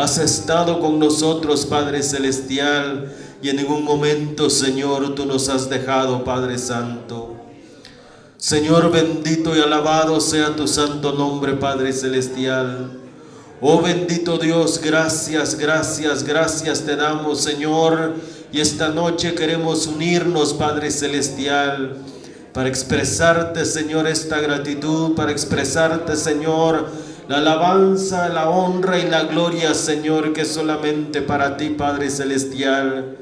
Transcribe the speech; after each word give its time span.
Has 0.00 0.16
estado 0.16 0.80
con 0.80 0.98
nosotros, 0.98 1.66
Padre 1.66 2.02
Celestial, 2.02 3.12
y 3.42 3.50
en 3.50 3.56
ningún 3.56 3.84
momento, 3.84 4.48
Señor, 4.48 5.14
tú 5.14 5.26
nos 5.26 5.50
has 5.50 5.68
dejado, 5.68 6.24
Padre 6.24 6.56
Santo. 6.56 7.36
Señor 8.38 8.90
bendito 8.90 9.54
y 9.54 9.60
alabado 9.60 10.18
sea 10.22 10.56
tu 10.56 10.66
santo 10.66 11.12
nombre, 11.12 11.52
Padre 11.52 11.92
Celestial. 11.92 12.98
Oh 13.60 13.82
bendito 13.82 14.38
Dios, 14.38 14.80
gracias, 14.82 15.58
gracias, 15.58 16.24
gracias 16.24 16.80
te 16.80 16.96
damos, 16.96 17.42
Señor. 17.42 18.14
Y 18.50 18.60
esta 18.60 18.88
noche 18.88 19.34
queremos 19.34 19.86
unirnos, 19.86 20.54
Padre 20.54 20.90
Celestial, 20.90 21.98
para 22.54 22.70
expresarte, 22.70 23.66
Señor, 23.66 24.06
esta 24.06 24.40
gratitud, 24.40 25.14
para 25.14 25.30
expresarte, 25.30 26.16
Señor, 26.16 26.88
la 27.30 27.36
alabanza, 27.36 28.28
la 28.28 28.50
honra 28.50 28.98
y 28.98 29.08
la 29.08 29.22
gloria, 29.22 29.72
Señor, 29.72 30.32
que 30.32 30.44
solamente 30.44 31.22
para 31.22 31.56
ti, 31.56 31.68
Padre 31.68 32.10
Celestial. 32.10 33.18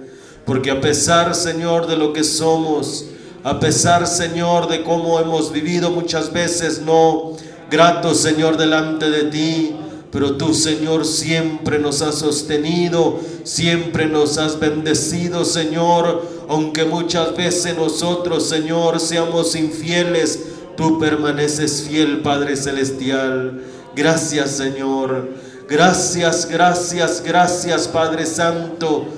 Porque 0.46 0.70
a 0.70 0.80
pesar, 0.80 1.34
Señor, 1.34 1.86
de 1.86 1.98
lo 1.98 2.14
que 2.14 2.24
somos, 2.24 3.04
a 3.44 3.60
pesar, 3.60 4.06
Señor, 4.06 4.66
de 4.68 4.82
cómo 4.82 5.20
hemos 5.20 5.52
vivido 5.52 5.90
muchas 5.90 6.32
veces 6.32 6.80
no 6.80 7.36
gratos, 7.70 8.16
Señor, 8.20 8.56
delante 8.56 9.10
de 9.10 9.24
ti, 9.24 9.76
pero 10.10 10.38
tú, 10.38 10.54
Señor, 10.54 11.04
siempre 11.04 11.78
nos 11.78 12.00
has 12.00 12.14
sostenido, 12.14 13.20
siempre 13.44 14.06
nos 14.06 14.38
has 14.38 14.58
bendecido, 14.58 15.44
Señor, 15.44 16.26
aunque 16.48 16.86
muchas 16.86 17.36
veces 17.36 17.76
nosotros, 17.76 18.48
Señor, 18.48 19.00
seamos 19.00 19.54
infieles, 19.54 20.44
tú 20.78 20.98
permaneces 20.98 21.82
fiel, 21.86 22.22
Padre 22.22 22.56
Celestial. 22.56 23.64
Gracias, 23.98 24.52
Señor. 24.52 25.28
Gracias, 25.68 26.48
gracias, 26.48 27.22
gracias, 27.22 27.88
Padre 27.88 28.24
Santo 28.24 29.08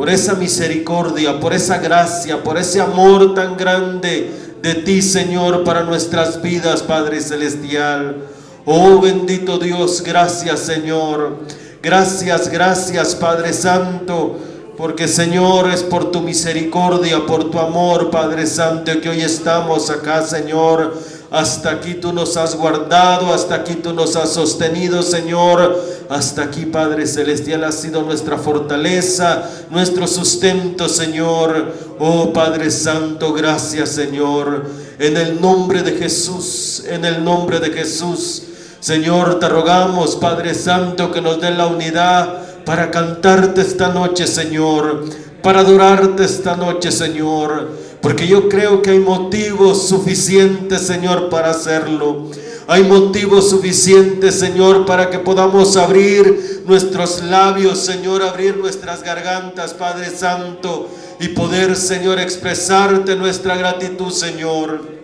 por 0.00 0.08
esa 0.08 0.34
misericordia, 0.34 1.38
por 1.40 1.52
esa 1.52 1.76
gracia, 1.76 2.42
por 2.42 2.56
ese 2.56 2.80
amor 2.80 3.34
tan 3.34 3.54
grande 3.56 4.30
de 4.62 4.74
ti, 4.76 5.02
Señor, 5.02 5.62
para 5.62 5.82
nuestras 5.82 6.40
vidas, 6.40 6.82
Padre 6.82 7.20
Celestial. 7.20 8.16
Oh 8.64 8.98
bendito 9.00 9.58
Dios, 9.58 10.02
gracias, 10.02 10.60
Señor. 10.60 11.40
Gracias, 11.82 12.48
gracias, 12.48 13.14
Padre 13.14 13.52
Santo. 13.52 14.38
Porque 14.76 15.06
Señor 15.06 15.70
es 15.70 15.82
por 15.82 16.10
tu 16.10 16.22
misericordia, 16.22 17.26
por 17.26 17.50
tu 17.50 17.58
amor, 17.58 18.10
Padre 18.10 18.46
Santo, 18.46 18.98
que 19.02 19.10
hoy 19.10 19.20
estamos 19.20 19.90
acá, 19.90 20.22
Señor 20.22 20.94
hasta 21.30 21.70
aquí 21.70 21.94
tú 21.94 22.12
nos 22.12 22.36
has 22.36 22.56
guardado, 22.56 23.32
hasta 23.32 23.54
aquí 23.54 23.76
tú 23.76 23.92
nos 23.92 24.16
has 24.16 24.30
sostenido, 24.30 25.00
Señor. 25.00 25.80
Hasta 26.08 26.42
aquí, 26.42 26.66
Padre 26.66 27.06
Celestial, 27.06 27.62
ha 27.62 27.70
sido 27.70 28.02
nuestra 28.02 28.36
fortaleza, 28.36 29.48
nuestro 29.70 30.08
sustento, 30.08 30.88
Señor. 30.88 31.72
Oh 32.00 32.32
Padre 32.32 32.68
Santo, 32.72 33.32
gracias, 33.32 33.90
Señor. 33.90 34.66
En 34.98 35.16
el 35.16 35.40
nombre 35.40 35.82
de 35.82 35.92
Jesús, 35.92 36.82
en 36.88 37.04
el 37.04 37.22
nombre 37.22 37.60
de 37.60 37.70
Jesús. 37.70 38.42
Señor, 38.80 39.38
te 39.38 39.48
rogamos, 39.48 40.16
Padre 40.16 40.52
Santo, 40.52 41.12
que 41.12 41.20
nos 41.20 41.40
dé 41.40 41.52
la 41.52 41.68
unidad 41.68 42.64
para 42.64 42.90
cantarte 42.90 43.60
esta 43.60 43.90
noche, 43.90 44.26
Señor. 44.26 45.04
Para 45.44 45.60
adorarte 45.60 46.24
esta 46.24 46.56
noche, 46.56 46.90
Señor 46.90 47.89
porque 48.00 48.26
yo 48.26 48.48
creo 48.48 48.82
que 48.82 48.90
hay 48.90 48.98
motivos 48.98 49.88
suficientes, 49.88 50.86
Señor, 50.86 51.28
para 51.28 51.50
hacerlo. 51.50 52.26
Hay 52.66 52.84
motivos 52.84 53.50
suficientes, 53.50 54.36
Señor, 54.36 54.86
para 54.86 55.10
que 55.10 55.18
podamos 55.18 55.76
abrir 55.76 56.62
nuestros 56.66 57.22
labios, 57.22 57.78
Señor, 57.80 58.22
abrir 58.22 58.56
nuestras 58.56 59.02
gargantas, 59.02 59.74
Padre 59.74 60.08
Santo, 60.10 60.88
y 61.18 61.28
poder, 61.28 61.74
Señor, 61.76 62.20
expresarte 62.20 63.16
nuestra 63.16 63.56
gratitud, 63.56 64.10
Señor. 64.10 64.99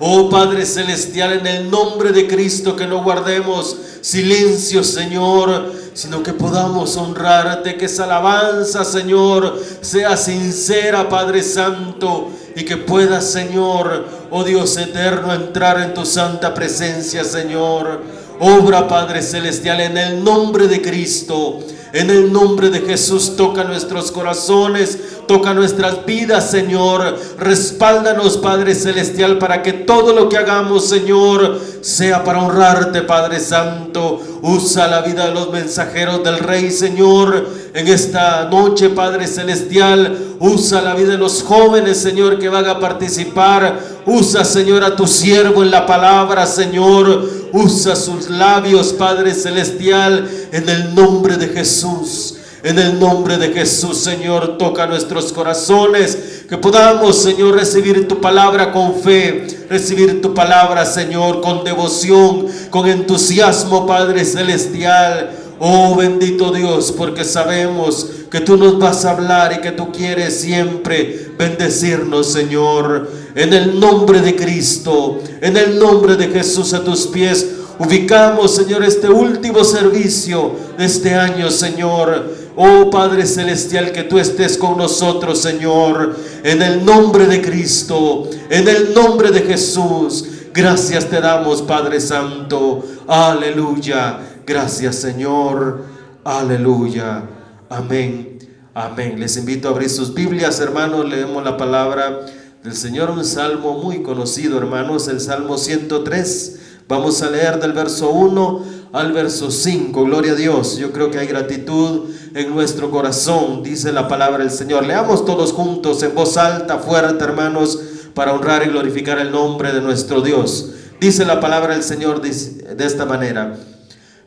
Oh 0.00 0.30
Padre 0.30 0.64
Celestial, 0.64 1.32
en 1.32 1.46
el 1.46 1.70
nombre 1.70 2.12
de 2.12 2.28
Cristo, 2.28 2.76
que 2.76 2.86
no 2.86 3.02
guardemos 3.02 3.76
silencio, 4.00 4.84
Señor, 4.84 5.72
sino 5.92 6.22
que 6.22 6.32
podamos 6.32 6.96
honrarte, 6.96 7.76
que 7.76 7.86
esa 7.86 8.04
alabanza, 8.04 8.84
Señor, 8.84 9.60
sea 9.80 10.16
sincera, 10.16 11.08
Padre 11.08 11.42
Santo, 11.42 12.30
y 12.54 12.64
que 12.64 12.76
pueda, 12.76 13.20
Señor, 13.20 14.06
oh 14.30 14.44
Dios 14.44 14.76
eterno, 14.76 15.34
entrar 15.34 15.80
en 15.80 15.94
tu 15.94 16.06
santa 16.06 16.54
presencia, 16.54 17.24
Señor. 17.24 18.00
Obra, 18.38 18.86
Padre 18.86 19.20
Celestial, 19.20 19.80
en 19.80 19.98
el 19.98 20.22
nombre 20.22 20.68
de 20.68 20.80
Cristo. 20.80 21.58
En 21.92 22.10
el 22.10 22.32
nombre 22.32 22.68
de 22.68 22.80
Jesús 22.80 23.36
toca 23.36 23.64
nuestros 23.64 24.12
corazones, 24.12 24.98
toca 25.26 25.54
nuestras 25.54 26.04
vidas, 26.04 26.50
Señor. 26.50 27.18
Respáldanos, 27.38 28.36
Padre 28.38 28.74
Celestial, 28.74 29.38
para 29.38 29.62
que 29.62 29.72
todo 29.72 30.12
lo 30.12 30.28
que 30.28 30.36
hagamos, 30.36 30.88
Señor, 30.88 31.58
sea 31.80 32.24
para 32.24 32.42
honrarte, 32.42 33.02
Padre 33.02 33.40
Santo. 33.40 34.20
Usa 34.42 34.86
la 34.86 35.00
vida 35.00 35.26
de 35.26 35.34
los 35.34 35.50
mensajeros 35.50 36.22
del 36.22 36.38
Rey, 36.38 36.70
Señor, 36.70 37.48
en 37.74 37.88
esta 37.88 38.48
noche, 38.50 38.90
Padre 38.90 39.26
Celestial. 39.26 40.36
Usa 40.40 40.80
la 40.82 40.94
vida 40.94 41.12
de 41.12 41.18
los 41.18 41.42
jóvenes, 41.42 41.98
Señor, 41.98 42.38
que 42.38 42.48
van 42.48 42.66
a 42.66 42.78
participar. 42.78 43.78
Usa, 44.06 44.44
Señor, 44.44 44.84
a 44.84 44.96
tu 44.96 45.06
siervo 45.06 45.62
en 45.62 45.70
la 45.70 45.86
palabra, 45.86 46.46
Señor. 46.46 47.28
Usa 47.52 47.96
sus 47.96 48.30
labios, 48.30 48.92
Padre 48.92 49.34
Celestial, 49.34 50.28
en 50.52 50.68
el 50.68 50.94
nombre 50.94 51.36
de 51.36 51.48
Jesús. 51.48 52.34
En 52.62 52.76
el 52.78 52.98
nombre 52.98 53.38
de 53.38 53.52
Jesús, 53.52 53.98
Señor, 53.98 54.58
toca 54.58 54.86
nuestros 54.86 55.32
corazones. 55.32 56.44
Que 56.48 56.56
podamos, 56.56 57.22
Señor, 57.22 57.54
recibir 57.54 58.08
tu 58.08 58.20
palabra 58.20 58.72
con 58.72 59.00
fe. 59.00 59.46
Recibir 59.70 60.20
tu 60.20 60.34
palabra, 60.34 60.84
Señor, 60.84 61.40
con 61.40 61.62
devoción, 61.62 62.46
con 62.70 62.88
entusiasmo, 62.88 63.86
Padre 63.86 64.24
Celestial. 64.24 65.47
Oh 65.60 65.96
bendito 65.96 66.52
Dios, 66.52 66.92
porque 66.96 67.24
sabemos 67.24 68.06
que 68.30 68.40
tú 68.40 68.56
nos 68.56 68.78
vas 68.78 69.04
a 69.04 69.10
hablar 69.10 69.52
y 69.52 69.60
que 69.60 69.72
tú 69.72 69.90
quieres 69.90 70.40
siempre 70.40 71.32
bendecirnos, 71.36 72.30
Señor. 72.32 73.10
En 73.34 73.52
el 73.52 73.78
nombre 73.78 74.20
de 74.20 74.36
Cristo, 74.36 75.20
en 75.40 75.56
el 75.56 75.78
nombre 75.78 76.16
de 76.16 76.28
Jesús 76.28 76.72
a 76.74 76.84
tus 76.84 77.08
pies, 77.08 77.46
ubicamos, 77.78 78.54
Señor, 78.54 78.84
este 78.84 79.08
último 79.08 79.64
servicio 79.64 80.52
de 80.76 80.84
este 80.84 81.14
año, 81.14 81.50
Señor. 81.50 82.48
Oh 82.56 82.90
Padre 82.90 83.26
Celestial, 83.26 83.92
que 83.92 84.04
tú 84.04 84.18
estés 84.18 84.58
con 84.58 84.76
nosotros, 84.78 85.40
Señor, 85.40 86.16
en 86.42 86.62
el 86.62 86.84
nombre 86.84 87.26
de 87.26 87.40
Cristo, 87.40 88.28
en 88.50 88.68
el 88.68 88.94
nombre 88.94 89.30
de 89.30 89.42
Jesús. 89.42 90.24
Gracias 90.52 91.06
te 91.06 91.20
damos, 91.20 91.62
Padre 91.62 92.00
Santo. 92.00 92.84
Aleluya. 93.06 94.18
Gracias, 94.48 94.96
Señor. 94.96 95.82
Aleluya. 96.24 97.22
Amén. 97.68 98.38
Amén. 98.72 99.20
Les 99.20 99.36
invito 99.36 99.68
a 99.68 99.72
abrir 99.72 99.90
sus 99.90 100.14
Biblias, 100.14 100.58
hermanos. 100.58 101.06
Leemos 101.06 101.44
la 101.44 101.58
palabra 101.58 102.24
del 102.64 102.74
Señor, 102.74 103.10
un 103.10 103.26
salmo 103.26 103.74
muy 103.74 104.02
conocido, 104.02 104.56
hermanos, 104.56 105.06
el 105.08 105.20
Salmo 105.20 105.58
103. 105.58 106.60
Vamos 106.88 107.20
a 107.20 107.28
leer 107.28 107.60
del 107.60 107.74
verso 107.74 108.08
1 108.08 108.64
al 108.94 109.12
verso 109.12 109.50
5. 109.50 110.04
Gloria 110.04 110.32
a 110.32 110.36
Dios. 110.36 110.78
Yo 110.78 110.92
creo 110.92 111.10
que 111.10 111.18
hay 111.18 111.26
gratitud 111.26 112.08
en 112.32 112.48
nuestro 112.48 112.90
corazón, 112.90 113.62
dice 113.62 113.92
la 113.92 114.08
palabra 114.08 114.38
del 114.38 114.50
Señor. 114.50 114.86
Leamos 114.86 115.26
todos 115.26 115.52
juntos 115.52 116.02
en 116.02 116.14
voz 116.14 116.38
alta, 116.38 116.78
fuerte, 116.78 117.22
hermanos, 117.22 117.78
para 118.14 118.32
honrar 118.32 118.66
y 118.66 118.70
glorificar 118.70 119.18
el 119.18 119.30
nombre 119.30 119.74
de 119.74 119.82
nuestro 119.82 120.22
Dios. 120.22 120.70
Dice 120.98 121.26
la 121.26 121.38
palabra 121.38 121.74
del 121.74 121.82
Señor 121.82 122.22
de 122.22 122.86
esta 122.86 123.04
manera. 123.04 123.58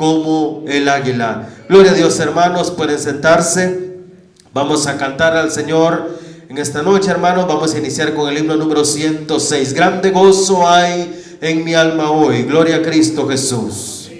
como 0.00 0.64
el 0.66 0.88
águila. 0.88 1.50
Gloria 1.68 1.90
a 1.90 1.94
Dios, 1.94 2.18
hermanos, 2.20 2.70
pueden 2.70 2.98
sentarse. 2.98 3.98
Vamos 4.54 4.86
a 4.86 4.96
cantar 4.96 5.36
al 5.36 5.50
Señor 5.50 6.18
en 6.48 6.56
esta 6.56 6.80
noche, 6.80 7.10
hermanos. 7.10 7.46
Vamos 7.46 7.74
a 7.74 7.78
iniciar 7.78 8.14
con 8.14 8.30
el 8.30 8.38
himno 8.38 8.56
número 8.56 8.82
106. 8.82 9.74
Grande 9.74 10.10
gozo 10.10 10.66
hay 10.66 11.36
en 11.42 11.64
mi 11.64 11.74
alma 11.74 12.10
hoy. 12.10 12.44
Gloria 12.44 12.76
a 12.76 12.82
Cristo 12.82 13.28
Jesús. 13.28 14.10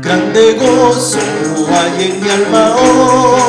Grande 0.00 0.54
gozo 0.58 1.18
hay 1.70 2.12
en 2.12 2.22
mi 2.22 2.30
alma 2.30 2.76
hoy 2.76 3.41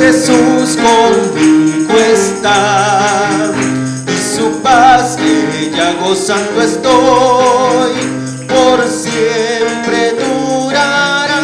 Jesús 0.00 0.78
conmigo 0.78 1.94
está. 1.98 3.52
Y 4.08 4.16
su 4.34 4.62
paz 4.62 5.16
que 5.16 5.70
ya 5.76 5.92
gozando 6.00 6.62
estoy 6.62 7.92
por 8.48 8.82
siempre 8.88 10.14
durará. 10.18 11.38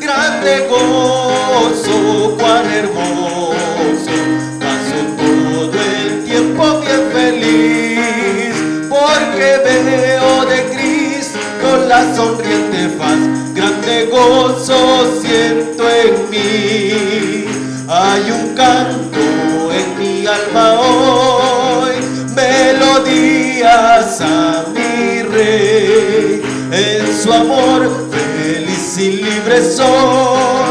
Grande 0.00 0.66
gozo, 0.68 2.36
cuán 2.40 2.66
hermoso, 2.72 4.14
paso 4.58 4.98
todo 5.16 5.78
el 5.80 6.24
tiempo 6.24 6.80
bien 6.80 7.02
feliz. 7.12 8.54
Porque 8.88 9.60
veo 9.64 10.44
de 10.46 10.58
Cristo 10.74 11.68
la 11.86 12.00
sonriente 12.16 12.88
faz, 12.98 13.20
grande 13.54 14.06
gozo 14.10 15.21
Hay 17.88 18.30
un 18.30 18.54
canto 18.54 19.72
en 19.72 19.98
mi 19.98 20.26
alma 20.26 20.80
hoy, 20.80 21.94
melodías 22.34 24.20
a 24.20 24.64
mi 24.72 25.22
rey. 25.22 26.42
En 26.72 27.22
su 27.22 27.32
amor 27.32 28.08
feliz 28.10 28.98
y 28.98 29.22
libre 29.22 29.62
soy 29.62 30.61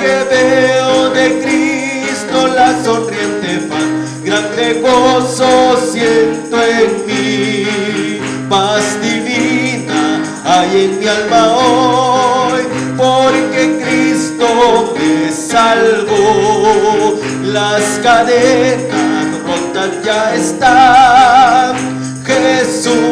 porque 0.00 0.24
veo 0.30 1.10
de 1.10 1.40
Cristo 1.42 2.48
la 2.48 2.82
sonriente 2.82 3.68
paz. 3.68 4.22
Grande 4.24 4.80
gozo 4.80 5.76
siento 5.92 6.56
en 6.62 7.06
mí, 7.06 8.18
paz 8.48 8.98
divina 9.02 10.22
hay 10.44 10.84
en 10.84 10.98
mi 11.00 11.06
alma 11.06 11.54
hoy, 11.54 12.62
porque 12.96 13.78
Cristo 13.82 14.94
me 14.96 15.30
salvó. 15.30 17.18
Las 17.44 17.82
cadenas 18.02 19.26
rotas 19.44 19.90
ya 20.04 20.34
están, 20.34 21.76
Jesús 22.24 23.09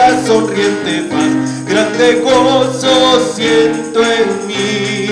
la 0.00 0.10
sonriente 0.26 0.92
paz. 1.10 1.32
Grande 1.68 2.22
gozo 2.24 2.94
siento 3.34 4.00
en 4.02 4.28
mí. 4.46 5.10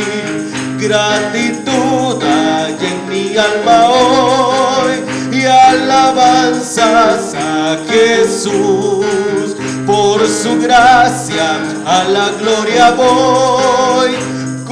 Gratitud 0.78 2.22
hay 2.22 2.76
en 2.90 2.98
mi 3.10 3.36
alma 3.36 3.78
hoy. 3.90 4.94
Y 5.30 5.44
alabanzas 5.44 7.34
a 7.34 7.76
Jesús. 7.90 9.48
Por 9.86 10.26
su 10.26 10.58
gracia 10.60 11.48
a 11.84 12.04
la 12.04 12.26
gloria 12.40 12.90
voy. 12.92 14.12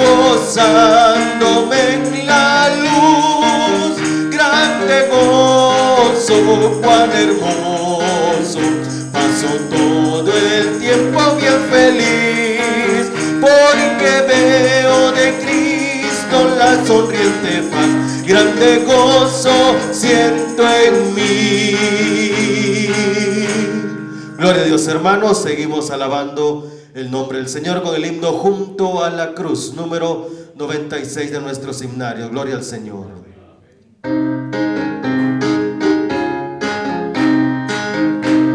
Gozándome 0.03 1.81
en 1.95 2.27
la 2.27 2.69
luz, 2.85 3.95
grande 4.31 4.97
gozo, 5.11 6.37
cuán 6.83 7.11
hermoso, 7.13 7.66
Grande 18.27 18.85
gozo 18.85 19.77
siento 19.93 20.65
en 20.69 21.15
mí. 21.15 21.77
Gloria 24.37 24.63
a 24.63 24.65
Dios, 24.65 24.87
hermanos, 24.89 25.43
seguimos 25.43 25.91
alabando 25.91 26.71
el 26.95 27.11
nombre 27.11 27.39
del 27.39 27.49
Señor 27.49 27.83
con 27.83 27.95
el 27.95 28.05
himno 28.05 28.33
junto 28.33 29.05
a 29.05 29.11
la 29.11 29.35
cruz, 29.35 29.75
número 29.75 30.29
96 30.57 31.31
de 31.31 31.41
nuestro 31.41 31.73
seminario. 31.73 32.29
Gloria 32.31 32.57
al 32.57 32.65
Señor. 32.65 33.07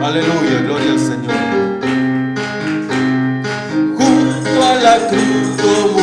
Aleluya, 0.03 0.61
gloria 0.63 0.91
al 0.91 0.99
Señor. 0.99 1.31
Junto 3.97 4.63
a 4.63 4.75
la 4.75 5.07
cruz 5.07 5.61
murió 5.93 6.00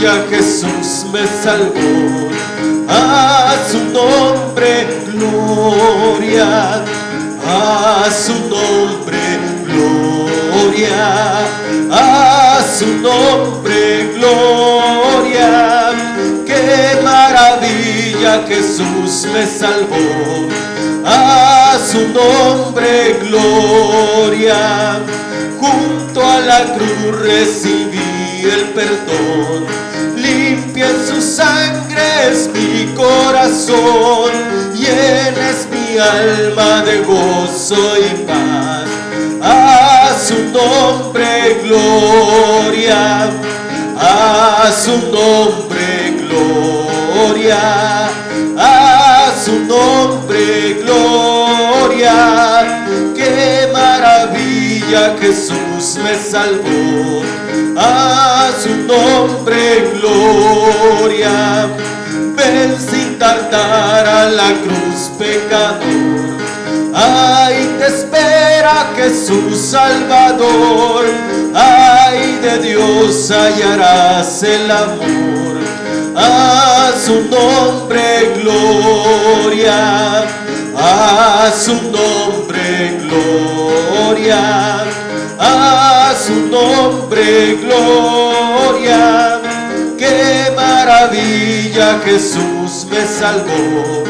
maravilla 0.00 0.26
Jesús 0.30 1.06
me 1.12 1.26
salvó. 1.42 2.30
A 2.88 3.56
su 3.70 3.78
nombre 3.92 4.86
gloria, 5.12 6.82
a 7.46 8.10
su 8.10 8.32
nombre 8.48 9.18
gloria, 9.64 11.46
a 11.90 12.60
su 12.62 12.86
nombre 12.86 14.12
gloria. 14.16 15.90
Qué 16.46 17.00
maravilla 17.04 18.42
Jesús 18.48 19.26
me 19.32 19.46
salvó, 19.46 20.48
a 21.04 21.78
su 21.78 22.08
nombre 22.08 23.20
gloria. 23.28 24.98
Junto 25.60 26.26
a 26.26 26.40
la 26.40 26.64
cruz 26.74 27.20
recibí 27.20 28.42
el 28.42 28.70
perdón 28.70 29.89
en 30.82 31.06
su 31.06 31.20
sangre 31.20 32.30
es 32.30 32.48
mi 32.48 32.86
corazón, 32.94 34.30
llenes 34.74 35.68
mi 35.70 35.98
alma 35.98 36.82
de 36.82 37.00
gozo 37.02 37.96
y 37.98 38.26
paz. 38.26 38.88
A 39.42 40.16
su 40.18 40.34
nombre 40.52 41.60
gloria, 41.64 43.30
a 43.96 44.70
su 44.72 44.92
nombre 45.10 46.14
gloria, 46.28 48.08
a 48.56 49.32
su 49.44 49.60
nombre 49.60 50.74
gloria. 50.82 52.14
Qué 53.14 53.68
maravilla 53.72 55.16
Jesús 55.20 55.98
me 56.02 56.14
salvó 56.14 57.39
a 57.80 58.50
su 58.62 58.76
nombre 58.86 59.90
gloria. 59.94 61.68
Ven 62.36 62.76
sin 62.78 63.18
tardar 63.18 64.06
a 64.06 64.28
la 64.30 64.52
cruz 64.62 65.10
pecador. 65.18 66.40
Ay, 66.92 67.74
te 67.78 67.86
espera 67.86 68.92
Jesús 68.96 69.58
Salvador. 69.58 71.06
Ay, 71.54 72.38
de 72.42 72.58
Dios 72.58 73.30
hallarás 73.30 74.42
el 74.42 74.70
amor. 74.70 75.58
A 76.16 76.92
su 77.02 77.22
nombre 77.30 78.34
gloria. 78.42 80.24
A 80.76 81.50
su 81.52 81.74
nombre 81.74 82.98
gloria 83.02 84.84
a 85.40 85.99
su 86.30 86.46
nombre 86.46 87.56
gloria. 87.62 89.40
Qué 89.98 90.52
maravilla 90.54 92.00
Jesús 92.04 92.86
me 92.90 93.04
salvó, 93.06 94.04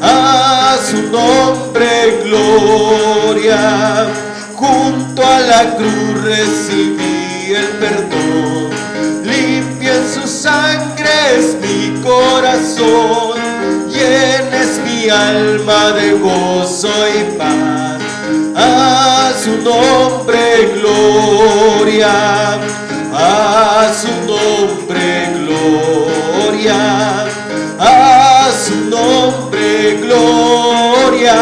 a 0.00 0.76
su 0.88 1.02
nombre 1.10 2.20
gloria. 2.24 4.06
Junto 4.54 5.24
a 5.24 5.40
la 5.40 5.76
cruz 5.76 6.24
recibí 6.24 7.54
el 7.54 7.68
perdón, 7.82 8.70
limpia 9.22 9.94
en 9.94 10.08
su 10.12 10.26
sangre 10.26 11.10
es 11.38 11.56
mi 11.60 12.00
corazón, 12.02 13.38
llenes 13.88 14.80
mi 14.84 15.08
alma 15.08 15.92
de 15.92 16.12
gozo 16.14 16.90
y 17.08 17.38
paz 17.38 17.98
a 18.56 19.17
su 19.38 19.56
nombre 19.58 20.72
gloria, 20.74 22.58
a 23.12 23.92
su 23.94 24.08
nombre 24.26 25.32
gloria, 25.38 27.26
a 27.78 28.50
su 28.52 28.74
nombre 28.90 29.98
gloria. 30.02 31.36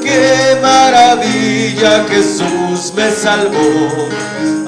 Qué 0.00 0.56
maravilla 0.62 2.04
Jesús 2.08 2.92
me 2.94 3.10
salvó, 3.10 4.08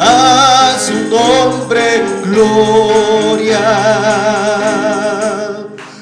a 0.00 0.76
su 0.84 0.94
nombre 1.08 2.02
gloria. 2.24 3.60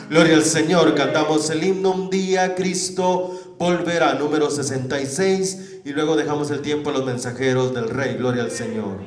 Gloria 0.09 0.37
al 0.37 0.45
Señor, 0.45 0.95
cantamos 0.95 1.51
el 1.51 1.63
himno 1.65 1.91
un 1.91 2.11
día 2.11 2.55
Cristo 2.55 3.42
volverá, 3.63 4.15
número 4.15 4.51
66, 4.51 5.83
y 5.85 5.91
luego 5.93 6.17
dejamos 6.17 6.51
el 6.51 6.63
tiempo 6.63 6.91
a 6.91 6.95
los 6.95 7.05
mensajeros 7.05 7.73
del 7.73 7.89
Rey. 7.89 8.17
Gloria 8.17 8.43
al 8.43 8.51
Señor. 8.51 8.99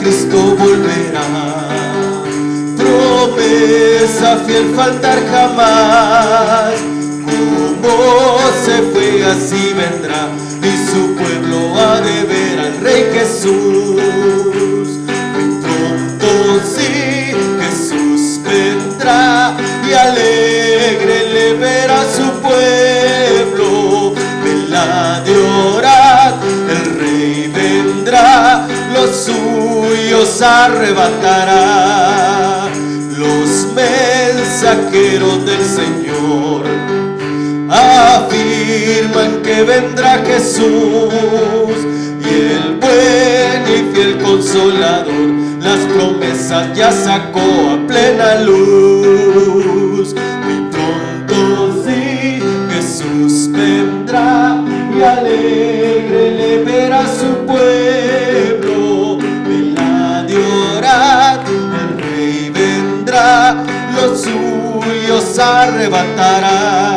Cristo 0.00 0.56
volverá. 0.56 1.22
Promesa 2.76 4.36
fiel 4.46 4.74
faltar 4.74 5.18
jamás. 5.30 6.74
Como 7.24 8.38
se 8.64 8.82
fue 8.92 9.24
así 9.24 9.72
vendrá 9.74 10.45
y 10.66 10.76
su 10.90 11.14
pueblo 11.14 11.58
ha 11.78 12.00
de 12.00 12.24
ver 12.24 12.58
al 12.58 12.80
Rey 12.80 13.04
Jesús. 13.12 14.02
Muy 15.34 15.50
pronto 15.62 16.28
sí 16.74 17.32
Jesús 17.60 18.40
vendrá 18.42 19.56
y 19.88 19.92
alegre 19.92 21.16
le 21.34 21.54
verá 21.54 22.04
su 22.04 22.26
pueblo. 22.40 24.14
Vela 24.42 25.22
de 25.24 25.36
orar, 25.76 26.34
el 26.70 26.84
Rey 26.98 27.52
vendrá, 27.54 28.66
los 28.92 29.10
suyos 29.26 30.42
arrebatará. 30.42 31.56
Los 33.16 33.68
mensajeros 33.74 35.46
del 35.46 35.64
Señor 35.64 36.66
afirman 38.66 39.42
que 39.42 39.62
vendrá 39.62 40.18
Jesús 40.26 40.64
y 42.20 42.34
el 42.52 42.78
buen 42.80 43.62
y 43.68 43.94
fiel 43.94 44.18
consolador 44.18 45.30
las 45.60 45.78
promesas 45.94 46.76
ya 46.76 46.90
sacó 46.90 47.40
a 47.40 47.86
plena 47.86 48.40
luz. 48.40 50.14
Muy 50.44 50.70
pronto 50.70 51.82
sí 51.84 52.42
Jesús 52.70 53.50
vendrá 53.52 54.62
y 54.96 55.02
alegre 55.02 56.30
le 56.32 56.64
verá 56.64 57.02
su 57.06 57.46
pueblo. 57.46 59.18
Vela 59.18 60.24
de 60.26 60.36
orar, 60.76 61.40
el 61.48 61.98
rey 61.98 62.50
vendrá, 62.50 63.64
los 63.94 64.22
suyos 64.22 65.38
arrebatará. 65.38 66.95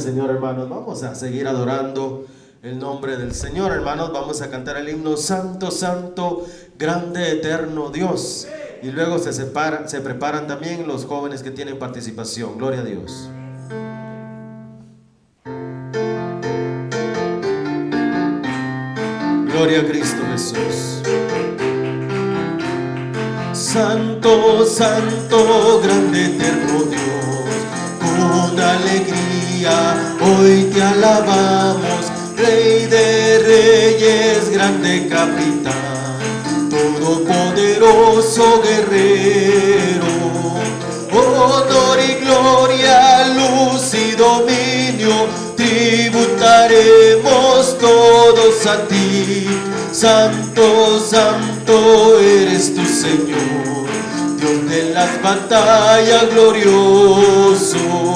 Señor, 0.00 0.30
hermanos. 0.30 0.68
Vamos 0.68 1.02
a 1.02 1.14
seguir 1.14 1.46
adorando 1.46 2.24
el 2.62 2.78
nombre 2.78 3.16
del 3.16 3.34
Señor, 3.34 3.72
hermanos. 3.72 4.12
Vamos 4.12 4.40
a 4.40 4.50
cantar 4.50 4.76
el 4.78 4.88
himno 4.88 5.16
Santo, 5.16 5.70
Santo, 5.70 6.46
Grande, 6.78 7.32
Eterno 7.32 7.90
Dios. 7.90 8.48
Y 8.82 8.90
luego 8.90 9.18
se, 9.18 9.32
separa, 9.32 9.86
se 9.88 10.00
preparan 10.00 10.46
también 10.46 10.88
los 10.88 11.04
jóvenes 11.04 11.42
que 11.42 11.50
tienen 11.50 11.78
participación. 11.78 12.56
Gloria 12.56 12.80
a 12.80 12.84
Dios. 12.84 13.28
Gloria 19.52 19.80
a 19.80 19.84
Cristo 19.84 20.22
Jesús. 20.32 21.02
Santo, 23.52 24.64
santo, 24.64 25.80
grande, 25.82 26.24
eterno 26.24 26.84
Dios, 26.84 27.50
con 28.00 28.58
alegría 28.58 29.39
hoy 29.68 30.70
te 30.72 30.82
alabamos, 30.82 32.10
Rey 32.36 32.86
de 32.86 33.38
reyes, 33.40 34.48
grande 34.50 35.08
capitán, 35.08 36.18
todopoderoso 36.70 38.62
guerrero, 38.62 40.06
honor 41.12 41.98
y 42.00 42.14
gloria, 42.24 43.26
luz 43.28 43.92
y 43.92 44.12
dominio, 44.12 45.28
tributaremos 45.56 47.76
todos 47.78 48.66
a 48.66 48.88
ti. 48.88 49.46
Santo, 49.92 50.98
santo 51.00 52.18
eres 52.20 52.74
tu 52.74 52.86
Señor, 52.86 53.86
Dios 54.38 54.70
de 54.70 54.94
las 54.94 55.20
batallas 55.22 56.30
glorioso. 56.30 58.09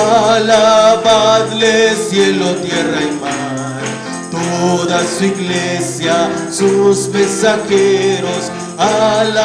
Alabadle 0.00 1.94
cielo, 1.94 2.54
tierra 2.56 3.00
y 3.02 3.10
mar, 3.20 3.82
toda 4.30 5.04
su 5.04 5.24
iglesia, 5.24 6.30
sus 6.50 7.08
mensajeros, 7.08 8.50
alabanzas, 8.78 9.38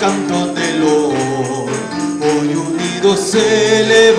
canto 0.00 0.48
de 0.52 0.78
loor. 0.78 1.70
Hoy 2.20 2.56
unidos 2.56 3.34
elevaremos, 3.34 4.18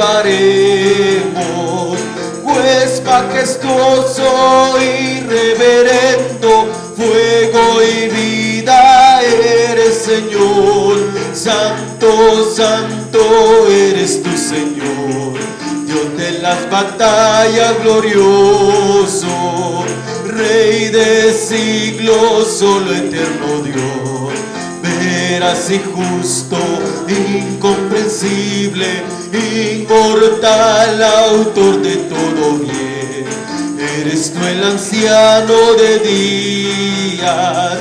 pues 2.46 3.04
majestuoso 3.06 4.78
y 4.80 5.20
reverendo, 5.22 6.70
fuego 6.96 7.82
y 7.84 8.08
vida 8.08 9.22
eres 9.22 9.96
Señor, 10.06 10.98
santo, 11.34 12.50
santo 12.56 12.99
eres 13.70 14.22
tu 14.22 14.32
Señor, 14.38 15.40
Dios 15.86 16.18
de 16.18 16.40
las 16.40 16.70
batallas 16.70 17.82
glorioso, 17.82 19.28
Rey 20.28 20.90
de 20.90 21.34
siglos, 21.34 22.48
solo 22.60 22.94
eterno 22.94 23.62
Dios 23.64 24.20
veraz 24.92 25.70
y 25.72 25.80
justo, 25.80 26.58
incomprensible, 27.08 29.04
inmortal, 29.34 31.04
autor 31.04 31.82
de 31.82 31.96
todo 31.96 32.58
bien. 32.60 33.26
Eres 34.00 34.34
tú 34.34 34.40
el 34.46 34.64
anciano 34.64 35.74
de 35.74 36.00
días 36.00 37.78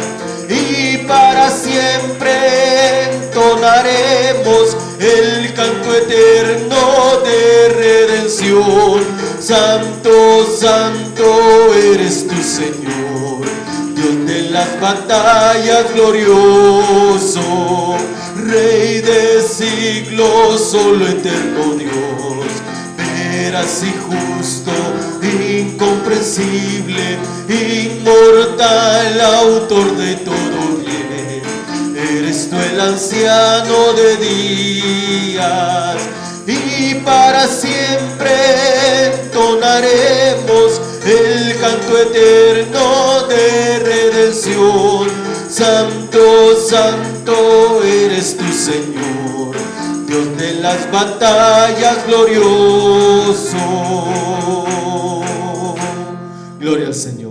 y 0.49 0.99
para 1.07 1.51
siempre 1.51 3.13
entonaremos 3.13 4.77
el 5.01 5.53
canto 5.55 5.95
eterno 5.95 7.21
de 7.25 7.69
redención. 7.69 9.01
Santo, 9.41 10.47
santo 10.59 11.73
eres 11.75 12.27
tu 12.27 12.37
Señor. 12.43 13.47
Dios 13.95 14.27
de 14.27 14.51
las 14.51 14.81
batallas 14.81 15.93
glorioso, 15.95 17.97
Rey 18.37 19.01
de 19.01 19.41
siglos, 19.43 20.71
solo 20.71 21.07
eterno 21.07 21.75
Dios, 21.77 22.47
veraz 22.97 23.83
y 23.83 23.93
justo, 23.93 24.73
incomprensible, 25.23 27.19
inmortal, 27.49 29.21
autor 29.21 29.97
de 29.97 30.15
todo 30.17 30.79
bien. 30.85 31.08
El 32.51 32.81
anciano 32.81 33.93
de 33.93 34.17
días 34.17 35.97
y 36.47 36.95
para 37.05 37.47
siempre 37.47 38.31
entonaremos 39.07 40.81
el 41.05 41.59
canto 41.61 41.99
eterno 41.99 43.27
de 43.29 43.79
redención. 43.81 45.09
Santo, 45.51 46.57
santo 46.69 47.83
eres 47.85 48.37
tu 48.37 48.51
Señor, 48.53 49.55
Dios 50.07 50.37
de 50.39 50.55
las 50.55 50.91
batallas 50.91 52.07
glorioso. 52.07 53.57
Gloria 56.59 56.87
al 56.87 56.95
Señor. 56.95 57.28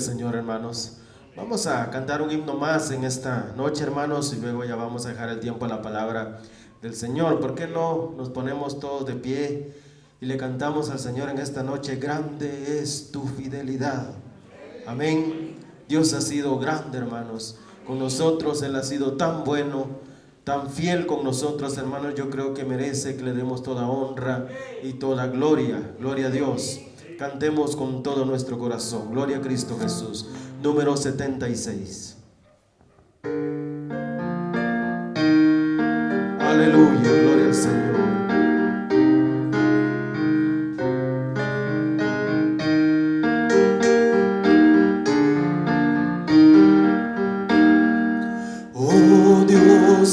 Señor, 0.00 0.34
hermanos. 0.34 0.96
Vamos 1.36 1.66
a 1.66 1.90
cantar 1.90 2.22
un 2.22 2.30
himno 2.30 2.54
más 2.54 2.90
en 2.90 3.04
esta 3.04 3.52
noche, 3.56 3.82
hermanos, 3.82 4.34
y 4.36 4.40
luego 4.40 4.64
ya 4.64 4.76
vamos 4.76 5.06
a 5.06 5.10
dejar 5.10 5.28
el 5.28 5.40
tiempo 5.40 5.64
a 5.64 5.68
la 5.68 5.82
palabra 5.82 6.40
del 6.82 6.94
Señor. 6.94 7.38
¿Por 7.40 7.54
qué 7.54 7.66
no 7.66 8.14
nos 8.16 8.30
ponemos 8.30 8.80
todos 8.80 9.06
de 9.06 9.14
pie 9.14 9.72
y 10.20 10.26
le 10.26 10.36
cantamos 10.36 10.90
al 10.90 10.98
Señor 10.98 11.28
en 11.28 11.38
esta 11.38 11.62
noche? 11.62 11.96
Grande 11.96 12.80
es 12.80 13.10
tu 13.12 13.26
fidelidad. 13.26 14.14
Amén. 14.86 15.56
Dios 15.88 16.14
ha 16.14 16.20
sido 16.20 16.58
grande, 16.58 16.98
hermanos. 16.98 17.58
Con 17.86 17.98
nosotros 17.98 18.62
Él 18.62 18.74
ha 18.76 18.82
sido 18.82 19.12
tan 19.12 19.44
bueno, 19.44 19.86
tan 20.44 20.70
fiel 20.70 21.06
con 21.06 21.24
nosotros, 21.24 21.76
hermanos. 21.78 22.14
Yo 22.16 22.30
creo 22.30 22.54
que 22.54 22.64
merece 22.64 23.16
que 23.16 23.22
le 23.22 23.34
demos 23.34 23.62
toda 23.62 23.88
honra 23.88 24.48
y 24.82 24.94
toda 24.94 25.26
gloria. 25.26 25.94
Gloria 25.98 26.28
a 26.28 26.30
Dios. 26.30 26.80
Cantemos 27.20 27.76
con 27.76 28.02
todo 28.02 28.24
nuestro 28.24 28.58
corazón. 28.58 29.10
Gloria 29.10 29.36
a 29.36 29.40
Cristo 29.42 29.76
Jesús. 29.78 30.26
Número 30.62 30.96
76. 30.96 32.16
Aleluya, 36.40 37.12
gloria 37.22 37.44
al 37.44 37.54
Señor. 37.54 38.00
Oh 48.72 49.44
Dios 49.46 50.08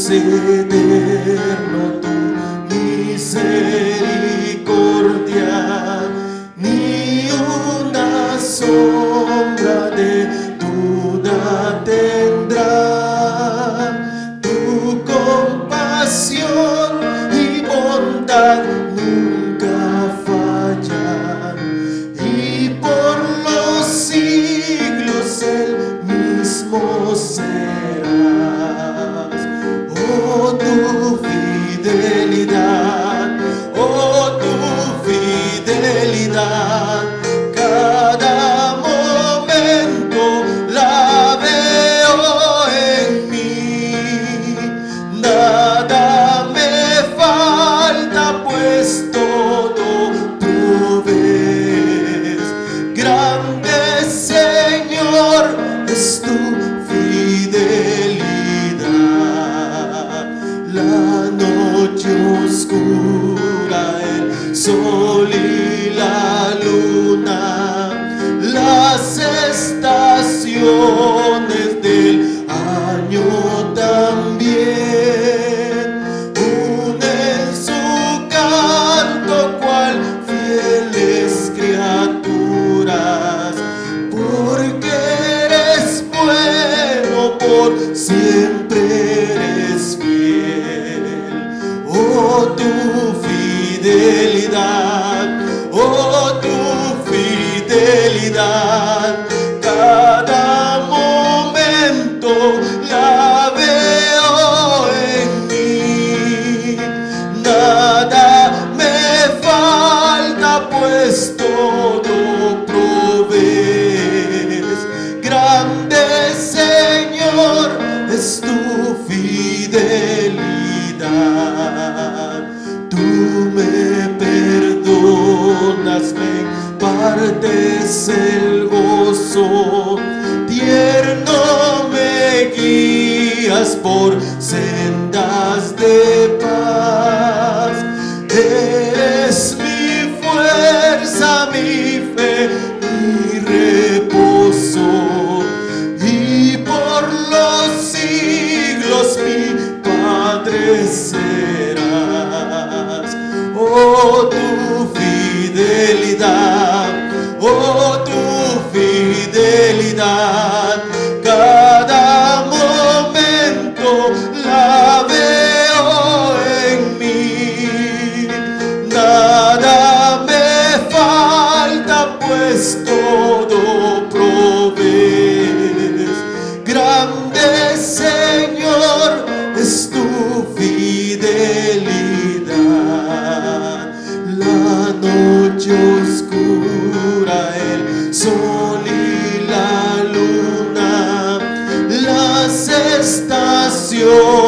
estaciones 194.07 194.46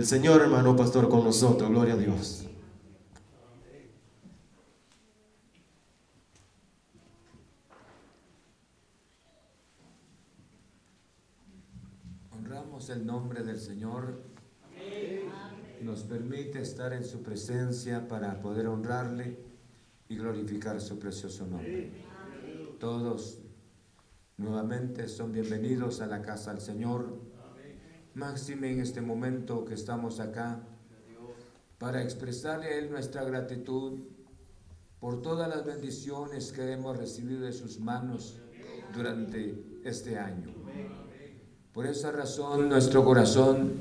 del 0.00 0.06
Señor, 0.06 0.40
hermano 0.40 0.74
pastor, 0.74 1.10
con 1.10 1.24
nosotros. 1.24 1.68
Gloria 1.68 1.92
a 1.92 1.96
Dios. 1.98 2.46
Honramos 12.30 12.88
el 12.88 13.04
nombre 13.04 13.42
del 13.42 13.60
Señor. 13.60 14.22
Nos 15.82 16.04
permite 16.04 16.62
estar 16.62 16.94
en 16.94 17.04
su 17.04 17.22
presencia 17.22 18.08
para 18.08 18.40
poder 18.40 18.68
honrarle 18.68 19.38
y 20.08 20.16
glorificar 20.16 20.80
su 20.80 20.98
precioso 20.98 21.46
nombre. 21.46 21.90
Todos 22.78 23.42
nuevamente 24.38 25.08
son 25.08 25.30
bienvenidos 25.30 26.00
a 26.00 26.06
la 26.06 26.22
casa 26.22 26.54
del 26.54 26.62
Señor 26.62 27.29
máxime 28.14 28.72
en 28.72 28.80
este 28.80 29.00
momento 29.00 29.64
que 29.64 29.74
estamos 29.74 30.20
acá, 30.20 30.60
para 31.78 32.02
expresarle 32.02 32.66
a 32.66 32.78
Él 32.78 32.90
nuestra 32.90 33.24
gratitud 33.24 34.00
por 35.00 35.22
todas 35.22 35.48
las 35.48 35.64
bendiciones 35.64 36.52
que 36.52 36.72
hemos 36.72 36.96
recibido 36.96 37.40
de 37.40 37.52
sus 37.52 37.80
manos 37.80 38.38
durante 38.94 39.54
este 39.84 40.18
año. 40.18 40.54
Por 41.72 41.86
esa 41.86 42.12
razón 42.12 42.68
nuestro 42.68 43.04
corazón 43.04 43.72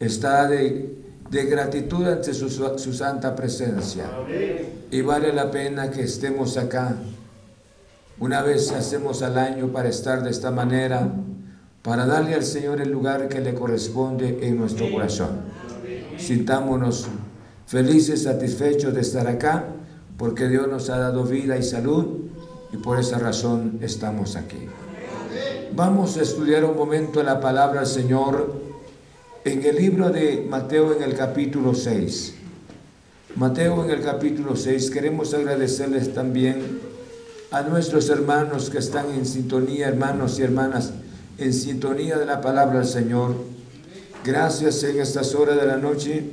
está 0.00 0.48
de, 0.48 0.96
gratitud 1.30 2.04
ante 2.06 2.34
su, 2.34 2.48
su 2.50 2.92
santa 2.92 3.36
presencia 3.36 4.06
y 4.90 5.00
vale 5.02 5.32
la 5.32 5.50
pena 5.50 5.90
que 5.90 6.02
estemos 6.02 6.56
acá. 6.56 6.96
Una 8.18 8.42
vez 8.42 8.72
hacemos 8.72 9.22
al 9.22 9.38
año 9.38 9.68
para 9.68 9.88
estar 9.88 10.24
de 10.24 10.30
esta 10.30 10.50
manera, 10.50 11.08
para 11.82 12.06
darle 12.06 12.34
al 12.34 12.44
Señor 12.44 12.80
el 12.80 12.90
lugar 12.90 13.28
que 13.28 13.40
le 13.40 13.54
corresponde 13.54 14.38
en 14.42 14.58
nuestro 14.58 14.90
corazón. 14.90 15.40
Sintámonos 16.18 17.08
felices, 17.66 18.24
satisfechos 18.24 18.94
de 18.94 19.00
estar 19.00 19.26
acá, 19.26 19.66
porque 20.16 20.48
Dios 20.48 20.68
nos 20.68 20.90
ha 20.90 20.98
dado 20.98 21.24
vida 21.24 21.56
y 21.56 21.62
salud 21.62 22.28
y 22.72 22.76
por 22.78 22.98
esa 22.98 23.18
razón 23.18 23.78
estamos 23.82 24.36
aquí. 24.36 24.68
Vamos 25.74 26.16
a 26.16 26.22
estudiar 26.22 26.64
un 26.64 26.76
momento 26.76 27.22
la 27.22 27.40
palabra 27.40 27.80
del 27.80 27.88
Señor 27.88 28.54
en 29.44 29.64
el 29.64 29.76
libro 29.76 30.10
de 30.10 30.46
Mateo 30.48 30.94
en 30.94 31.02
el 31.02 31.14
capítulo 31.14 31.74
6. 31.74 32.34
Mateo 33.36 33.84
en 33.84 33.90
el 33.90 34.02
capítulo 34.02 34.56
6, 34.56 34.90
queremos 34.90 35.32
agradecerles 35.32 36.12
también 36.12 36.80
a 37.50 37.62
nuestros 37.62 38.08
hermanos 38.10 38.68
que 38.68 38.78
están 38.78 39.10
en 39.10 39.24
sintonía, 39.24 39.88
hermanos 39.88 40.38
y 40.38 40.42
hermanas, 40.42 40.92
en 41.38 41.52
sintonía 41.52 42.18
de 42.18 42.26
la 42.26 42.40
palabra 42.40 42.80
del 42.80 42.88
Señor. 42.88 43.34
Gracias 44.24 44.82
en 44.82 45.00
estas 45.00 45.34
horas 45.34 45.56
de 45.56 45.66
la 45.66 45.76
noche. 45.76 46.24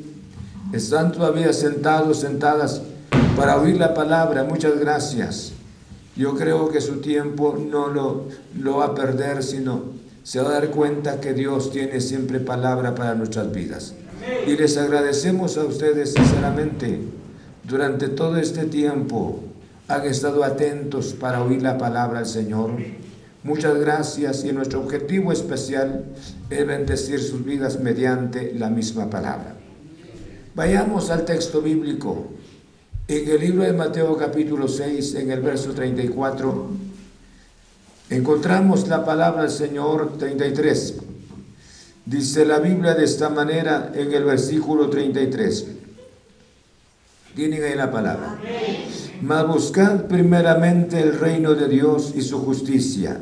Están 0.73 1.11
todavía 1.11 1.53
sentados, 1.53 2.19
sentadas 2.19 2.81
para 3.37 3.57
oír 3.57 3.77
la 3.77 3.93
palabra. 3.93 4.43
Muchas 4.43 4.79
gracias. 4.79 5.53
Yo 6.15 6.35
creo 6.35 6.69
que 6.69 6.81
su 6.81 7.01
tiempo 7.01 7.57
no 7.57 7.87
lo, 7.87 8.25
lo 8.57 8.77
va 8.77 8.85
a 8.85 8.95
perder, 8.95 9.43
sino 9.43 9.83
se 10.23 10.41
va 10.41 10.49
a 10.49 10.53
dar 10.53 10.69
cuenta 10.71 11.21
que 11.21 11.33
Dios 11.33 11.71
tiene 11.71 12.01
siempre 12.01 12.39
palabra 12.39 12.95
para 12.95 13.13
nuestras 13.13 13.51
vidas. 13.51 13.93
Y 14.47 14.57
les 14.57 14.75
agradecemos 14.77 15.57
a 15.57 15.65
ustedes 15.65 16.13
sinceramente. 16.13 16.99
Durante 17.63 18.07
todo 18.07 18.37
este 18.37 18.65
tiempo 18.65 19.39
han 19.87 20.05
estado 20.05 20.43
atentos 20.43 21.13
para 21.13 21.43
oír 21.43 21.61
la 21.61 21.77
palabra 21.77 22.19
del 22.19 22.27
Señor. 22.27 22.71
Muchas 23.45 23.77
gracias 23.77 24.43
y 24.43 24.51
nuestro 24.51 24.79
objetivo 24.79 25.31
especial 25.31 26.05
es 26.49 26.65
bendecir 26.65 27.21
sus 27.21 27.45
vidas 27.45 27.79
mediante 27.79 28.55
la 28.55 28.71
misma 28.71 29.07
palabra. 29.07 29.53
Vayamos 30.55 31.11
al 31.11 31.25
texto 31.25 31.61
bíblico. 31.61 32.25
En 33.07 33.29
el 33.29 33.39
libro 33.39 33.61
de 33.61 33.73
Mateo 33.73 34.17
capítulo 34.17 34.67
6, 34.67 35.13
en 35.13 35.29
el 35.29 35.41
verso 35.41 35.73
34, 35.73 36.69
encontramos 38.09 38.87
la 38.87 39.05
palabra 39.05 39.43
del 39.43 39.51
Señor 39.51 40.17
33. 40.17 40.95
Dice 42.03 42.45
la 42.45 42.57
Biblia 42.57 42.95
de 42.95 43.03
esta 43.05 43.29
manera 43.29 43.91
en 43.93 44.11
el 44.11 44.23
versículo 44.23 44.89
33. 44.89 45.67
Tienen 47.35 47.63
ahí 47.63 47.75
la 47.75 47.91
palabra. 47.91 48.39
Mas 49.21 49.47
buscad 49.47 50.05
primeramente 50.05 51.01
el 51.01 51.17
reino 51.17 51.55
de 51.55 51.67
Dios 51.67 52.13
y 52.15 52.21
su 52.21 52.39
justicia, 52.43 53.19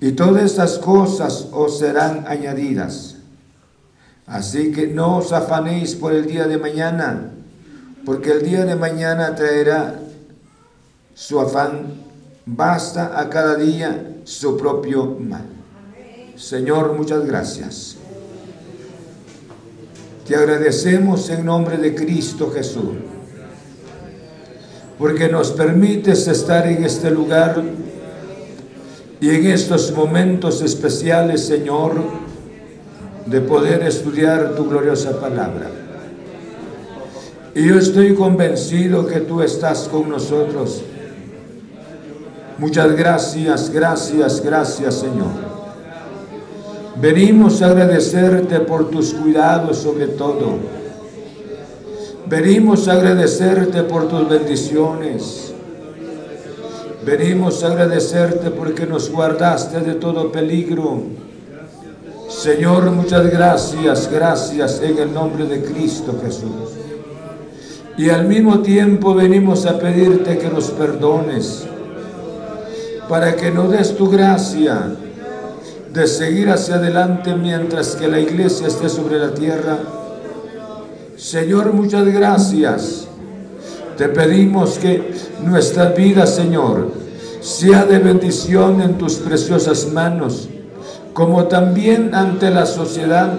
y 0.00 0.12
todas 0.12 0.44
estas 0.44 0.78
cosas 0.78 1.48
os 1.52 1.78
serán 1.78 2.24
añadidas. 2.26 3.16
Así 4.26 4.72
que 4.72 4.88
no 4.88 5.18
os 5.18 5.32
afanéis 5.32 5.94
por 5.94 6.12
el 6.12 6.26
día 6.26 6.46
de 6.46 6.58
mañana, 6.58 7.32
porque 8.04 8.32
el 8.32 8.42
día 8.42 8.64
de 8.64 8.76
mañana 8.76 9.34
traerá 9.34 10.00
su 11.14 11.40
afán. 11.40 12.04
Basta 12.44 13.18
a 13.18 13.28
cada 13.28 13.56
día 13.56 14.18
su 14.24 14.56
propio 14.56 15.16
mal. 15.18 15.46
Señor, 16.36 16.92
muchas 16.92 17.24
gracias. 17.24 17.96
Te 20.26 20.36
agradecemos 20.36 21.30
en 21.30 21.44
nombre 21.44 21.76
de 21.78 21.94
Cristo 21.94 22.50
Jesús, 22.52 22.96
porque 24.98 25.28
nos 25.28 25.52
permites 25.52 26.26
estar 26.26 26.66
en 26.66 26.84
este 26.84 27.10
lugar 27.10 27.62
y 29.20 29.30
en 29.30 29.46
estos 29.46 29.92
momentos 29.92 30.62
especiales, 30.62 31.46
Señor, 31.46 31.94
de 33.26 33.40
poder 33.40 33.82
estudiar 33.82 34.54
tu 34.54 34.68
gloriosa 34.68 35.20
palabra. 35.20 35.70
Y 37.54 37.68
yo 37.68 37.78
estoy 37.78 38.14
convencido 38.14 39.06
que 39.06 39.20
tú 39.20 39.42
estás 39.42 39.88
con 39.88 40.08
nosotros. 40.08 40.82
Muchas 42.58 42.92
gracias, 42.96 43.70
gracias, 43.70 44.42
gracias, 44.42 44.94
Señor. 44.94 45.46
Venimos 47.00 47.60
a 47.60 47.66
agradecerte 47.66 48.60
por 48.60 48.90
tus 48.90 49.12
cuidados 49.12 49.78
sobre 49.78 50.06
todo. 50.06 50.58
Venimos 52.28 52.88
a 52.88 52.94
agradecerte 52.94 53.84
por 53.84 54.08
tus 54.08 54.28
bendiciones. 54.28 55.52
Venimos 57.04 57.62
a 57.62 57.68
agradecerte 57.68 58.50
porque 58.50 58.84
nos 58.84 59.10
guardaste 59.10 59.78
de 59.80 59.94
todo 59.94 60.32
peligro. 60.32 61.02
Señor, 62.28 62.90
muchas 62.90 63.30
gracias, 63.30 64.10
gracias 64.10 64.82
en 64.82 64.98
el 64.98 65.14
nombre 65.14 65.46
de 65.46 65.62
Cristo 65.62 66.18
Jesús. 66.20 66.72
Y 67.96 68.10
al 68.10 68.26
mismo 68.26 68.58
tiempo 68.58 69.14
venimos 69.14 69.64
a 69.64 69.78
pedirte 69.78 70.36
que 70.36 70.48
nos 70.48 70.72
perdones, 70.72 71.64
para 73.08 73.36
que 73.36 73.52
nos 73.52 73.70
des 73.70 73.96
tu 73.96 74.10
gracia 74.10 74.96
de 75.92 76.06
seguir 76.08 76.50
hacia 76.50 76.74
adelante 76.74 77.34
mientras 77.36 77.94
que 77.94 78.08
la 78.08 78.18
iglesia 78.18 78.66
esté 78.66 78.88
sobre 78.88 79.18
la 79.18 79.32
tierra. 79.32 79.78
Señor, 81.16 81.72
muchas 81.72 82.06
gracias. 82.06 83.08
Te 83.96 84.08
pedimos 84.10 84.78
que 84.78 85.14
nuestra 85.42 85.86
vida, 85.86 86.26
Señor, 86.26 86.92
sea 87.40 87.86
de 87.86 87.98
bendición 87.98 88.82
en 88.82 88.98
tus 88.98 89.14
preciosas 89.14 89.90
manos, 89.92 90.48
como 91.14 91.44
también 91.44 92.14
ante 92.14 92.50
la 92.50 92.66
sociedad 92.66 93.32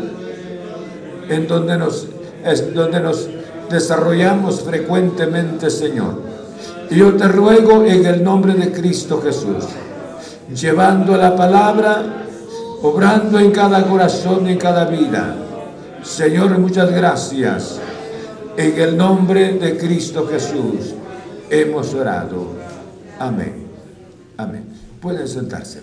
en 1.29 1.47
donde 1.47 1.77
nos, 1.77 2.07
desarrollamos 3.69 4.61
frecuentemente, 4.61 5.69
Señor. 5.69 6.19
Y 6.89 6.95
yo 6.95 7.13
te 7.13 7.27
ruego 7.27 7.83
en 7.85 8.05
el 8.07 8.23
nombre 8.23 8.55
de 8.55 8.71
Cristo 8.71 9.21
Jesús, 9.21 9.65
llevando 10.51 11.15
la 11.15 11.35
palabra 11.35 12.25
obrando 12.81 13.37
en 13.37 13.51
cada 13.51 13.83
corazón, 13.83 14.47
en 14.47 14.57
cada 14.57 14.85
vida. 14.85 15.46
Señor, 16.03 16.57
muchas 16.59 16.91
gracias. 16.91 17.79
En 18.55 18.79
el 18.79 18.97
nombre 18.97 19.53
de 19.53 19.77
Cristo 19.77 20.27
Jesús 20.27 20.93
hemos 21.49 21.93
orado. 21.93 22.53
Amén. 23.19 23.67
Amén. 24.37 24.65
Pueden 25.01 25.27
sentarse. 25.27 25.81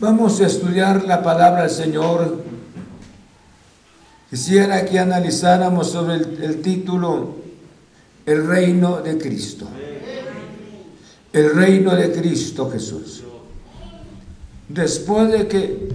Vamos 0.00 0.40
a 0.40 0.46
estudiar 0.46 1.04
la 1.04 1.22
palabra 1.22 1.62
del 1.62 1.70
Señor. 1.70 2.44
Quisiera 4.28 4.84
que 4.84 4.98
analizáramos 4.98 5.90
sobre 5.90 6.16
el, 6.16 6.42
el 6.42 6.60
título 6.60 7.36
El 8.26 8.46
reino 8.46 9.00
de 9.00 9.16
Cristo 9.16 9.68
el 11.36 11.54
reino 11.54 11.94
de 11.94 12.12
Cristo 12.12 12.70
Jesús. 12.70 13.22
Después 14.68 15.30
de 15.30 15.46
que 15.46 15.88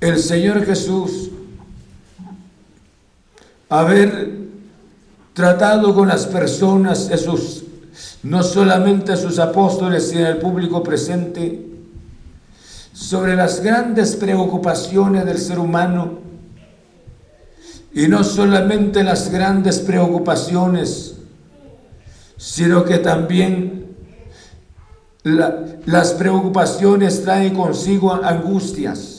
el 0.00 0.18
Señor 0.18 0.64
Jesús 0.64 1.30
haber 3.68 4.38
tratado 5.34 5.94
con 5.94 6.08
las 6.08 6.26
personas, 6.26 7.10
esos 7.10 7.64
no 8.22 8.42
solamente 8.42 9.12
a 9.12 9.16
sus 9.16 9.38
apóstoles, 9.38 10.08
sino 10.08 10.26
al 10.26 10.38
público 10.38 10.82
presente, 10.82 11.66
sobre 12.92 13.36
las 13.36 13.62
grandes 13.62 14.16
preocupaciones 14.16 15.24
del 15.24 15.38
ser 15.38 15.58
humano 15.58 16.18
y 17.92 18.08
no 18.08 18.24
solamente 18.24 19.02
las 19.02 19.30
grandes 19.30 19.78
preocupaciones, 19.80 21.16
sino 22.36 22.84
que 22.84 22.98
también 22.98 23.96
las 25.22 26.12
preocupaciones 26.12 27.22
traen 27.22 27.54
consigo 27.54 28.12
angustias. 28.12 29.09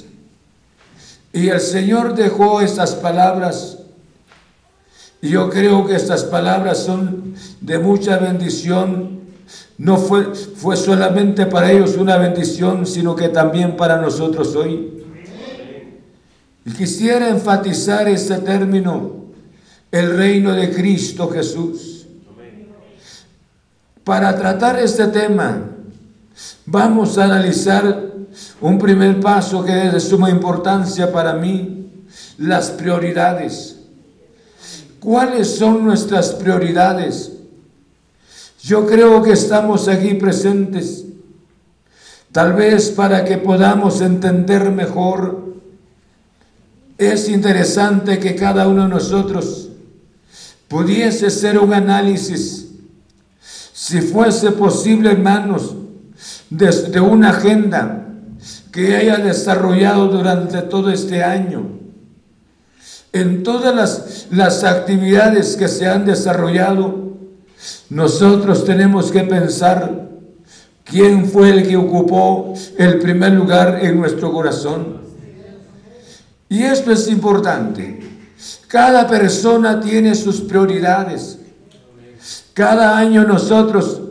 Y 1.34 1.50
el 1.50 1.60
Señor 1.60 2.16
dejó 2.16 2.62
estas 2.62 2.96
palabras. 2.96 3.78
Yo 5.22 5.50
creo 5.50 5.86
que 5.86 5.96
estas 5.96 6.24
palabras 6.24 6.80
son 6.80 7.36
de 7.62 7.80
mucha 7.80 8.18
bendición. 8.18 9.22
No 9.78 9.98
fue, 9.98 10.36
fue 10.36 10.76
solamente 10.76 11.46
para 11.46 11.72
ellos 11.72 11.96
una 11.96 12.18
bendición, 12.18 12.86
sino 12.86 13.16
que 13.16 13.30
también 13.30 13.78
para 13.78 13.98
nosotros 14.02 14.56
hoy. 14.56 15.06
Y 16.66 16.72
quisiera 16.72 17.30
enfatizar 17.30 18.08
este 18.08 18.38
término, 18.38 19.26
el 19.92 20.16
reino 20.18 20.54
de 20.54 20.72
Cristo 20.72 21.30
Jesús. 21.30 22.06
Para 24.04 24.36
tratar 24.38 24.80
este 24.80 25.08
tema, 25.08 25.64
vamos 26.66 27.18
a 27.18 27.26
analizar 27.26 28.11
un 28.62 28.78
primer 28.78 29.20
paso 29.20 29.64
que 29.64 29.88
es 29.88 29.94
de 29.94 30.00
suma 30.00 30.30
importancia 30.30 31.12
para 31.12 31.34
mí, 31.34 32.06
las 32.38 32.70
prioridades. 32.70 33.78
¿Cuáles 35.00 35.56
son 35.56 35.84
nuestras 35.86 36.32
prioridades? 36.32 37.32
Yo 38.62 38.86
creo 38.86 39.24
que 39.24 39.32
estamos 39.32 39.88
aquí 39.88 40.14
presentes, 40.14 41.06
tal 42.32 42.54
vez 42.54 42.92
para 42.92 43.26
que 43.26 43.38
podamos 43.38 44.02
entender 44.02 44.70
mejor 44.72 45.42
es 47.02 47.30
interesante 47.30 48.20
que 48.20 48.36
cada 48.36 48.68
uno 48.68 48.84
de 48.84 48.90
nosotros 48.90 49.70
pudiese 50.68 51.32
ser 51.32 51.58
un 51.58 51.74
análisis, 51.74 52.68
si 53.74 54.02
fuese 54.02 54.52
posible, 54.52 55.12
hermanos, 55.12 55.76
desde 56.52 57.00
una 57.02 57.32
agenda 57.32 58.01
que 58.72 58.96
haya 58.96 59.18
desarrollado 59.18 60.08
durante 60.08 60.62
todo 60.62 60.90
este 60.90 61.24
año. 61.24 61.80
En 63.14 63.44
todas 63.44 63.76
las, 63.76 64.28
las 64.32 64.64
actividades 64.64 65.58
que 65.58 65.68
se 65.68 65.88
han 65.88 66.06
desarrollado, 66.06 67.12
nosotros 67.90 68.64
tenemos 68.64 69.12
que 69.12 69.22
pensar 69.24 70.10
quién 70.86 71.26
fue 71.26 71.50
el 71.50 71.68
que 71.68 71.76
ocupó 71.76 72.54
el 72.78 73.00
primer 73.00 73.34
lugar 73.34 73.80
en 73.84 74.00
nuestro 74.00 74.32
corazón. 74.32 75.02
Y 76.48 76.64
esto 76.64 76.92
es 76.92 77.08
importante. 77.08 78.00
Cada 78.68 79.08
persona 79.08 79.80
tiene 79.80 80.16
sus 80.16 80.42
prioridades. 80.42 81.38
Cada 82.54 82.98
año 82.98 83.24
nosotros 83.24 84.02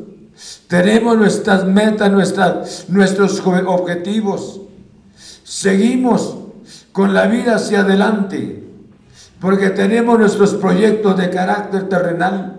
tenemos 0.69 1.17
nuestras 1.17 1.67
metas, 1.67 2.87
nuestros 2.89 3.41
objetivos. 3.41 4.61
Seguimos 5.45 6.37
con 6.93 7.13
la 7.13 7.27
vida 7.27 7.57
hacia 7.57 7.81
adelante 7.81 8.65
porque 9.41 9.71
tenemos 9.71 10.19
nuestros 10.19 10.55
proyectos 10.55 11.17
de 11.17 11.31
carácter 11.31 11.89
terrenal. 11.89 12.59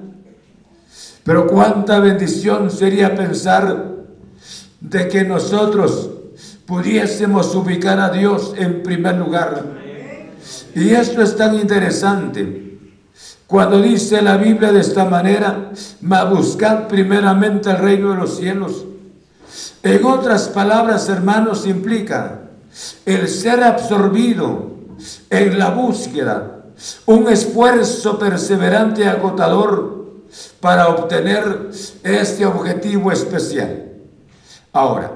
Pero 1.23 1.47
cuánta 1.47 1.99
bendición 1.99 2.71
sería 2.71 3.15
pensar 3.15 3.91
de 4.79 5.07
que 5.07 5.23
nosotros 5.23 6.09
pudiésemos 6.65 7.53
ubicar 7.53 7.99
a 7.99 8.09
Dios 8.09 8.53
en 8.57 8.81
primer 8.81 9.15
lugar. 9.17 9.63
Y 10.73 10.89
esto 10.89 11.21
es 11.21 11.35
tan 11.35 11.55
interesante. 11.55 12.70
Cuando 13.51 13.81
dice 13.81 14.21
la 14.21 14.37
Biblia 14.37 14.71
de 14.71 14.79
esta 14.79 15.03
manera, 15.03 15.71
ma 15.99 16.23
buscad 16.23 16.87
primeramente 16.87 17.69
el 17.69 17.79
reino 17.79 18.11
de 18.11 18.15
los 18.15 18.37
cielos. 18.37 18.85
En 19.83 20.05
otras 20.05 20.47
palabras, 20.47 21.09
hermanos, 21.09 21.67
implica 21.67 22.43
el 23.05 23.27
ser 23.27 23.61
absorbido 23.61 24.71
en 25.29 25.59
la 25.59 25.69
búsqueda, 25.71 26.61
un 27.05 27.27
esfuerzo 27.27 28.17
perseverante 28.17 29.01
y 29.01 29.07
agotador 29.07 30.21
para 30.61 30.87
obtener 30.87 31.71
este 32.03 32.45
objetivo 32.45 33.11
especial. 33.11 33.83
Ahora, 34.71 35.11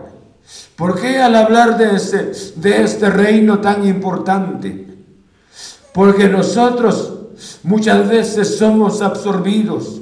¿Por 0.76 1.00
qué 1.00 1.20
al 1.20 1.36
hablar 1.36 1.78
de 1.78 1.88
de 2.58 2.84
este 2.84 3.10
reino 3.10 3.60
tan 3.60 3.88
importante? 3.88 4.86
Porque 5.94 6.28
nosotros 6.28 7.15
muchas 7.64 8.10
veces 8.10 8.58
somos 8.58 9.02
absorbidos. 9.02 10.02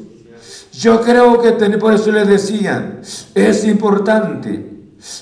Yo 0.73 1.01
creo 1.01 1.41
que 1.41 1.51
por 1.77 1.93
eso 1.93 2.11
les 2.11 2.27
decía, 2.27 2.99
es 3.35 3.65
importante 3.65 4.71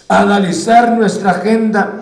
analizar 0.07 0.97
nuestra 0.97 1.31
agenda, 1.31 2.01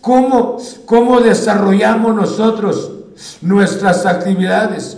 cómo, 0.00 0.58
cómo 0.86 1.20
desarrollamos 1.20 2.14
nosotros 2.14 2.92
nuestras 3.42 4.06
actividades, 4.06 4.96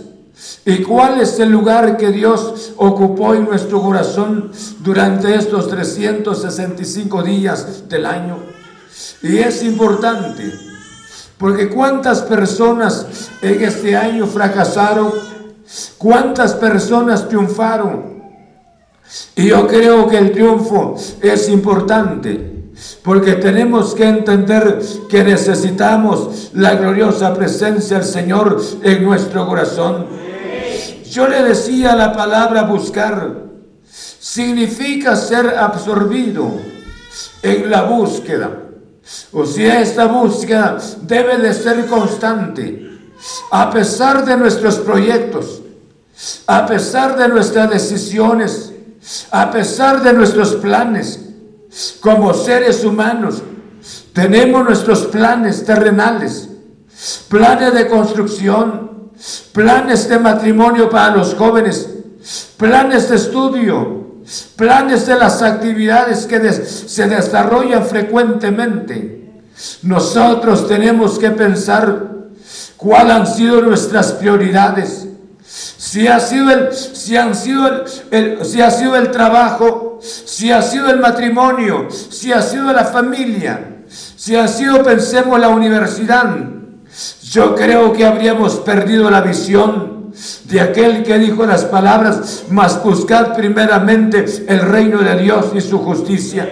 ¿Y 0.65 0.77
cuál 0.81 1.21
es 1.21 1.39
el 1.39 1.49
lugar 1.49 1.97
que 1.97 2.11
Dios 2.11 2.73
ocupó 2.77 3.33
en 3.33 3.45
nuestro 3.45 3.81
corazón 3.81 4.51
durante 4.79 5.35
estos 5.35 5.69
365 5.69 7.23
días 7.23 7.87
del 7.87 8.05
año? 8.05 8.37
Y 9.21 9.37
es 9.37 9.63
importante, 9.63 10.51
porque 11.43 11.67
cuántas 11.67 12.21
personas 12.21 13.29
en 13.41 13.61
este 13.61 13.97
año 13.97 14.25
fracasaron, 14.27 15.11
cuántas 15.97 16.53
personas 16.53 17.27
triunfaron. 17.27 18.23
Y 19.35 19.49
yo 19.49 19.67
creo 19.67 20.07
que 20.07 20.19
el 20.19 20.31
triunfo 20.31 20.95
es 21.21 21.49
importante, 21.49 22.71
porque 23.03 23.33
tenemos 23.33 23.93
que 23.93 24.07
entender 24.07 24.79
que 25.09 25.21
necesitamos 25.25 26.51
la 26.53 26.75
gloriosa 26.75 27.33
presencia 27.33 27.97
del 27.97 28.07
Señor 28.07 28.61
en 28.81 29.03
nuestro 29.03 29.45
corazón. 29.45 30.05
Yo 31.11 31.27
le 31.27 31.43
decía 31.43 31.93
la 31.93 32.13
palabra 32.13 32.63
buscar. 32.63 33.43
Significa 33.91 35.17
ser 35.17 35.57
absorbido 35.57 36.53
en 37.41 37.69
la 37.69 37.81
búsqueda. 37.83 38.63
O 39.31 39.45
sea, 39.45 39.81
esta 39.81 40.05
búsqueda 40.05 40.77
debe 41.01 41.37
de 41.37 41.53
ser 41.53 41.85
constante. 41.87 42.89
A 43.51 43.69
pesar 43.69 44.25
de 44.25 44.37
nuestros 44.37 44.75
proyectos, 44.75 45.61
a 46.47 46.65
pesar 46.65 47.17
de 47.17 47.27
nuestras 47.27 47.69
decisiones, 47.69 48.73
a 49.31 49.51
pesar 49.51 50.01
de 50.01 50.13
nuestros 50.13 50.55
planes, 50.55 51.19
como 51.99 52.33
seres 52.33 52.83
humanos, 52.83 53.41
tenemos 54.13 54.63
nuestros 54.63 55.07
planes 55.07 55.65
terrenales, 55.65 56.47
planes 57.27 57.73
de 57.73 57.87
construcción, 57.87 59.11
planes 59.51 60.07
de 60.07 60.19
matrimonio 60.19 60.89
para 60.89 61.15
los 61.15 61.33
jóvenes, 61.33 61.89
planes 62.57 63.09
de 63.09 63.15
estudio, 63.15 64.02
planes 64.55 65.05
de 65.05 65.15
las 65.15 65.41
actividades 65.41 66.25
que 66.25 66.51
se 66.51 67.07
desarrollan 67.07 67.85
frecuentemente. 67.85 69.31
Nosotros 69.83 70.67
tenemos 70.67 71.19
que 71.19 71.31
pensar 71.31 72.07
cuáles 72.77 73.13
han 73.13 73.27
sido 73.27 73.61
nuestras 73.61 74.13
prioridades. 74.13 75.07
Si 75.45 76.07
ha 76.07 76.19
sido 76.19 76.49
el, 76.49 76.73
si 76.73 77.15
han 77.17 77.35
sido 77.35 77.85
el, 78.11 78.45
si 78.45 78.61
ha 78.61 78.71
sido 78.71 78.95
el 78.95 79.11
trabajo, 79.11 79.99
si 80.01 80.51
ha 80.51 80.61
sido 80.61 80.89
el 80.89 80.99
matrimonio, 80.99 81.89
si 81.91 82.31
ha 82.31 82.41
sido 82.41 82.73
la 82.73 82.85
familia, 82.85 83.73
si 83.87 84.35
ha 84.35 84.47
sido, 84.47 84.81
pensemos, 84.81 85.39
la 85.39 85.49
universidad, 85.49 86.35
yo 87.21 87.55
creo 87.55 87.93
que 87.93 88.05
habríamos 88.05 88.55
perdido 88.57 89.09
la 89.11 89.21
visión 89.21 89.92
de 90.45 90.61
aquel 90.61 91.03
que 91.03 91.17
dijo 91.17 91.45
las 91.45 91.65
palabras, 91.65 92.45
mas 92.49 92.81
buscad 92.83 93.35
primeramente 93.35 94.25
el 94.47 94.59
reino 94.59 94.99
de 94.99 95.19
Dios 95.19 95.47
y 95.55 95.61
su 95.61 95.79
justicia. 95.79 96.47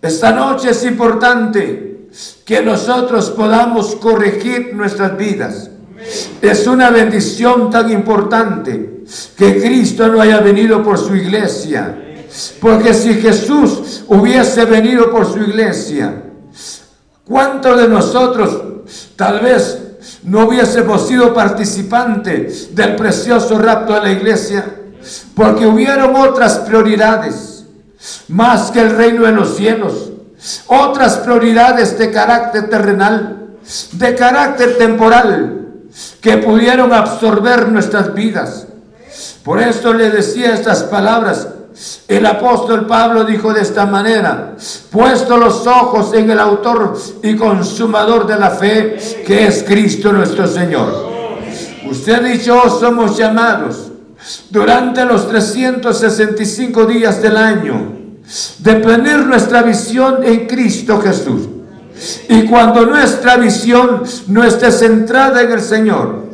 Esta 0.00 0.32
noche 0.32 0.70
es 0.70 0.84
importante 0.84 2.08
que 2.44 2.62
nosotros 2.62 3.30
podamos 3.30 3.96
corregir 3.96 4.74
nuestras 4.74 5.16
vidas. 5.16 5.70
Es 6.40 6.66
una 6.66 6.90
bendición 6.90 7.70
tan 7.70 7.90
importante 7.90 9.04
que 9.36 9.60
Cristo 9.60 10.08
no 10.08 10.20
haya 10.20 10.38
venido 10.38 10.82
por 10.82 10.98
su 10.98 11.14
iglesia. 11.16 12.02
Porque 12.60 12.92
si 12.92 13.14
Jesús 13.14 14.04
hubiese 14.08 14.64
venido 14.64 15.10
por 15.10 15.26
su 15.26 15.38
iglesia, 15.38 16.22
¿cuántos 17.24 17.80
de 17.80 17.88
nosotros 17.88 18.62
Tal 19.16 19.40
vez 19.40 19.85
no 20.24 20.46
hubiésemos 20.46 21.06
sido 21.06 21.32
participantes 21.32 22.74
del 22.74 22.96
precioso 22.96 23.58
rapto 23.58 23.94
de 23.94 24.00
la 24.00 24.12
iglesia. 24.12 24.64
porque 25.36 25.66
hubieron 25.66 26.16
otras 26.16 26.58
prioridades, 26.58 27.64
más 28.26 28.72
que 28.72 28.80
el 28.80 28.90
reino 28.90 29.24
de 29.24 29.32
los 29.32 29.56
cielos, 29.56 30.10
otras 30.66 31.18
prioridades 31.18 31.96
de 31.96 32.10
carácter 32.10 32.68
terrenal, 32.68 33.50
de 33.92 34.14
carácter 34.16 34.78
temporal, 34.78 35.66
que 36.20 36.38
pudieron 36.38 36.92
absorber 36.92 37.68
nuestras 37.68 38.14
vidas. 38.14 38.66
Por 39.44 39.60
eso 39.60 39.92
le 39.92 40.10
decía 40.10 40.54
estas 40.54 40.82
palabras. 40.84 41.48
El 42.08 42.24
apóstol 42.24 42.86
Pablo 42.86 43.24
dijo 43.24 43.52
de 43.52 43.60
esta 43.60 43.84
manera, 43.84 44.56
puesto 44.90 45.36
los 45.36 45.66
ojos 45.66 46.14
en 46.14 46.30
el 46.30 46.40
autor 46.40 46.96
y 47.22 47.36
consumador 47.36 48.26
de 48.26 48.38
la 48.38 48.50
fe, 48.50 48.96
que 49.26 49.46
es 49.46 49.62
Cristo 49.62 50.12
nuestro 50.12 50.46
Señor. 50.46 51.06
Usted 51.90 52.34
y 52.34 52.38
yo 52.38 52.68
somos 52.70 53.16
llamados 53.16 53.92
durante 54.50 55.04
los 55.04 55.28
365 55.28 56.86
días 56.86 57.20
del 57.20 57.36
año 57.36 57.92
de 58.58 58.74
poner 58.76 59.26
nuestra 59.26 59.62
visión 59.62 60.24
en 60.24 60.46
Cristo 60.46 61.00
Jesús. 61.00 61.48
Y 62.28 62.42
cuando 62.44 62.86
nuestra 62.86 63.36
visión 63.36 64.02
no 64.28 64.44
esté 64.44 64.70
centrada 64.72 65.42
en 65.42 65.52
el 65.52 65.60
Señor, 65.60 66.26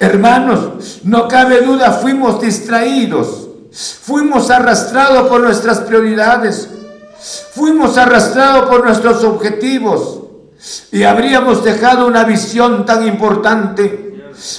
hermanos, 0.00 1.00
no 1.04 1.28
cabe 1.28 1.60
duda, 1.60 1.92
fuimos 1.92 2.40
distraídos, 2.40 3.47
fuimos 3.72 4.50
arrastrados 4.50 5.28
por 5.28 5.40
nuestras 5.40 5.80
prioridades, 5.80 6.68
fuimos 7.54 7.96
arrastrados 7.98 8.68
por 8.68 8.84
nuestros 8.84 9.24
objetivos 9.24 10.20
y 10.90 11.02
habríamos 11.04 11.64
dejado 11.64 12.06
una 12.06 12.24
visión 12.24 12.84
tan 12.84 13.06
importante. 13.06 14.06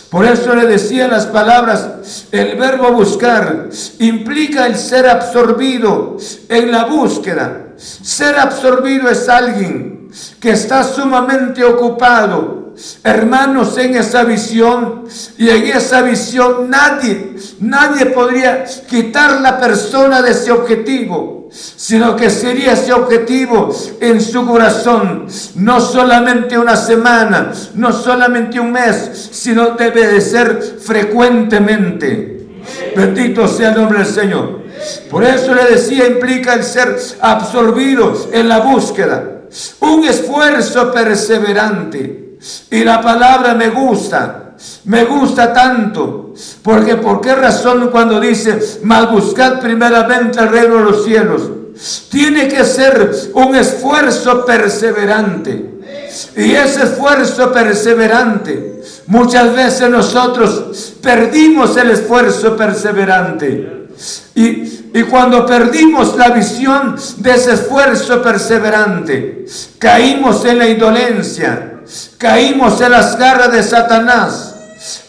Por 0.09 0.25
eso 0.25 0.55
le 0.55 0.65
decía 0.65 1.07
las 1.07 1.25
palabras, 1.27 2.25
el 2.31 2.57
verbo 2.57 2.91
buscar 2.91 3.69
implica 3.99 4.67
el 4.67 4.75
ser 4.75 5.07
absorbido 5.07 6.17
en 6.49 6.71
la 6.71 6.85
búsqueda. 6.85 7.67
Ser 7.77 8.37
absorbido 8.37 9.09
es 9.09 9.29
alguien 9.29 10.09
que 10.39 10.51
está 10.51 10.83
sumamente 10.83 11.63
ocupado, 11.63 12.58
hermanos, 13.03 13.77
en 13.77 13.95
esa 13.95 14.23
visión. 14.23 15.03
Y 15.37 15.49
en 15.49 15.67
esa 15.67 16.01
visión 16.01 16.69
nadie, 16.69 17.35
nadie 17.59 18.07
podría 18.07 18.65
quitar 18.89 19.41
la 19.41 19.59
persona 19.59 20.21
de 20.21 20.31
ese 20.31 20.51
objetivo, 20.51 21.49
sino 21.51 22.15
que 22.15 22.29
sería 22.29 22.73
ese 22.73 22.93
objetivo 22.93 23.73
en 23.99 24.21
su 24.21 24.45
corazón, 24.45 25.27
no 25.55 25.81
solamente 25.81 26.57
una 26.57 26.75
semana, 26.75 27.51
no 27.75 27.91
solamente 27.91 28.59
un 28.59 28.71
mes, 28.71 29.29
sino 29.31 29.71
debe 29.71 30.07
de 30.07 30.21
ser 30.21 30.61
frecuentemente. 30.79 32.47
Bendito 32.95 33.47
sea 33.47 33.69
el 33.69 33.75
nombre 33.75 33.99
del 33.99 34.07
Señor. 34.07 34.59
Por 35.09 35.23
eso 35.23 35.53
le 35.53 35.65
decía, 35.65 36.07
implica 36.07 36.53
el 36.53 36.63
ser 36.63 36.95
absorbido 37.21 38.29
en 38.31 38.47
la 38.47 38.59
búsqueda 38.59 39.39
un 39.79 40.05
esfuerzo 40.05 40.91
perseverante. 40.91 42.28
Y 42.71 42.83
la 42.83 43.01
palabra 43.01 43.53
me 43.53 43.69
gusta, 43.69 44.55
me 44.85 45.03
gusta 45.05 45.51
tanto, 45.51 46.33
porque 46.63 46.95
¿por 46.95 47.19
qué 47.19 47.35
razón 47.35 47.89
cuando 47.89 48.19
dice, 48.19 48.59
mal 48.83 49.07
buscad 49.07 49.59
primeramente 49.59 50.39
el 50.39 50.49
reino 50.49 50.75
de 50.75 50.83
los 50.83 51.03
cielos? 51.03 51.41
Tiene 52.09 52.47
que 52.47 52.63
ser 52.63 53.11
un 53.33 53.55
esfuerzo 53.55 54.45
perseverante. 54.45 55.79
Y 56.35 56.51
ese 56.51 56.83
esfuerzo 56.83 57.51
perseverante, 57.51 58.81
muchas 59.07 59.53
veces 59.55 59.89
nosotros 59.89 60.95
perdimos 61.01 61.77
el 61.77 61.91
esfuerzo 61.91 62.55
perseverante. 62.55 63.78
Y 64.35 65.03
cuando 65.03 65.45
perdimos 65.45 66.15
la 66.15 66.29
visión 66.29 66.95
de 67.17 67.31
ese 67.31 67.53
esfuerzo 67.53 68.21
perseverante, 68.21 69.45
caímos 69.77 70.45
en 70.45 70.57
la 70.57 70.67
indolencia, 70.67 71.81
caímos 72.17 72.79
en 72.81 72.91
las 72.91 73.17
garras 73.17 73.51
de 73.51 73.63
Satanás. 73.63 74.55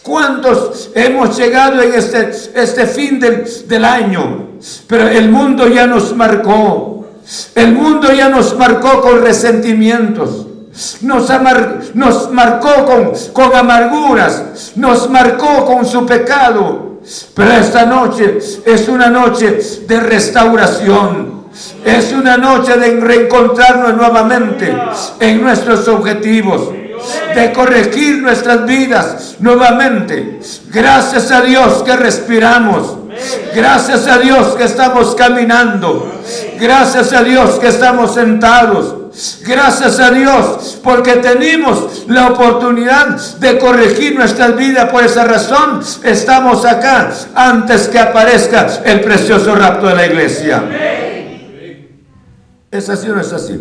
¿Cuántos 0.01 0.89
hemos 0.93 1.37
llegado 1.37 1.81
en 1.81 1.93
este, 1.93 2.31
este 2.53 2.85
fin 2.85 3.19
del, 3.19 3.45
del 3.67 3.85
año? 3.85 4.49
Pero 4.87 5.07
el 5.07 5.29
mundo 5.29 5.67
ya 5.67 5.87
nos 5.87 6.13
marcó. 6.15 7.07
El 7.55 7.73
mundo 7.73 8.11
ya 8.11 8.27
nos 8.27 8.57
marcó 8.57 9.01
con 9.01 9.21
resentimientos. 9.21 10.47
Nos, 11.01 11.29
nos 11.93 12.31
marcó 12.31 12.85
con, 12.85 13.13
con 13.31 13.55
amarguras. 13.55 14.73
Nos 14.75 15.09
marcó 15.09 15.65
con 15.65 15.85
su 15.85 16.05
pecado 16.05 16.90
pero 17.33 17.51
esta 17.51 17.85
noche 17.85 18.37
es 18.65 18.87
una 18.87 19.09
noche 19.09 19.59
de 19.87 19.99
restauración. 19.99 21.41
Es 21.83 22.13
una 22.13 22.37
noche 22.37 22.77
de 22.77 22.99
reencontrarnos 23.01 23.95
nuevamente 23.95 24.73
en 25.19 25.41
nuestros 25.41 25.85
objetivos, 25.89 26.69
de 27.35 27.51
corregir 27.51 28.21
nuestras 28.21 28.65
vidas 28.65 29.35
nuevamente. 29.39 30.39
Gracias 30.69 31.29
a 31.31 31.41
Dios 31.41 31.83
que 31.83 31.95
respiramos. 31.97 32.97
Gracias 33.53 34.07
a 34.07 34.17
Dios 34.17 34.55
que 34.55 34.63
estamos 34.63 35.13
caminando. 35.15 36.09
Gracias 36.57 37.11
a 37.11 37.21
Dios 37.21 37.59
que 37.59 37.67
estamos 37.67 38.13
sentados. 38.13 39.00
Gracias 39.45 39.99
a 39.99 40.11
Dios 40.11 40.79
porque 40.81 41.17
tenemos 41.17 42.05
la 42.07 42.29
oportunidad 42.29 43.17
de 43.39 43.57
corregir 43.57 44.15
nuestras 44.15 44.55
vidas. 44.55 44.89
Por 44.89 45.03
esa 45.03 45.25
razón 45.25 45.81
estamos 46.03 46.65
acá 46.65 47.11
antes 47.35 47.89
que 47.89 47.99
aparezca 47.99 48.67
el 48.85 49.01
precioso 49.01 49.53
rapto 49.55 49.87
de 49.87 49.95
la 49.95 50.05
iglesia. 50.05 50.63
¿Es 52.71 52.89
así 52.89 53.09
o 53.09 53.15
no 53.15 53.21
es 53.21 53.33
así? 53.33 53.59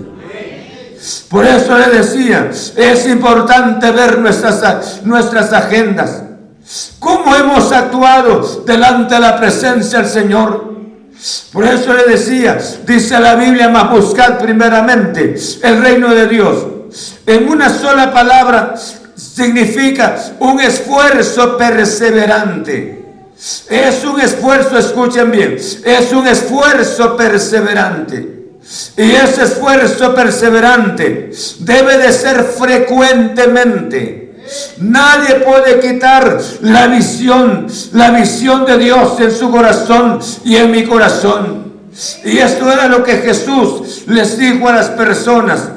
Por 1.29 1.45
eso 1.47 1.77
le 1.79 1.87
decía, 1.87 2.51
es 2.77 3.07
importante 3.07 3.91
ver 3.91 4.19
nuestras, 4.19 5.03
nuestras 5.03 5.53
agendas. 5.53 6.23
¿Cómo 7.01 7.35
hemos 7.35 7.73
actuado 7.73 8.63
delante 8.65 9.15
de 9.15 9.21
la 9.21 9.37
presencia 9.37 10.01
del 10.01 10.09
Señor? 10.09 10.70
Por 11.53 11.65
eso 11.65 11.93
le 11.93 12.05
decía, 12.05 12.59
dice 12.87 13.19
la 13.21 13.35
Biblia, 13.35 13.69
más 13.69 13.91
buscad 13.91 14.39
primeramente 14.39 15.35
el 15.63 15.83
reino 15.83 16.15
de 16.15 16.29
Dios. 16.29 16.67
En 17.27 17.49
una 17.49 17.69
sola 17.69 18.13
palabra 18.13 18.75
significa 19.15 20.17
un 20.39 20.61
esfuerzo 20.61 21.57
perseverante. 21.57 23.05
Es 23.69 24.05
un 24.05 24.21
esfuerzo, 24.21 24.79
escuchen 24.79 25.31
bien, 25.31 25.57
es 25.57 26.13
un 26.13 26.27
esfuerzo 26.27 27.17
perseverante. 27.17 28.41
Y 28.97 29.11
ese 29.13 29.45
esfuerzo 29.45 30.15
perseverante 30.15 31.31
debe 31.61 31.99
de 31.99 32.13
ser 32.13 32.45
frecuentemente. 32.45 34.30
Nadie 34.79 35.37
puede 35.37 35.81
quitar 35.81 36.41
la 36.63 36.87
visión, 36.87 37.67
la 37.93 38.11
visión 38.11 38.65
de 38.67 38.79
Dios 38.79 39.19
en 39.21 39.31
su 39.31 39.51
corazón 39.51 40.19
y 40.45 40.57
en 40.57 40.71
mi 40.71 40.85
corazón. 40.85 41.73
Y 42.25 42.39
esto 42.39 42.71
era 42.71 42.87
lo 42.87 43.03
que 43.03 43.19
Jesús 43.19 44.05
les 44.07 44.39
dijo 44.39 44.69
a 44.69 44.73
las 44.73 44.89
personas. 44.91 45.69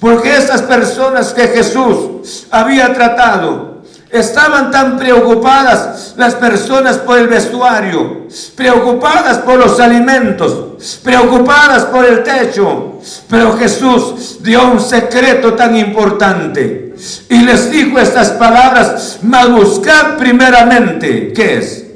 Porque 0.00 0.36
esas 0.36 0.62
personas 0.62 1.32
que 1.32 1.48
Jesús 1.48 2.46
había 2.50 2.92
tratado, 2.92 3.69
Estaban 4.12 4.72
tan 4.72 4.98
preocupadas 4.98 6.14
las 6.16 6.34
personas 6.34 6.98
por 6.98 7.16
el 7.16 7.28
vestuario, 7.28 8.26
preocupadas 8.56 9.38
por 9.38 9.56
los 9.56 9.78
alimentos, 9.78 10.98
preocupadas 11.04 11.84
por 11.84 12.04
el 12.04 12.24
techo. 12.24 12.98
Pero 13.28 13.56
Jesús 13.56 14.38
dio 14.42 14.72
un 14.72 14.80
secreto 14.80 15.54
tan 15.54 15.76
importante 15.76 16.94
y 17.28 17.42
les 17.42 17.70
dijo 17.70 18.00
estas 18.00 18.30
palabras, 18.30 19.20
mas 19.22 19.48
buscad 19.48 20.16
primeramente, 20.18 21.32
¿qué 21.32 21.58
es? 21.58 21.86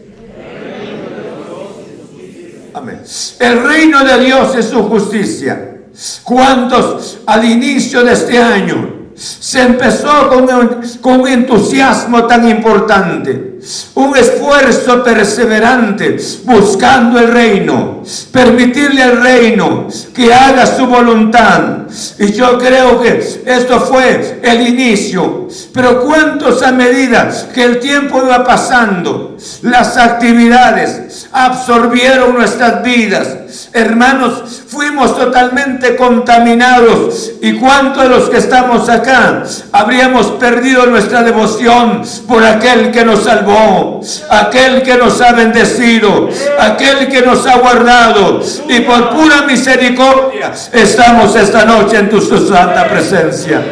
Amén. 2.75 3.03
El 3.41 3.65
reino 3.65 4.05
de 4.05 4.25
Dios 4.25 4.55
es 4.55 4.67
su 4.67 4.85
justicia. 4.85 5.79
¿Cuántos 6.23 7.19
al 7.27 7.45
inicio 7.45 8.05
de 8.05 8.13
este 8.13 8.39
año 8.39 9.04
se 9.17 9.63
empezó 9.63 10.29
con 10.29 10.43
un, 10.45 10.83
con 11.01 11.27
entusiasmo 11.27 12.25
tan 12.27 12.49
importante, 12.49 13.54
un 13.95 14.17
esfuerzo 14.17 15.03
perseverante 15.03 16.17
buscando 16.45 17.19
el 17.19 17.29
reino, 17.29 18.03
permitirle 18.31 19.03
al 19.03 19.23
reino 19.23 19.89
que 20.15 20.33
haga 20.33 20.67
su 20.67 20.87
voluntad. 20.87 21.85
Y 22.19 22.33
yo 22.33 22.59
creo 22.59 23.01
que 23.01 23.43
esto 23.47 23.81
fue 23.81 24.41
el 24.43 24.69
inicio. 24.69 25.49
Pero 25.73 26.03
cuántos 26.03 26.63
a 26.63 26.73
medida 26.73 27.31
que 27.55 27.63
el 27.63 27.81
tiempo 27.81 28.23
iba 28.25 28.45
pasando, 28.45 29.37
las 29.63 29.97
actividades 29.97 31.29
absorbieron 31.33 32.35
nuestras 32.35 32.83
vidas. 32.83 33.37
Hermanos, 33.73 34.63
fuimos 34.69 35.17
totalmente 35.17 35.97
contaminados. 35.97 37.33
¿Y 37.41 37.55
cuántos 37.55 38.03
de 38.03 38.09
los 38.09 38.31
que 38.31 38.39
estamos 38.39 38.89
acá 38.89 39.45
habríamos 39.73 40.27
perdido 40.33 40.87
nuestra 40.87 41.23
devoción 41.23 42.03
por 42.27 42.45
aquel 42.45 42.91
que 42.91 43.05
nos 43.05 43.25
salvó? 43.25 43.54
Aquel 44.29 44.83
que 44.83 44.97
nos 44.97 45.21
ha 45.21 45.33
bendecido, 45.33 46.29
aquel 46.59 47.09
que 47.09 47.23
nos 47.23 47.47
ha 47.47 47.59
guardado. 47.59 48.41
Y 48.69 48.81
por 48.81 49.11
pura 49.11 49.43
misericordia 49.43 50.53
estamos 50.73 51.35
esta 51.37 51.65
noche 51.65 51.99
en 51.99 52.09
tu 52.09 52.21
santa 52.21 52.89
presencia. 52.89 53.63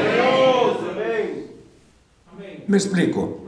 ¿Me 2.66 2.76
explico? 2.76 3.47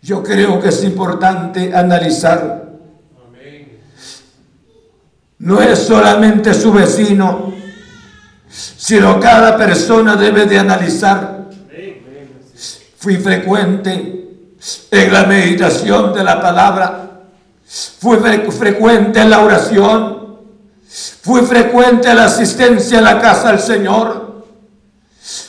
Yo 0.00 0.22
creo 0.22 0.60
que 0.60 0.68
es 0.68 0.82
importante 0.82 1.72
analizar. 1.74 2.62
No 5.38 5.60
es 5.60 5.78
solamente 5.78 6.54
su 6.54 6.72
vecino, 6.72 7.52
sino 8.48 9.20
cada 9.20 9.56
persona 9.56 10.16
debe 10.16 10.46
de 10.46 10.58
analizar. 10.58 11.48
Fui 12.96 13.16
frecuente 13.16 14.21
en 14.90 15.12
la 15.12 15.24
meditación 15.24 16.12
de 16.12 16.24
la 16.24 16.40
palabra, 16.40 17.10
fui 18.00 18.18
frecuente 18.18 19.20
en 19.20 19.30
la 19.30 19.40
oración, 19.40 20.38
fui 21.22 21.42
frecuente 21.42 22.10
en 22.10 22.16
la 22.16 22.24
asistencia 22.24 22.98
a 22.98 23.02
la 23.02 23.20
casa 23.20 23.50
del 23.50 23.60
Señor, 23.60 24.44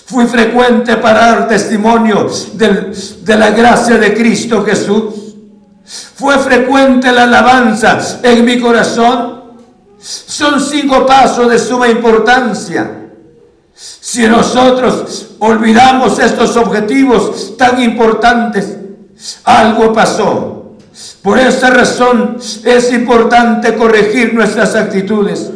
fui 0.05 0.25
frecuente 0.25 0.97
para 0.97 1.19
dar 1.19 1.47
testimonio 1.47 2.29
de 2.53 3.35
la 3.35 3.51
gracia 3.51 3.97
de 3.97 4.13
Cristo 4.13 4.63
Jesús, 4.63 5.35
fue 6.15 6.37
frecuente 6.39 7.11
la 7.11 7.23
alabanza 7.23 8.19
en 8.23 8.45
mi 8.45 8.59
corazón. 8.59 9.43
Son 9.99 10.59
cinco 10.59 11.05
pasos 11.05 11.49
de 11.49 11.57
suma 11.57 11.87
importancia 11.87 13.03
si 13.73 14.27
nosotros 14.27 15.31
olvidamos 15.39 16.19
estos 16.19 16.55
objetivos 16.57 17.57
tan 17.57 17.81
importantes, 17.81 18.77
algo 19.43 19.93
pasó. 19.93 20.77
Por 21.21 21.39
esa 21.39 21.69
razón 21.69 22.37
es 22.65 22.91
importante 22.91 23.75
corregir 23.75 24.33
nuestras 24.33 24.75
actitudes. 24.75 25.49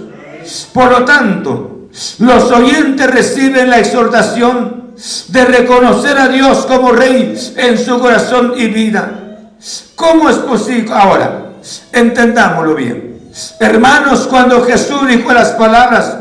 Por 0.73 0.91
lo 0.91 1.05
tanto, 1.05 1.89
los 2.19 2.51
oyentes 2.51 3.07
reciben 3.09 3.69
la 3.69 3.79
exhortación 3.79 4.93
de 5.27 5.45
reconocer 5.45 6.17
a 6.17 6.27
Dios 6.27 6.65
como 6.65 6.91
Rey 6.91 7.35
en 7.55 7.77
su 7.77 7.99
corazón 7.99 8.53
y 8.57 8.67
vida. 8.67 9.51
¿Cómo 9.95 10.29
es 10.29 10.37
posible? 10.37 10.93
Ahora, 10.93 11.51
entendámoslo 11.91 12.75
bien. 12.75 13.19
Hermanos, 13.59 14.27
cuando 14.27 14.63
Jesús 14.63 15.07
dijo 15.07 15.31
las 15.33 15.49
palabras, 15.51 16.17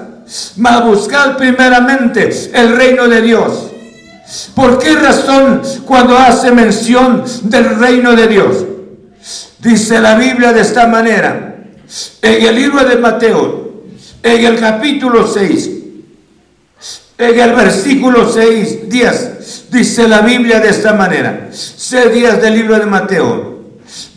mas 0.57 0.85
buscar 0.85 1.37
primeramente 1.37 2.51
el 2.53 2.77
reino 2.77 3.09
de 3.09 3.23
Dios. 3.23 3.71
¿Por 4.55 4.79
qué 4.79 4.95
razón 4.95 5.63
cuando 5.85 6.19
hace 6.19 6.51
mención 6.51 7.25
del 7.43 7.79
reino 7.79 8.15
de 8.17 8.27
Dios? 8.27 8.65
Dice 9.59 10.01
la 10.01 10.17
Biblia 10.17 10.53
de 10.53 10.63
esta 10.63 10.87
manera, 10.87 11.57
en 12.23 12.47
el 12.47 12.55
libro 12.55 12.85
de 12.85 12.97
Mateo, 12.97 13.85
en 14.23 14.45
el 14.45 14.59
capítulo 14.59 15.27
6, 15.27 15.71
en 17.19 17.41
el 17.41 17.53
versículo 17.55 18.31
6, 18.31 18.89
10, 18.89 19.71
dice 19.71 20.09
la 20.09 20.21
Biblia 20.21 20.61
de 20.61 20.71
esta 20.71 20.93
manera, 20.93 21.49
6 21.53 22.13
días 22.13 22.43
del 22.43 22.55
libro 22.55 22.79
de 22.79 22.87
Mateo, 22.87 23.63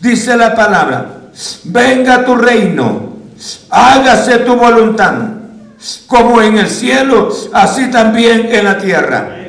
dice 0.00 0.36
la 0.36 0.54
palabra, 0.54 1.30
venga 1.64 2.24
tu 2.24 2.34
reino, 2.34 3.16
hágase 3.70 4.38
tu 4.38 4.56
voluntad 4.56 5.14
como 6.06 6.42
en 6.42 6.58
el 6.58 6.68
cielo, 6.68 7.32
así 7.52 7.90
también 7.90 8.48
en 8.52 8.64
la 8.64 8.76
tierra. 8.76 9.39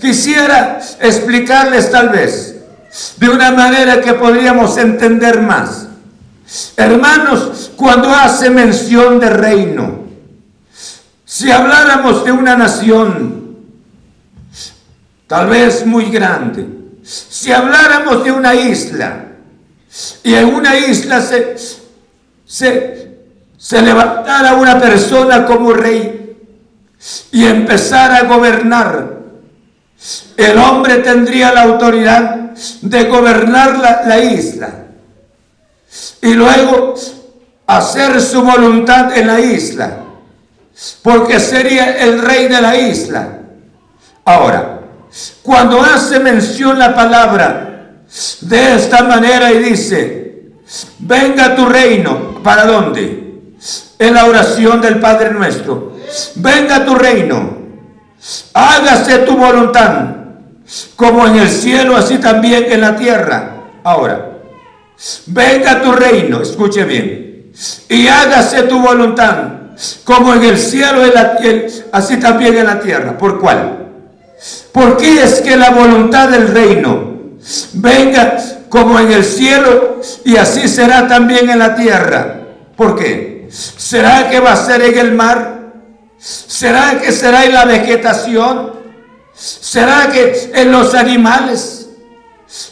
Quisiera 0.00 0.80
explicarles 1.00 1.90
tal 1.90 2.08
vez 2.08 2.56
de 3.16 3.28
una 3.28 3.50
manera 3.50 4.00
que 4.00 4.14
podríamos 4.14 4.76
entender 4.78 5.40
más. 5.40 5.86
Hermanos, 6.76 7.72
cuando 7.76 8.08
hace 8.08 8.50
mención 8.50 9.20
de 9.20 9.30
reino, 9.30 10.04
si 11.24 11.50
habláramos 11.50 12.24
de 12.24 12.32
una 12.32 12.56
nación, 12.56 13.56
tal 15.26 15.48
vez 15.48 15.84
muy 15.84 16.06
grande, 16.06 16.66
si 17.02 17.52
habláramos 17.52 18.24
de 18.24 18.32
una 18.32 18.54
isla, 18.54 19.26
y 20.22 20.34
en 20.34 20.54
una 20.54 20.76
isla 20.76 21.20
se, 21.20 21.56
se 22.46 23.08
se 23.58 23.82
levantara 23.82 24.54
una 24.54 24.80
persona 24.80 25.44
como 25.44 25.72
rey 25.72 26.36
y 27.32 27.44
empezara 27.44 28.18
a 28.18 28.22
gobernar, 28.22 29.17
el 30.38 30.56
hombre 30.56 30.96
tendría 30.96 31.52
la 31.52 31.64
autoridad 31.64 32.52
de 32.80 33.04
gobernar 33.04 33.78
la, 34.06 34.18
isla 34.18 34.70
y 36.22 36.32
luego 36.32 36.94
hacer 37.66 38.20
su 38.20 38.42
voluntad 38.42 39.14
en 39.16 39.26
la 39.26 39.40
isla, 39.40 39.98
porque 41.02 41.38
sería 41.38 41.98
el 41.98 42.22
rey 42.22 42.48
de 42.48 42.62
la 42.62 42.76
isla. 42.76 43.40
Ahora, 44.24 44.80
cuando 45.42 45.82
hace 45.82 46.18
mención 46.20 46.78
la 46.78 46.94
palabra 46.94 48.04
de 48.40 48.74
esta 48.76 49.02
manera 49.02 49.52
y 49.52 49.58
dice, 49.58 50.52
venga 51.00 51.54
tu 51.54 51.66
reino, 51.66 52.40
¿para 52.42 52.64
dónde? 52.64 53.28
en 53.98 54.14
la 54.14 54.26
oración 54.26 54.80
del 54.80 55.00
Padre 55.00 55.32
nuestro. 55.32 55.96
Venga 56.36 56.84
tu 56.84 56.94
reino, 56.94 57.58
hágase 58.54 59.18
tu 59.18 59.36
voluntad, 59.36 60.06
como 60.96 61.26
en 61.26 61.36
el 61.36 61.48
cielo, 61.48 61.96
así 61.96 62.18
también 62.18 62.66
en 62.70 62.80
la 62.80 62.96
tierra. 62.96 63.64
Ahora, 63.84 64.38
venga 65.26 65.82
tu 65.82 65.92
reino, 65.92 66.42
escuche 66.42 66.84
bien, 66.84 67.52
y 67.88 68.06
hágase 68.06 68.64
tu 68.64 68.80
voluntad, 68.80 69.36
como 70.04 70.34
en 70.34 70.44
el 70.44 70.58
cielo, 70.58 71.02
así 71.92 72.16
también 72.18 72.56
en 72.56 72.66
la 72.66 72.80
tierra. 72.80 73.16
¿Por 73.16 73.40
cuál? 73.40 73.86
Porque 74.72 75.22
es 75.22 75.40
que 75.40 75.56
la 75.56 75.70
voluntad 75.70 76.28
del 76.28 76.48
reino 76.48 77.18
venga 77.74 78.36
como 78.68 78.98
en 78.98 79.12
el 79.12 79.24
cielo 79.24 80.00
y 80.24 80.36
así 80.36 80.68
será 80.68 81.08
también 81.08 81.48
en 81.50 81.58
la 81.58 81.74
tierra. 81.74 82.40
¿Por 82.76 82.96
qué? 82.96 83.48
¿Será 83.50 84.28
que 84.28 84.40
va 84.40 84.52
a 84.52 84.56
ser 84.56 84.82
en 84.82 84.98
el 84.98 85.12
mar? 85.12 85.58
¿Será 86.18 87.00
que 87.00 87.12
será 87.12 87.44
en 87.44 87.54
la 87.54 87.64
vegetación? 87.64 88.77
¿Será 89.38 90.10
que 90.10 90.50
en 90.52 90.72
los 90.72 90.94
animales? 90.94 91.88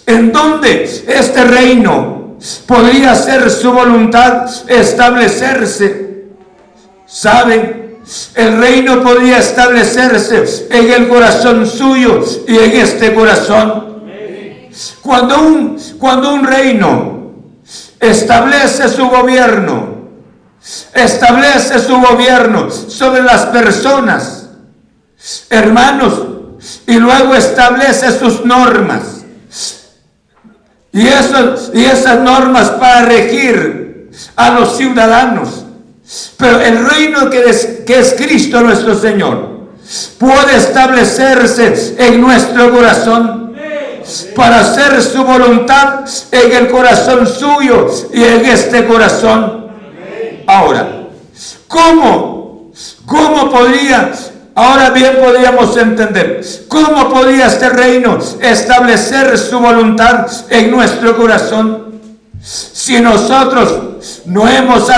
¿En 0.05 0.33
dónde 0.33 0.83
este 1.07 1.45
reino 1.45 2.37
podría 2.67 3.15
ser 3.15 3.49
su 3.51 3.73
voluntad 3.73 4.47
establecerse? 4.69 6.25
¿Saben? 7.07 8.01
El 8.35 8.59
reino 8.59 9.01
podría 9.01 9.39
establecerse 9.39 10.67
en 10.71 10.91
el 10.91 11.09
corazón 11.09 11.67
suyo 11.67 12.25
y 12.49 12.57
en 12.57 12.73
este 12.73 13.15
corazón. 13.15 14.03
Cuando 15.03 15.41
un, 15.41 15.79
cuando 15.99 16.35
un 16.35 16.45
reino 16.45 17.33
establece 18.01 18.89
su 18.89 19.09
gobierno, 19.09 20.09
establece 20.93 21.79
su 21.79 22.01
gobierno 22.01 22.71
sobre 22.71 23.23
las 23.23 23.47
personas, 23.47 24.49
hermanos, 25.49 26.26
y 26.87 26.95
luego 26.95 27.35
establece 27.35 28.19
sus 28.19 28.45
normas. 28.45 29.25
Y, 30.93 31.01
y 31.01 31.85
esas 31.85 32.21
normas 32.21 32.71
para 32.71 33.03
regir 33.03 34.11
a 34.35 34.51
los 34.51 34.77
ciudadanos. 34.77 35.65
Pero 36.37 36.61
el 36.61 36.89
reino 36.89 37.29
que 37.29 37.51
es, 37.51 37.67
que 37.87 37.99
es 37.99 38.15
Cristo 38.15 38.61
nuestro 38.61 38.99
Señor 38.99 39.57
puede 40.19 40.57
establecerse 40.57 41.97
en 41.99 42.21
nuestro 42.21 42.73
corazón 42.73 43.55
para 44.35 44.61
hacer 44.61 45.03
su 45.03 45.25
voluntad 45.25 46.05
en 46.31 46.53
el 46.53 46.69
corazón 46.69 47.27
suyo 47.27 47.89
y 48.13 48.23
en 48.23 48.47
este 48.47 48.87
corazón. 48.87 49.67
Ahora, 50.47 51.09
¿cómo? 51.67 52.71
¿Cómo 53.05 53.51
podría, 53.51 54.13
ahora 54.57 54.91
bien 54.91 55.19
podríamos 55.23 55.77
entender, 55.77 56.41
cómo 56.67 57.09
podría 57.11 57.47
este 57.47 57.69
reino 57.69 58.19
establecer 58.41 59.39
su 59.39 59.61
voluntad 59.61 60.27
en 60.51 60.71
nuestro 60.71 61.17
corazón? 61.17 62.01
Si 62.43 63.01
nosotros 63.01 64.23
no 64.25 64.49
hemos, 64.49 64.91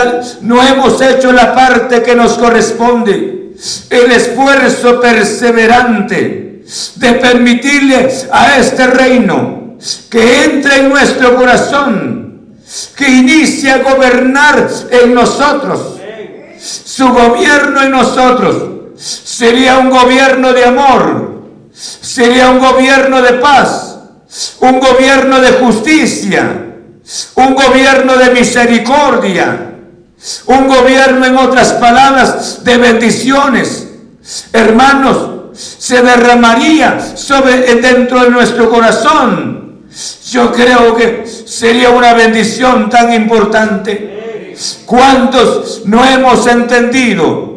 no 0.42 0.62
hemos 0.62 1.00
hecho 1.00 1.32
la 1.32 1.54
parte 1.54 2.02
que 2.02 2.14
nos 2.14 2.34
corresponde, 2.34 3.52
el 3.90 4.12
esfuerzo 4.12 5.00
perseverante 5.00 6.62
de 6.96 7.12
permitirle 7.14 8.08
a 8.30 8.58
este 8.58 8.86
reino 8.86 9.76
que 10.08 10.44
entre 10.44 10.76
en 10.76 10.88
nuestro 10.90 11.34
corazón 11.34 12.58
que 12.94 13.08
inicia 13.08 13.76
a 13.76 13.78
gobernar 13.78 14.68
en 14.90 15.14
nosotros. 15.14 15.96
Su 16.60 17.08
gobierno 17.08 17.82
en 17.82 17.90
nosotros 17.92 18.77
sería 18.98 19.78
un 19.78 19.90
gobierno 19.90 20.52
de 20.52 20.64
amor, 20.64 21.42
sería 21.72 22.50
un 22.50 22.58
gobierno 22.58 23.22
de 23.22 23.34
paz, 23.34 23.98
un 24.60 24.80
gobierno 24.80 25.40
de 25.40 25.52
justicia, 25.52 26.66
un 27.36 27.54
gobierno 27.54 28.16
de 28.16 28.30
misericordia, 28.30 29.74
un 30.46 30.66
gobierno, 30.66 31.24
en 31.26 31.36
otras 31.36 31.74
palabras, 31.74 32.64
de 32.64 32.76
bendiciones. 32.76 33.86
Hermanos, 34.52 35.54
se 35.54 36.02
derramaría 36.02 37.00
sobre 37.16 37.74
dentro 37.76 38.24
de 38.24 38.30
nuestro 38.30 38.68
corazón. 38.68 39.86
Yo 40.30 40.52
creo 40.52 40.94
que 40.96 41.24
sería 41.46 41.90
una 41.90 42.14
bendición 42.14 42.90
tan 42.90 43.12
importante. 43.12 44.54
¿Cuántos 44.84 45.82
no 45.86 46.04
hemos 46.04 46.46
entendido? 46.46 47.47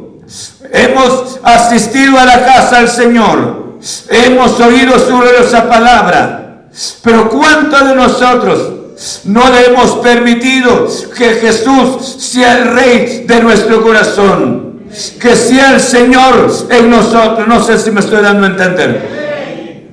Hemos 0.72 1.40
asistido 1.44 2.18
a 2.20 2.26
la 2.26 2.46
casa 2.46 2.80
del 2.80 2.90
Señor. 2.90 3.80
Hemos 4.10 4.60
oído 4.60 4.98
su 5.00 5.18
gloriosa 5.18 5.68
palabra. 5.68 6.68
Pero 7.04 7.30
¿cuántos 7.30 7.88
de 7.88 7.96
nosotros 7.96 8.82
no 9.26 9.50
le 9.50 9.66
hemos 9.66 9.98
permitido 9.98 10.88
que 11.18 11.34
Jesús 11.36 12.06
sea 12.20 12.60
el 12.60 12.74
rey 12.74 13.26
de 13.26 13.42
nuestro 13.42 13.82
corazón. 13.82 14.82
Que 15.20 15.36
sea 15.36 15.74
el 15.74 15.80
Señor 15.80 16.52
en 16.70 16.90
nosotros. 16.90 17.48
No 17.48 17.64
sé 17.64 17.80
si 17.80 17.92
me 17.92 18.02
estoy 18.02 18.22
dando 18.22 18.46
a 18.46 18.50
entender. 18.50 19.90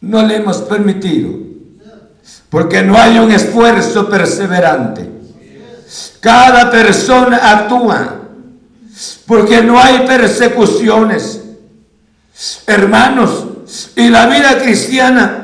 No 0.00 0.22
le 0.22 0.36
hemos 0.36 0.58
permitido. 0.58 1.30
Porque 2.48 2.82
no 2.82 2.98
hay 2.98 3.18
un 3.18 3.30
esfuerzo 3.30 4.08
perseverante. 4.08 5.08
Cada 6.20 6.70
persona 6.70 7.52
actúa. 7.52 8.21
Porque 9.26 9.62
no 9.62 9.80
hay 9.80 10.06
persecuciones. 10.06 11.40
Hermanos, 12.66 13.46
y 13.96 14.08
la 14.08 14.26
vida 14.26 14.58
cristiana 14.58 15.42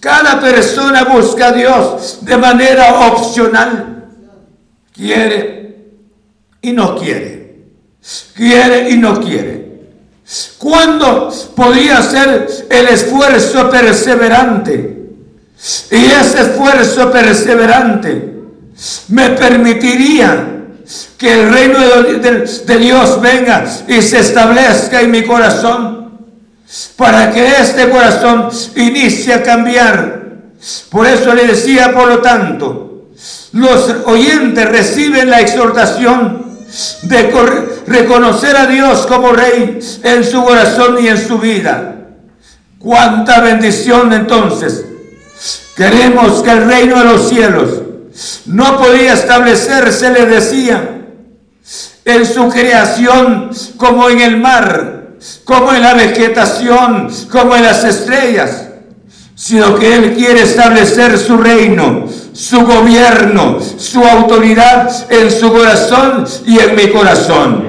cada 0.00 0.38
persona 0.40 1.04
busca 1.04 1.48
a 1.48 1.52
Dios 1.52 2.18
de 2.22 2.36
manera 2.36 3.06
opcional. 3.06 4.04
Quiere 4.92 5.76
y 6.60 6.72
no 6.72 6.96
quiere. 6.96 7.64
Quiere 8.34 8.90
y 8.90 8.96
no 8.96 9.20
quiere. 9.20 9.64
¿Cuándo 10.58 11.32
podría 11.54 12.02
ser 12.02 12.46
el 12.70 12.88
esfuerzo 12.88 13.70
perseverante? 13.70 15.08
Y 15.90 16.04
ese 16.04 16.42
esfuerzo 16.42 17.10
perseverante 17.10 18.34
me 19.08 19.30
permitiría 19.30 20.53
que 21.16 21.32
el 21.32 21.52
reino 21.52 21.78
de, 21.78 22.78
Dios 22.78 23.20
venga 23.20 23.64
y 23.88 24.02
se 24.02 24.20
establezca 24.20 25.00
en 25.00 25.10
mi 25.10 25.22
corazón 25.22 26.18
para 26.96 27.30
que 27.30 27.46
este 27.60 27.88
corazón 27.88 28.50
inicie 28.76 29.34
a 29.34 29.42
cambiar. 29.42 30.24
Por 30.90 31.06
eso 31.06 31.34
le 31.34 31.46
decía, 31.46 31.92
por 31.92 32.08
lo 32.08 32.18
tanto, 32.18 33.08
los 33.52 33.94
oyentes 34.06 34.68
reciben 34.68 35.30
la 35.30 35.40
exhortación 35.40 36.44
de 37.02 37.32
reconocer 37.86 38.56
a 38.56 38.66
Dios 38.66 39.06
como 39.06 39.32
Rey 39.32 39.78
en 40.02 40.24
su 40.24 40.42
corazón 40.44 40.96
y 41.00 41.08
en 41.08 41.18
su 41.18 41.38
vida. 41.38 41.96
Cuánta 42.78 43.40
bendición 43.40 44.12
entonces. 44.12 44.84
Queremos 45.76 46.42
que 46.42 46.50
el 46.50 46.66
reino 46.66 46.98
de 46.98 47.04
los 47.04 47.28
cielos 47.28 47.83
no 48.46 48.78
podía 48.78 49.14
establecerse, 49.14 50.10
le 50.10 50.26
decía, 50.26 51.00
en 52.04 52.26
su 52.26 52.48
creación 52.48 53.50
como 53.76 54.08
en 54.10 54.20
el 54.20 54.36
mar, 54.36 55.08
como 55.44 55.72
en 55.72 55.82
la 55.82 55.94
vegetación, 55.94 57.08
como 57.30 57.56
en 57.56 57.62
las 57.62 57.84
estrellas, 57.84 58.68
sino 59.34 59.74
que 59.74 59.94
Él 59.94 60.14
quiere 60.14 60.42
establecer 60.42 61.18
su 61.18 61.36
reino, 61.36 62.06
su 62.32 62.60
gobierno, 62.64 63.58
su 63.60 64.04
autoridad 64.04 64.90
en 65.10 65.30
su 65.30 65.52
corazón 65.52 66.24
y 66.46 66.58
en 66.58 66.76
mi 66.76 66.88
corazón. 66.90 67.64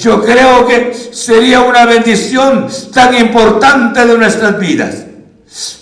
Yo 0.00 0.22
creo 0.22 0.66
que 0.66 0.92
sería 1.12 1.60
una 1.60 1.86
bendición 1.86 2.68
tan 2.92 3.14
importante 3.16 4.04
de 4.04 4.18
nuestras 4.18 4.58
vidas. 4.58 4.94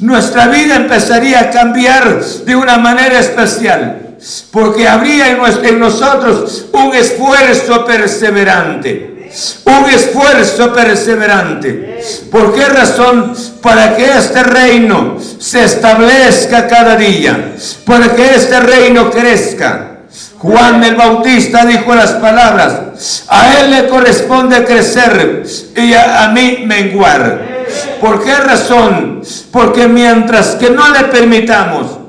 Nuestra 0.01 0.49
vida 0.49 0.77
empezaría 0.77 1.41
a 1.41 1.51
cambiar 1.51 2.23
de 2.23 2.57
una 2.57 2.79
manera 2.79 3.18
especial, 3.18 4.16
porque 4.51 4.89
habría 4.89 5.29
en 5.31 5.79
nosotros 5.79 6.66
un 6.73 6.95
esfuerzo 6.95 7.85
perseverante 7.85 9.11
un 9.64 9.89
esfuerzo 9.89 10.73
perseverante. 10.73 12.01
¿Por 12.31 12.55
qué 12.55 12.64
razón? 12.66 13.35
Para 13.62 13.97
que 13.97 14.05
este 14.05 14.43
reino 14.43 15.18
se 15.39 15.64
establezca 15.64 16.66
cada 16.66 16.97
día, 16.97 17.55
para 17.85 18.14
que 18.14 18.35
este 18.35 18.59
reino 18.61 19.11
crezca. 19.11 19.87
Juan 20.39 20.83
el 20.83 20.97
Bautista 20.97 21.64
dijo 21.66 21.95
las 21.95 22.12
palabras, 22.12 23.25
a 23.29 23.61
él 23.61 23.71
le 23.71 23.89
corresponde 23.89 24.64
crecer 24.64 25.45
y 25.77 25.93
a, 25.93 26.25
a 26.25 26.29
mí 26.31 26.64
menguar. 26.66 27.59
¿Por 28.01 28.24
qué 28.24 28.34
razón? 28.36 29.22
Porque 29.53 29.86
mientras 29.86 30.57
que 30.57 30.70
no 30.70 30.88
le 30.88 31.05
permitamos 31.05 32.01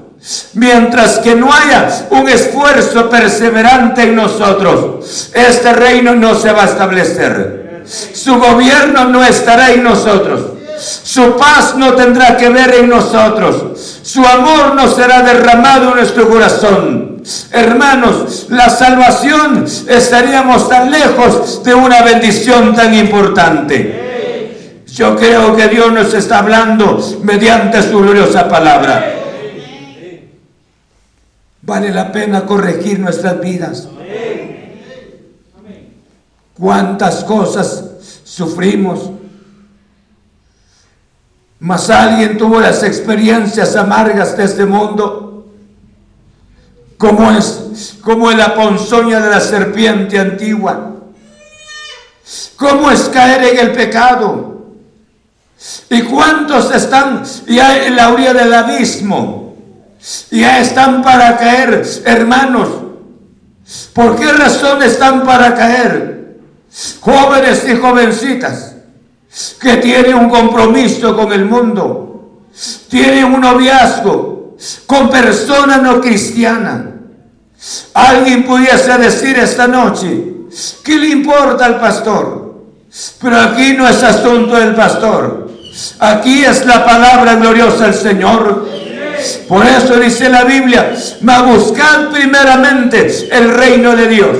Mientras 0.53 1.17
que 1.17 1.33
no 1.33 1.51
haya 1.51 2.07
un 2.11 2.29
esfuerzo 2.29 3.09
perseverante 3.09 4.03
en 4.03 4.15
nosotros, 4.15 5.31
este 5.33 5.73
reino 5.73 6.13
no 6.13 6.35
se 6.35 6.51
va 6.51 6.63
a 6.63 6.65
establecer. 6.65 7.83
Su 8.13 8.35
gobierno 8.35 9.05
no 9.05 9.23
estará 9.23 9.71
en 9.71 9.83
nosotros. 9.83 10.41
Su 10.77 11.35
paz 11.37 11.75
no 11.75 11.93
tendrá 11.93 12.37
que 12.37 12.49
ver 12.49 12.75
en 12.75 12.89
nosotros. 12.89 13.99
Su 14.03 14.23
amor 14.23 14.75
no 14.75 14.87
será 14.93 15.23
derramado 15.23 15.89
en 15.89 15.95
nuestro 15.95 16.29
corazón. 16.29 17.23
Hermanos, 17.51 18.45
la 18.49 18.69
salvación 18.69 19.65
estaríamos 19.87 20.69
tan 20.69 20.91
lejos 20.91 21.63
de 21.63 21.73
una 21.73 22.03
bendición 22.03 22.75
tan 22.75 22.93
importante. 22.93 24.00
Yo 24.93 25.15
creo 25.15 25.55
que 25.55 25.69
Dios 25.69 25.93
nos 25.93 26.13
está 26.13 26.39
hablando 26.39 26.99
mediante 27.23 27.81
su 27.81 27.99
gloriosa 27.99 28.49
palabra. 28.49 29.15
Vale 31.61 31.91
la 31.91 32.11
pena 32.11 32.45
corregir 32.45 32.99
nuestras 32.99 33.39
vidas. 33.39 33.87
Cuántas 36.57 37.23
cosas 37.23 37.85
sufrimos. 38.25 39.11
Mas 41.59 41.89
alguien 41.89 42.37
tuvo 42.37 42.59
las 42.59 42.83
experiencias 42.83 43.77
amargas 43.77 44.35
de 44.35 44.43
este 44.43 44.65
mundo. 44.65 45.47
Como 46.97 47.31
es, 47.31 47.97
como 48.01 48.29
la 48.31 48.53
ponzoña 48.55 49.21
de 49.21 49.29
la 49.29 49.39
serpiente 49.39 50.19
antigua. 50.19 50.95
Cómo 52.57 52.91
es 52.91 53.03
caer 53.03 53.55
en 53.55 53.67
el 53.67 53.71
pecado. 53.71 54.60
Y 55.89 56.01
cuántos 56.03 56.73
están 56.73 57.23
ya 57.47 57.85
en 57.85 57.95
la 57.95 58.11
orilla 58.11 58.33
del 58.33 58.53
abismo 58.53 59.41
ya 60.31 60.59
están 60.59 61.01
para 61.03 61.37
caer, 61.37 61.83
hermanos. 62.05 62.69
¿Por 63.93 64.15
qué 64.17 64.31
razón 64.31 64.81
están 64.81 65.23
para 65.23 65.53
caer? 65.53 66.39
Jóvenes 66.99 67.65
y 67.69 67.75
jovencitas 67.75 68.75
que 69.59 69.77
tienen 69.77 70.15
un 70.15 70.29
compromiso 70.29 71.15
con 71.15 71.31
el 71.31 71.45
mundo, 71.45 72.47
tienen 72.89 73.25
un 73.25 73.41
noviazgo 73.41 74.57
con 74.85 75.09
personas 75.09 75.81
no 75.81 76.01
cristianas. 76.01 76.85
Alguien 77.93 78.45
pudiese 78.45 78.97
decir 78.97 79.37
esta 79.37 79.67
noche, 79.67 80.33
¿qué 80.83 80.95
le 80.95 81.09
importa 81.09 81.65
al 81.65 81.79
pastor? 81.79 82.55
Pero 83.21 83.39
aquí 83.39 83.73
no 83.73 83.87
es 83.87 84.01
asunto 84.03 84.55
del 84.55 84.75
pastor. 84.75 85.50
Aquí 85.99 86.43
es 86.43 86.65
la 86.65 86.85
palabra 86.85 87.35
gloriosa 87.35 87.85
del 87.85 87.93
Señor 87.93 88.67
por 89.47 89.65
eso 89.65 89.99
dice 89.99 90.29
la 90.29 90.43
Biblia, 90.43 90.93
ma 91.21 91.41
buscad 91.43 92.09
primeramente 92.09 93.07
el 93.31 93.53
reino 93.53 93.95
de 93.95 94.07
Dios. 94.07 94.37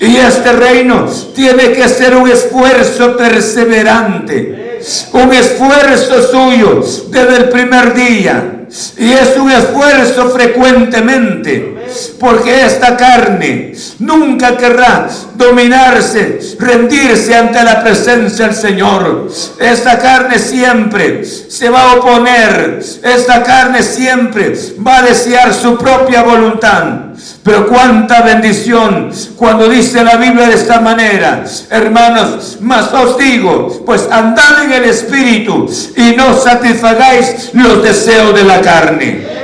Y 0.00 0.16
este 0.16 0.52
reino 0.52 1.06
tiene 1.34 1.72
que 1.72 1.88
ser 1.88 2.16
un 2.16 2.28
esfuerzo 2.28 3.16
perseverante, 3.16 4.80
un 5.12 5.32
esfuerzo 5.32 6.22
suyo 6.22 6.84
desde 7.08 7.36
el 7.36 7.48
primer 7.48 7.94
día. 7.94 8.66
Y 8.96 9.12
es 9.12 9.36
un 9.36 9.50
esfuerzo 9.50 10.30
frecuentemente. 10.30 11.79
Porque 12.18 12.64
esta 12.64 12.96
carne 12.96 13.72
nunca 13.98 14.56
querrá 14.56 15.08
dominarse, 15.34 16.38
rendirse 16.58 17.34
ante 17.34 17.62
la 17.62 17.82
presencia 17.82 18.46
del 18.46 18.54
Señor. 18.54 19.30
Esta 19.58 19.98
carne 19.98 20.38
siempre 20.38 21.24
se 21.24 21.68
va 21.70 21.82
a 21.82 21.94
oponer, 21.94 22.80
esta 23.02 23.42
carne 23.42 23.82
siempre 23.82 24.54
va 24.86 24.98
a 24.98 25.02
desear 25.02 25.54
su 25.54 25.76
propia 25.76 26.22
voluntad. 26.22 27.10
Pero 27.42 27.66
cuánta 27.66 28.22
bendición 28.22 29.10
cuando 29.36 29.68
dice 29.68 30.02
la 30.04 30.16
Biblia 30.16 30.48
de 30.48 30.54
esta 30.54 30.80
manera, 30.80 31.44
hermanos, 31.70 32.58
más 32.60 32.92
os 32.92 33.18
digo, 33.18 33.82
pues 33.84 34.08
andad 34.10 34.64
en 34.64 34.72
el 34.72 34.84
Espíritu 34.84 35.70
y 35.96 36.14
no 36.16 36.34
satisfagáis 36.34 37.50
los 37.52 37.82
deseos 37.82 38.34
de 38.34 38.44
la 38.44 38.60
carne. 38.60 39.39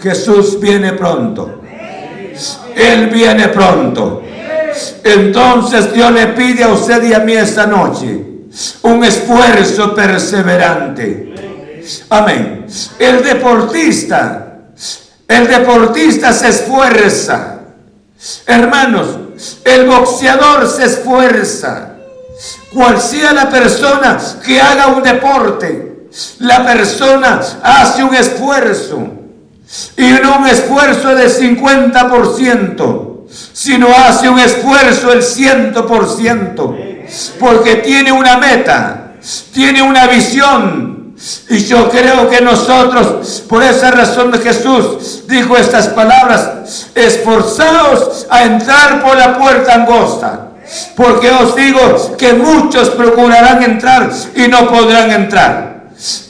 Jesús 0.00 0.60
viene 0.60 0.92
pronto. 0.92 1.62
Él 2.74 3.08
viene 3.08 3.48
pronto. 3.48 4.22
Entonces 5.02 5.92
Dios 5.92 6.12
le 6.12 6.28
pide 6.28 6.64
a 6.64 6.68
usted 6.68 7.02
y 7.02 7.12
a 7.12 7.20
mí 7.20 7.32
esta 7.32 7.66
noche 7.66 8.24
un 8.82 9.04
esfuerzo 9.04 9.94
perseverante. 9.94 11.34
Amén. 12.10 12.66
El 12.98 13.22
deportista 13.22 14.48
el 15.28 15.46
deportista 15.46 16.32
se 16.32 16.48
esfuerza. 16.48 17.58
Hermanos, 18.46 19.08
el 19.62 19.86
boxeador 19.86 20.66
se 20.66 20.86
esfuerza. 20.86 21.90
Cual 22.72 23.00
sea 23.00 23.32
la 23.32 23.50
persona 23.50 24.18
que 24.44 24.60
haga 24.60 24.86
un 24.88 25.02
deporte, 25.02 26.08
la 26.38 26.64
persona 26.64 27.40
hace 27.62 28.02
un 28.02 28.14
esfuerzo. 28.14 29.17
Y 29.96 30.10
no 30.22 30.38
un 30.38 30.46
esfuerzo 30.46 31.14
de 31.14 31.28
50%, 31.28 33.26
sino 33.52 33.88
hace 33.88 34.28
un 34.28 34.38
esfuerzo 34.38 35.12
el 35.12 35.22
100%. 35.22 36.74
Porque 37.38 37.76
tiene 37.76 38.12
una 38.12 38.38
meta, 38.38 39.12
tiene 39.52 39.82
una 39.82 40.06
visión, 40.06 41.14
y 41.48 41.58
yo 41.64 41.90
creo 41.90 42.30
que 42.30 42.40
nosotros, 42.40 43.42
por 43.48 43.62
esa 43.62 43.90
razón 43.90 44.30
de 44.30 44.38
Jesús, 44.38 45.24
dijo 45.26 45.56
estas 45.56 45.88
palabras, 45.88 46.86
esforzaos 46.94 48.26
a 48.30 48.44
entrar 48.44 49.02
por 49.02 49.16
la 49.16 49.36
puerta 49.36 49.74
angosta. 49.74 50.44
Porque 50.94 51.30
os 51.30 51.56
digo 51.56 52.16
que 52.16 52.34
muchos 52.34 52.90
procurarán 52.90 53.62
entrar 53.62 54.10
y 54.36 54.48
no 54.48 54.68
podrán 54.68 55.10
entrar. 55.10 55.77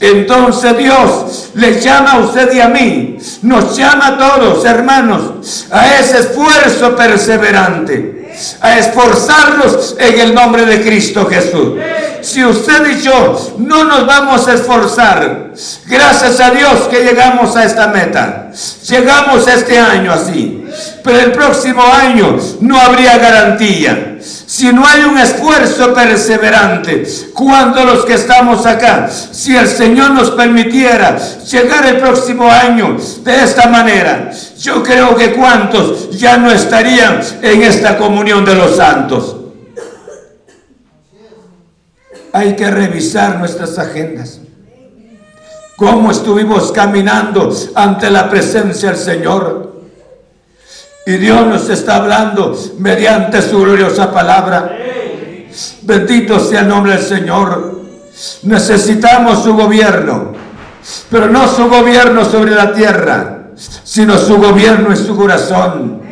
Entonces 0.01 0.79
Dios 0.79 1.51
le 1.55 1.79
llama 1.81 2.12
a 2.12 2.19
usted 2.21 2.53
y 2.53 2.61
a 2.61 2.69
mí, 2.69 3.19
nos 3.43 3.77
llama 3.77 4.09
a 4.09 4.19
todos, 4.19 4.64
hermanos, 4.64 5.66
a 5.71 5.95
ese 5.99 6.21
esfuerzo 6.21 6.97
perseverante, 6.97 8.35
a 8.62 8.79
esforzarnos 8.79 9.97
en 9.99 10.21
el 10.21 10.35
nombre 10.35 10.64
de 10.64 10.81
Cristo 10.81 11.27
Jesús. 11.27 11.75
Si 12.23 12.45
usted 12.45 12.99
y 12.99 13.03
yo 13.03 13.55
no 13.59 13.85
nos 13.85 14.07
vamos 14.07 14.49
a 14.49 14.55
esforzar, 14.55 15.53
gracias 15.87 16.41
a 16.41 16.51
Dios 16.51 16.89
que 16.91 17.05
llegamos 17.05 17.55
a 17.55 17.64
esta 17.64 17.89
meta. 17.89 18.51
Llegamos 18.89 19.47
este 19.47 19.79
año 19.79 20.12
así, 20.12 20.58
pero 21.03 21.20
el 21.20 21.33
próximo 21.33 21.83
año 21.83 22.37
no 22.61 22.81
habría 22.81 23.18
garantía. 23.18 24.18
Si 24.20 24.72
no 24.72 24.87
hay 24.87 25.05
un 25.05 25.18
esfuerzo 25.18 25.95
perseverante, 25.95 27.07
cuando 27.35 27.85
los 27.85 28.05
que 28.05 28.14
estamos 28.14 28.66
acá, 28.66 29.09
si 29.09 29.57
el 29.57 29.68
Señor 29.68 30.11
nos 30.11 30.31
permitiera 30.33 31.16
llegar 31.45 31.87
el 31.87 31.99
próximo 31.99 32.51
año 32.51 32.97
de 33.22 33.43
esta 33.43 33.68
manera, 33.68 34.31
yo 34.59 34.83
creo 34.83 35.14
que 35.14 35.33
cuantos 35.33 36.11
ya 36.18 36.37
no 36.37 36.51
estarían 36.51 37.20
en 37.43 37.62
esta 37.62 37.97
comunión 37.97 38.45
de 38.45 38.55
los 38.55 38.76
santos 38.76 39.37
hay 42.33 42.55
que 42.55 42.70
revisar 42.70 43.39
nuestras 43.39 43.79
agendas. 43.79 44.41
Cómo 45.76 46.11
estuvimos 46.11 46.72
caminando 46.72 47.53
ante 47.74 48.11
la 48.11 48.29
presencia 48.29 48.91
del 48.91 48.99
Señor. 48.99 49.68
Y 51.09 51.17
Dios 51.17 51.47
nos 51.47 51.71
está 51.71 51.97
hablando 51.97 52.55
mediante 52.81 53.41
su 53.41 53.59
gloriosa 53.63 54.13
palabra. 54.13 54.77
Bendito 55.81 56.39
sea 56.39 56.61
el 56.61 56.69
nombre 56.69 56.93
del 56.93 57.03
Señor. 57.03 57.81
Necesitamos 58.43 59.43
su 59.43 59.55
gobierno, 59.55 60.35
pero 61.11 61.29
no 61.29 61.49
su 61.49 61.67
gobierno 61.67 62.27
sobre 62.27 62.51
la 62.51 62.75
tierra, 62.75 63.53
sino 63.85 64.19
su 64.19 64.37
gobierno 64.37 64.91
en 64.91 64.99
su 64.99 65.17
corazón 65.17 66.03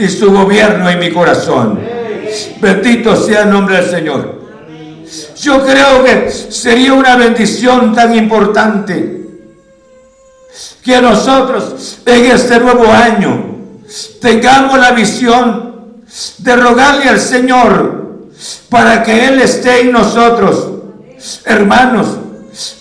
y 0.00 0.08
su 0.08 0.32
gobierno 0.32 0.90
en 0.90 0.98
mi 0.98 1.12
corazón. 1.12 1.78
Bendito 2.60 3.14
sea 3.14 3.42
el 3.42 3.50
nombre 3.50 3.76
del 3.76 3.90
Señor. 3.90 4.42
Yo 5.36 5.64
creo 5.64 6.02
que 6.02 6.28
sería 6.32 6.94
una 6.94 7.14
bendición 7.14 7.94
tan 7.94 8.12
importante 8.16 9.20
que 10.82 11.00
nosotros 11.00 12.00
en 12.04 12.24
este 12.24 12.58
nuevo 12.58 12.90
año 12.90 13.51
tengamos 14.20 14.78
la 14.78 14.92
visión 14.92 16.02
de 16.38 16.56
rogarle 16.56 17.08
al 17.08 17.20
Señor 17.20 18.28
para 18.68 19.02
que 19.02 19.26
Él 19.28 19.40
esté 19.40 19.80
en 19.80 19.92
nosotros, 19.92 20.70
hermanos, 21.44 22.06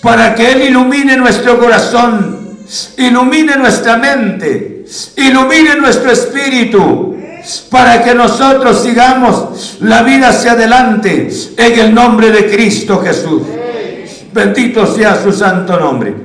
para 0.01 0.35
que 0.35 0.51
Él 0.51 0.61
ilumine 0.63 1.17
nuestro 1.17 1.59
corazón, 1.59 2.59
ilumine 2.97 3.55
nuestra 3.57 3.97
mente, 3.97 4.85
ilumine 5.17 5.75
nuestro 5.75 6.11
espíritu 6.11 7.15
para 7.69 8.03
que 8.03 8.13
nosotros 8.13 8.81
sigamos 8.81 9.77
la 9.81 10.03
vida 10.03 10.29
hacia 10.29 10.53
adelante 10.53 11.29
en 11.57 11.79
el 11.79 11.93
nombre 11.93 12.31
de 12.31 12.49
Cristo 12.49 13.01
Jesús. 13.01 13.43
Bendito 14.33 14.85
sea 14.85 15.21
su 15.21 15.31
santo 15.31 15.77
nombre. 15.79 16.15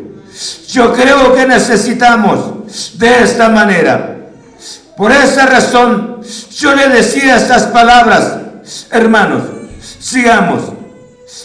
Yo 0.68 0.93
creo 0.93 1.34
que 1.34 1.47
necesitamos 1.47 2.99
de 2.99 3.22
esta 3.22 3.49
manera. 3.49 4.15
Por 4.97 5.12
esa 5.12 5.47
razón, 5.47 6.20
yo 6.57 6.74
le 6.74 6.88
decía 6.88 7.36
estas 7.36 7.64
palabras, 7.64 8.38
hermanos, 8.90 9.42
sigamos. 10.01 10.72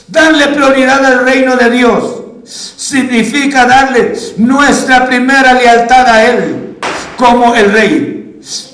Darle 0.08 0.48
prioridad 0.50 1.04
al 1.06 1.26
reino 1.26 1.56
de 1.56 1.70
Dios 1.70 2.22
significa 2.46 3.66
darle 3.66 4.14
nuestra 4.38 5.06
primera 5.06 5.54
lealtad 5.54 6.08
a 6.08 6.24
Él 6.24 6.78
como 7.18 7.56
el 7.56 7.72
rey 7.72 8.22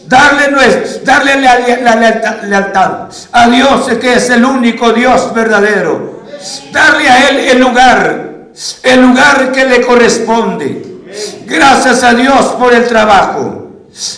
Darle, 0.07 0.55
darle 1.03 1.41
la, 1.41 1.95
lealtad 2.43 3.09
a 3.33 3.49
Dios 3.49 3.89
que 3.99 4.13
es 4.13 4.29
el 4.29 4.45
único 4.45 4.93
Dios 4.93 5.33
verdadero. 5.33 6.23
Darle 6.71 7.09
a 7.09 7.29
Él 7.29 7.39
el 7.39 7.59
lugar, 7.59 8.29
el 8.83 9.01
lugar 9.01 9.51
que 9.51 9.65
le 9.65 9.81
corresponde. 9.81 11.01
Gracias 11.45 12.03
a 12.03 12.13
Dios 12.13 12.55
por 12.57 12.73
el 12.73 12.87
trabajo. 12.87 13.66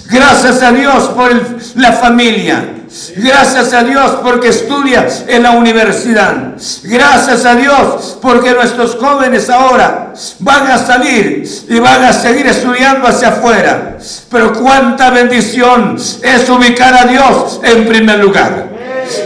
Gracias 0.09 0.61
a 0.61 0.71
Dios 0.71 1.09
por 1.09 1.31
la 1.75 1.93
familia. 1.93 2.75
Gracias 3.15 3.71
a 3.73 3.83
Dios 3.83 4.17
porque 4.23 4.49
estudia 4.49 5.07
en 5.27 5.43
la 5.43 5.51
universidad. 5.51 6.53
Gracias 6.83 7.45
a 7.45 7.55
Dios 7.55 8.17
porque 8.21 8.51
nuestros 8.51 8.95
jóvenes 8.95 9.49
ahora 9.49 10.13
van 10.39 10.71
a 10.71 10.77
salir 10.77 11.43
y 11.69 11.79
van 11.79 12.03
a 12.03 12.11
seguir 12.11 12.47
estudiando 12.47 13.07
hacia 13.07 13.29
afuera. 13.29 13.97
Pero 14.29 14.53
cuánta 14.53 15.11
bendición 15.11 15.95
es 15.95 16.49
ubicar 16.49 16.95
a 16.95 17.05
Dios 17.05 17.61
en 17.63 17.87
primer 17.87 18.19
lugar. 18.19 18.69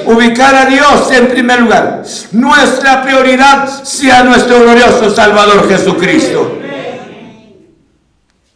Ubicar 0.05 0.55
a 0.55 0.65
Dios 0.65 1.11
en 1.11 1.29
primer 1.29 1.61
lugar. 1.61 2.03
Nuestra 2.33 3.01
prioridad 3.01 3.67
sea 3.83 4.23
nuestro 4.23 4.59
glorioso 4.59 5.09
Salvador 5.09 5.67
Jesucristo. 5.67 6.59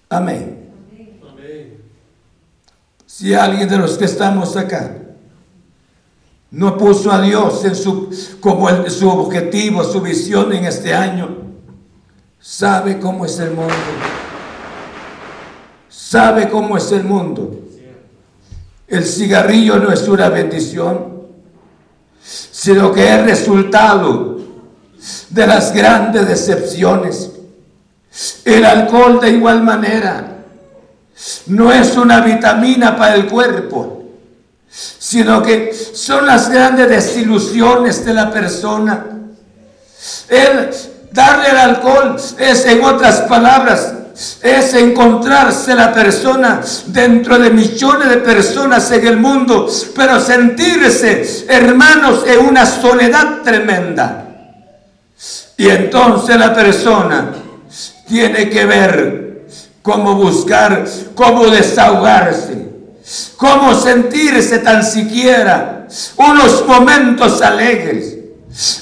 Amén. 0.09 0.56
Si 3.17 3.33
alguien 3.33 3.67
de 3.67 3.79
los 3.79 3.97
que 3.97 4.05
estamos 4.05 4.55
acá 4.55 4.95
no 6.51 6.77
puso 6.77 7.11
a 7.11 7.19
Dios 7.19 7.65
en 7.65 7.75
su, 7.75 8.15
como 8.39 8.69
su 8.89 9.09
objetivo, 9.09 9.83
su 9.83 10.01
visión 10.01 10.53
en 10.53 10.65
este 10.65 10.93
año, 10.93 11.35
sabe 12.39 12.99
cómo 12.99 13.25
es 13.25 13.39
el 13.39 13.55
mundo. 13.55 13.73
Sabe 15.89 16.47
cómo 16.47 16.77
es 16.77 16.91
el 16.91 17.05
mundo. 17.05 17.59
El 18.87 19.03
cigarrillo 19.03 19.77
no 19.77 19.91
es 19.91 20.07
una 20.07 20.29
bendición, 20.29 21.23
sino 22.21 22.91
que 22.91 23.15
es 23.15 23.25
resultado 23.25 24.37
de 25.31 25.47
las 25.47 25.73
grandes 25.73 26.27
decepciones. 26.27 27.31
El 28.45 28.63
alcohol 28.63 29.19
de 29.19 29.31
igual 29.31 29.63
manera 29.63 30.26
no 31.47 31.71
es 31.71 31.95
una 31.95 32.21
vitamina 32.21 32.95
para 32.95 33.15
el 33.15 33.27
cuerpo, 33.27 34.03
sino 34.69 35.41
que 35.41 35.73
son 35.73 36.25
las 36.25 36.49
grandes 36.49 36.89
desilusiones 36.89 38.05
de 38.05 38.13
la 38.13 38.31
persona. 38.31 39.05
El 40.29 40.69
darle 41.11 41.49
el 41.49 41.57
alcohol 41.57 42.15
es, 42.37 42.65
en 42.65 42.83
otras 42.83 43.21
palabras, 43.21 43.93
es 44.41 44.73
encontrarse 44.73 45.75
la 45.75 45.93
persona 45.93 46.61
dentro 46.87 47.37
de 47.37 47.49
millones 47.49 48.09
de 48.09 48.17
personas 48.17 48.91
en 48.91 49.07
el 49.07 49.17
mundo, 49.17 49.67
pero 49.95 50.19
sentirse, 50.19 51.45
hermanos, 51.47 52.23
en 52.27 52.45
una 52.45 52.65
soledad 52.65 53.41
tremenda. 53.43 54.25
Y 55.55 55.69
entonces 55.69 56.37
la 56.37 56.53
persona 56.53 57.31
tiene 58.07 58.49
que 58.49 58.65
ver 58.65 59.26
cómo 59.87 60.15
buscar, 60.15 60.83
cómo 61.15 61.47
desahogarse, 61.47 62.67
cómo 63.37 63.73
sentirse 63.73 64.59
tan 64.59 64.83
siquiera 64.83 65.87
unos 66.17 66.65
momentos 66.67 67.41
alegres. 67.41 68.17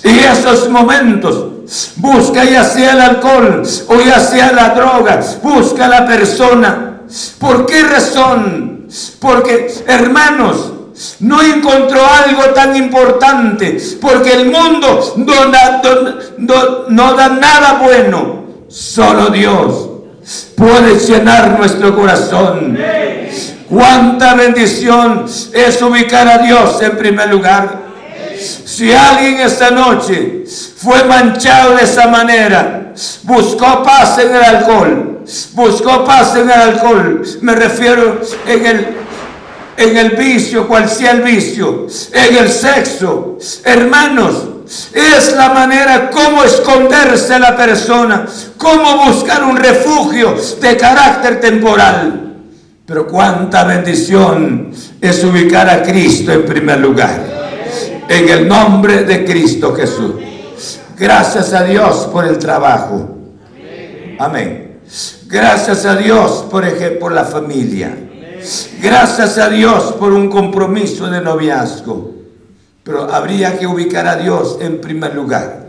Y 0.04 0.18
esos 0.18 0.68
momentos 0.68 1.92
busca 1.98 2.44
ya 2.44 2.64
sea 2.64 2.94
el 2.94 3.02
alcohol 3.02 3.62
o 3.88 4.02
ya 4.02 4.20
sea 4.20 4.52
la 4.52 4.70
droga, 4.70 5.20
busca 5.44 5.88
la 5.88 6.08
persona. 6.08 7.02
¿Por 7.38 7.68
qué 7.68 7.84
razón? 7.84 8.88
Porque, 9.20 9.72
hermanos, 9.86 10.74
no 11.20 11.40
encontró 11.44 12.02
algo 12.04 12.46
tan 12.56 12.76
importante, 12.76 13.78
porque 14.02 14.34
el 14.34 14.46
mundo 14.48 15.14
no 15.18 15.52
da, 15.52 15.82
no, 16.90 17.14
da 17.14 17.30
nada 17.30 17.80
bueno, 17.84 18.46
solo 18.70 19.28
Dios 19.28 19.85
puede 20.56 21.00
llenar 21.00 21.58
nuestro 21.58 21.96
corazón. 21.96 22.78
Cuánta 23.70 24.36
bendición 24.36 25.26
es 25.54 25.82
ubicar 25.82 26.28
a 26.28 26.38
Dios 26.40 26.82
en 26.82 26.98
primer 26.98 27.30
lugar. 27.30 27.86
Si 28.38 28.92
alguien 28.92 29.40
esta 29.40 29.72
noche 29.72 30.44
fue 30.78 31.04
manchado 31.06 31.76
de 31.76 31.84
esa 31.84 32.08
manera, 32.08 32.94
buscó 33.24 33.84
paz 33.84 34.18
en 34.20 34.36
el 34.36 34.44
alcohol, 34.44 35.24
buscó 35.54 36.04
paz 36.06 36.36
en 36.36 36.50
el 36.50 36.60
alcohol, 36.60 37.22
me 37.42 37.56
refiero 37.56 38.22
en 38.48 38.66
el 38.66 39.06
en 39.78 39.98
el 39.98 40.12
vicio, 40.12 40.68
cual 40.68 40.90
sea 40.90 41.12
el 41.12 41.22
vicio, 41.22 41.88
en 42.14 42.38
el 42.38 42.50
sexo. 42.50 43.38
Hermanos, 43.64 44.48
es 44.94 45.34
la 45.36 45.50
manera 45.50 46.10
como 46.10 46.44
esconderse 46.44 47.40
la 47.40 47.56
persona, 47.56 48.26
cómo 48.58 49.06
buscar 49.06 49.44
un 49.44 49.58
refugio 49.58 50.36
de 50.62 50.78
carácter 50.78 51.40
temporal. 51.40 52.22
Pero 52.86 53.08
cuánta 53.08 53.64
bendición 53.64 54.72
es 55.02 55.24
ubicar 55.24 55.70
a 55.70 55.82
Cristo 55.82 56.32
en 56.32 56.46
primer 56.46 56.80
lugar. 56.80 57.20
En 58.08 58.30
el 58.30 58.48
nombre 58.48 59.04
de 59.04 59.26
Cristo 59.26 59.74
Jesús. 59.74 60.14
Gracias 60.98 61.52
a 61.54 61.64
Dios 61.64 62.08
por 62.12 62.26
el 62.26 62.38
trabajo. 62.38 63.10
Amén. 64.20 64.80
Gracias 65.28 65.86
a 65.86 65.96
Dios 65.96 66.46
por, 66.50 66.64
por 67.00 67.12
la 67.12 67.26
familia. 67.26 67.98
Gracias 68.80 69.38
a 69.40 69.50
Dios 69.50 69.94
por 69.94 70.14
un 70.14 70.30
compromiso 70.30 71.08
de 71.08 71.22
noviazgo. 71.22 72.15
Pero 72.86 73.14
habría 73.14 73.60
que 73.60 73.68
ubicar 73.68 74.08
a 74.08 74.16
Dios 74.16 74.60
en 74.62 74.80
primer 74.80 75.14
lugar. 75.14 75.68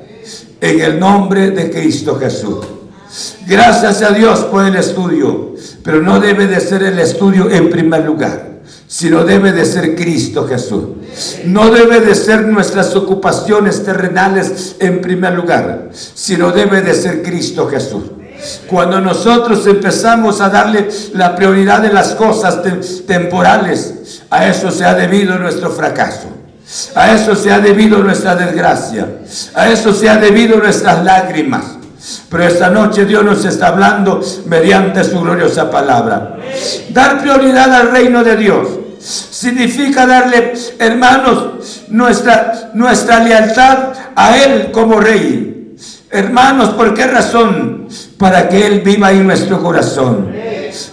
En 0.60 0.80
el 0.80 1.00
nombre 1.00 1.50
de 1.50 1.70
Cristo 1.70 2.16
Jesús. 2.16 2.64
Gracias 3.48 4.02
a 4.02 4.10
Dios 4.10 4.44
por 4.44 4.64
el 4.64 4.76
estudio. 4.76 5.54
Pero 5.82 6.00
no 6.00 6.20
debe 6.20 6.46
de 6.46 6.60
ser 6.60 6.84
el 6.84 7.00
estudio 7.00 7.50
en 7.50 7.70
primer 7.70 8.04
lugar 8.04 8.56
sino 8.88 9.24
debe 9.24 9.52
de 9.52 9.64
ser 9.64 9.94
Cristo 9.96 10.46
Jesús. 10.46 10.84
No 11.44 11.70
debe 11.70 12.00
de 12.00 12.14
ser 12.14 12.46
nuestras 12.46 12.94
ocupaciones 12.94 13.84
terrenales 13.84 14.76
en 14.78 15.00
primer 15.00 15.34
lugar, 15.34 15.88
sino 15.92 16.52
debe 16.52 16.82
de 16.82 16.94
ser 16.94 17.22
Cristo 17.22 17.68
Jesús. 17.68 18.04
Cuando 18.68 19.00
nosotros 19.00 19.66
empezamos 19.66 20.40
a 20.40 20.50
darle 20.50 20.88
la 21.14 21.34
prioridad 21.34 21.80
de 21.80 21.92
las 21.92 22.14
cosas 22.14 22.60
temporales, 23.06 24.22
a 24.30 24.46
eso 24.46 24.70
se 24.70 24.84
ha 24.84 24.94
debido 24.94 25.38
nuestro 25.38 25.70
fracaso. 25.70 26.35
A 26.94 27.12
eso 27.12 27.36
se 27.36 27.52
ha 27.52 27.60
debido 27.60 28.02
nuestra 28.02 28.34
desgracia. 28.34 29.06
A 29.54 29.68
eso 29.68 29.92
se 29.92 30.08
ha 30.08 30.16
debido 30.16 30.58
nuestras 30.58 31.04
lágrimas. 31.04 31.64
Pero 32.28 32.44
esta 32.44 32.70
noche 32.70 33.04
Dios 33.04 33.24
nos 33.24 33.44
está 33.44 33.68
hablando 33.68 34.20
mediante 34.46 35.04
su 35.04 35.20
gloriosa 35.20 35.70
palabra. 35.70 36.36
Dar 36.90 37.20
prioridad 37.20 37.72
al 37.72 37.90
reino 37.90 38.22
de 38.22 38.36
Dios 38.36 38.68
significa 38.98 40.06
darle, 40.06 40.54
hermanos, 40.78 41.84
nuestra, 41.88 42.70
nuestra 42.74 43.20
lealtad 43.20 43.92
a 44.14 44.36
Él 44.36 44.70
como 44.72 45.00
rey. 45.00 45.76
Hermanos, 46.10 46.70
¿por 46.70 46.94
qué 46.94 47.06
razón? 47.06 47.88
Para 48.18 48.48
que 48.48 48.66
Él 48.66 48.80
viva 48.80 49.12
en 49.12 49.26
nuestro 49.26 49.62
corazón. 49.62 50.32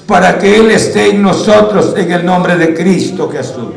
Para 0.05 0.37
que 0.37 0.57
Él 0.57 0.71
esté 0.71 1.11
en 1.11 1.21
nosotros 1.21 1.93
en 1.97 2.11
el 2.11 2.25
nombre 2.25 2.57
de 2.57 2.73
Cristo 2.73 3.29
Jesús. 3.31 3.73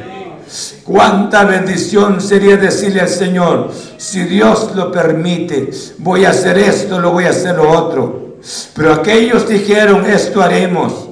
Cuánta 0.84 1.44
bendición 1.44 2.20
sería 2.20 2.56
decirle 2.56 3.00
al 3.00 3.08
Señor, 3.08 3.72
si 3.96 4.22
Dios 4.24 4.72
lo 4.74 4.92
permite, 4.92 5.70
voy 5.98 6.24
a 6.24 6.30
hacer 6.30 6.58
esto, 6.58 7.00
lo 7.00 7.10
voy 7.10 7.24
a 7.24 7.30
hacer 7.30 7.56
lo 7.56 7.68
otro. 7.68 8.36
Pero 8.74 8.92
aquellos 8.92 9.48
dijeron, 9.48 10.06
esto 10.06 10.40
haremos. 10.40 11.08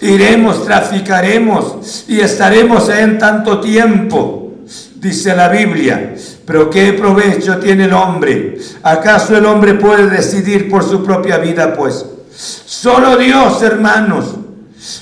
Iremos, 0.00 0.64
traficaremos 0.64 2.04
y 2.08 2.20
estaremos 2.20 2.88
en 2.88 3.18
tanto 3.18 3.60
tiempo, 3.60 4.52
dice 4.96 5.34
la 5.34 5.48
Biblia. 5.48 6.14
Pero 6.46 6.70
¿qué 6.70 6.92
provecho 6.92 7.58
tiene 7.58 7.84
el 7.84 7.92
hombre? 7.92 8.58
¿Acaso 8.82 9.36
el 9.36 9.46
hombre 9.46 9.74
puede 9.74 10.08
decidir 10.08 10.68
por 10.68 10.84
su 10.84 11.04
propia 11.04 11.38
vida? 11.38 11.74
Pues 11.74 12.04
solo 12.36 13.16
Dios, 13.16 13.62
hermanos. 13.62 14.36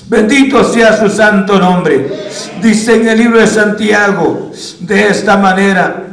Bendito 0.07 0.63
sea 0.63 0.97
su 0.97 1.09
santo 1.09 1.59
nombre. 1.59 2.07
Dice 2.61 2.95
en 2.95 3.07
el 3.07 3.17
libro 3.17 3.39
de 3.39 3.47
Santiago 3.47 4.51
de 4.79 5.07
esta 5.07 5.37
manera. 5.37 6.03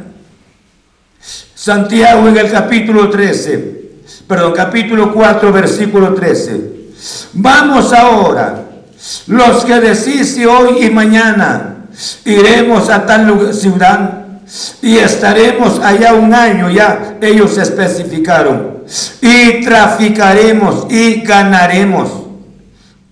Santiago 1.54 2.26
en 2.28 2.38
el 2.38 2.50
capítulo 2.50 3.10
13, 3.10 3.90
perdón, 4.26 4.54
capítulo 4.56 5.12
4, 5.12 5.52
versículo 5.52 6.14
13. 6.14 6.70
Vamos 7.34 7.92
ahora, 7.92 8.64
los 9.26 9.64
que 9.64 9.78
decís 9.78 10.38
hoy 10.46 10.84
y 10.86 10.90
mañana 10.90 11.84
iremos 12.24 12.88
a 12.88 13.04
tal 13.04 13.52
ciudad 13.52 14.24
y 14.80 14.96
estaremos 14.96 15.78
allá 15.80 16.14
un 16.14 16.34
año, 16.34 16.70
ya 16.70 17.18
ellos 17.20 17.56
especificaron, 17.58 18.84
y 19.20 19.62
traficaremos 19.62 20.86
y 20.90 21.20
ganaremos 21.20 22.19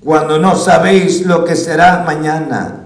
cuando 0.03 0.39
no 0.39 0.57
sabéis 0.57 1.27
lo 1.27 1.45
que 1.45 1.57
será 1.57 2.03
mañana. 2.05 2.85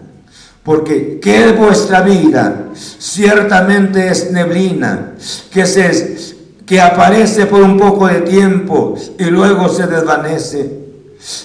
Porque 0.62 1.18
¿qué 1.20 1.46
es 1.46 1.58
vuestra 1.58 2.02
vida? 2.02 2.66
Ciertamente 2.98 4.08
es 4.08 4.30
neblina, 4.30 5.14
que, 5.50 5.66
se, 5.66 6.16
que 6.64 6.80
aparece 6.80 7.46
por 7.46 7.62
un 7.62 7.76
poco 7.76 8.06
de 8.06 8.20
tiempo 8.20 8.94
y 9.18 9.24
luego 9.24 9.68
se 9.68 9.86
desvanece. 9.86 10.82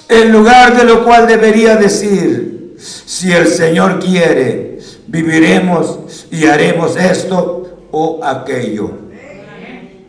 En 0.08 0.32
lugar 0.32 0.78
de 0.78 0.84
lo 0.84 1.04
cual 1.04 1.28
debería 1.28 1.76
decir, 1.76 2.76
si 2.78 3.32
el 3.32 3.48
Señor 3.48 4.00
quiere, 4.00 4.80
viviremos 5.08 6.00
y 6.32 6.46
haremos 6.46 6.96
esto 6.96 7.88
o 7.92 8.20
aquello. 8.24 8.92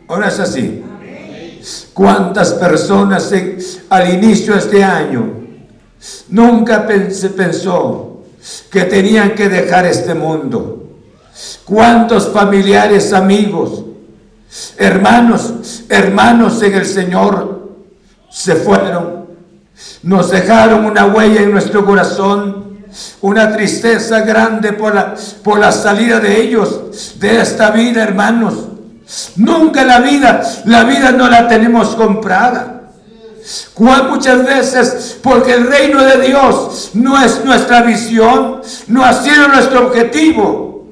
Ahora 0.07 0.27
es 0.27 0.39
así. 0.39 0.83
¿Cuántas 1.93 2.53
personas 2.53 3.33
al 3.89 4.13
inicio 4.13 4.53
de 4.53 4.59
este 4.59 4.83
año 4.83 5.38
nunca 6.29 6.87
se 7.09 7.29
pensó 7.29 8.23
que 8.71 8.83
tenían 8.85 9.31
que 9.35 9.49
dejar 9.49 9.85
este 9.85 10.13
mundo? 10.13 10.87
¿Cuántos 11.65 12.29
familiares, 12.29 13.13
amigos, 13.13 13.83
hermanos, 14.77 15.83
hermanos 15.89 16.61
en 16.63 16.73
el 16.73 16.85
Señor 16.85 17.69
se 18.29 18.55
fueron? 18.55 19.27
Nos 20.03 20.31
dejaron 20.31 20.85
una 20.85 21.05
huella 21.05 21.41
en 21.41 21.51
nuestro 21.51 21.85
corazón 21.85 22.69
una 23.21 23.55
tristeza 23.55 24.21
grande 24.21 24.73
por 24.73 24.95
la, 24.95 25.15
por 25.43 25.59
la 25.59 25.71
salida 25.71 26.19
de 26.19 26.41
ellos 26.41 27.19
de 27.19 27.41
esta 27.41 27.71
vida, 27.71 28.03
hermanos. 28.03 28.55
Nunca 29.35 29.83
la 29.83 29.99
vida, 29.99 30.41
la 30.65 30.83
vida 30.83 31.11
no 31.11 31.29
la 31.29 31.47
tenemos 31.47 31.95
comprada. 31.95 32.78
Muchas 33.77 34.45
veces, 34.45 35.17
porque 35.21 35.53
el 35.53 35.67
reino 35.67 36.03
de 36.03 36.27
Dios 36.27 36.91
no 36.93 37.21
es 37.23 37.43
nuestra 37.45 37.81
visión, 37.81 38.61
no 38.87 39.03
ha 39.03 39.13
sido 39.13 39.47
nuestro 39.47 39.87
objetivo. 39.87 40.87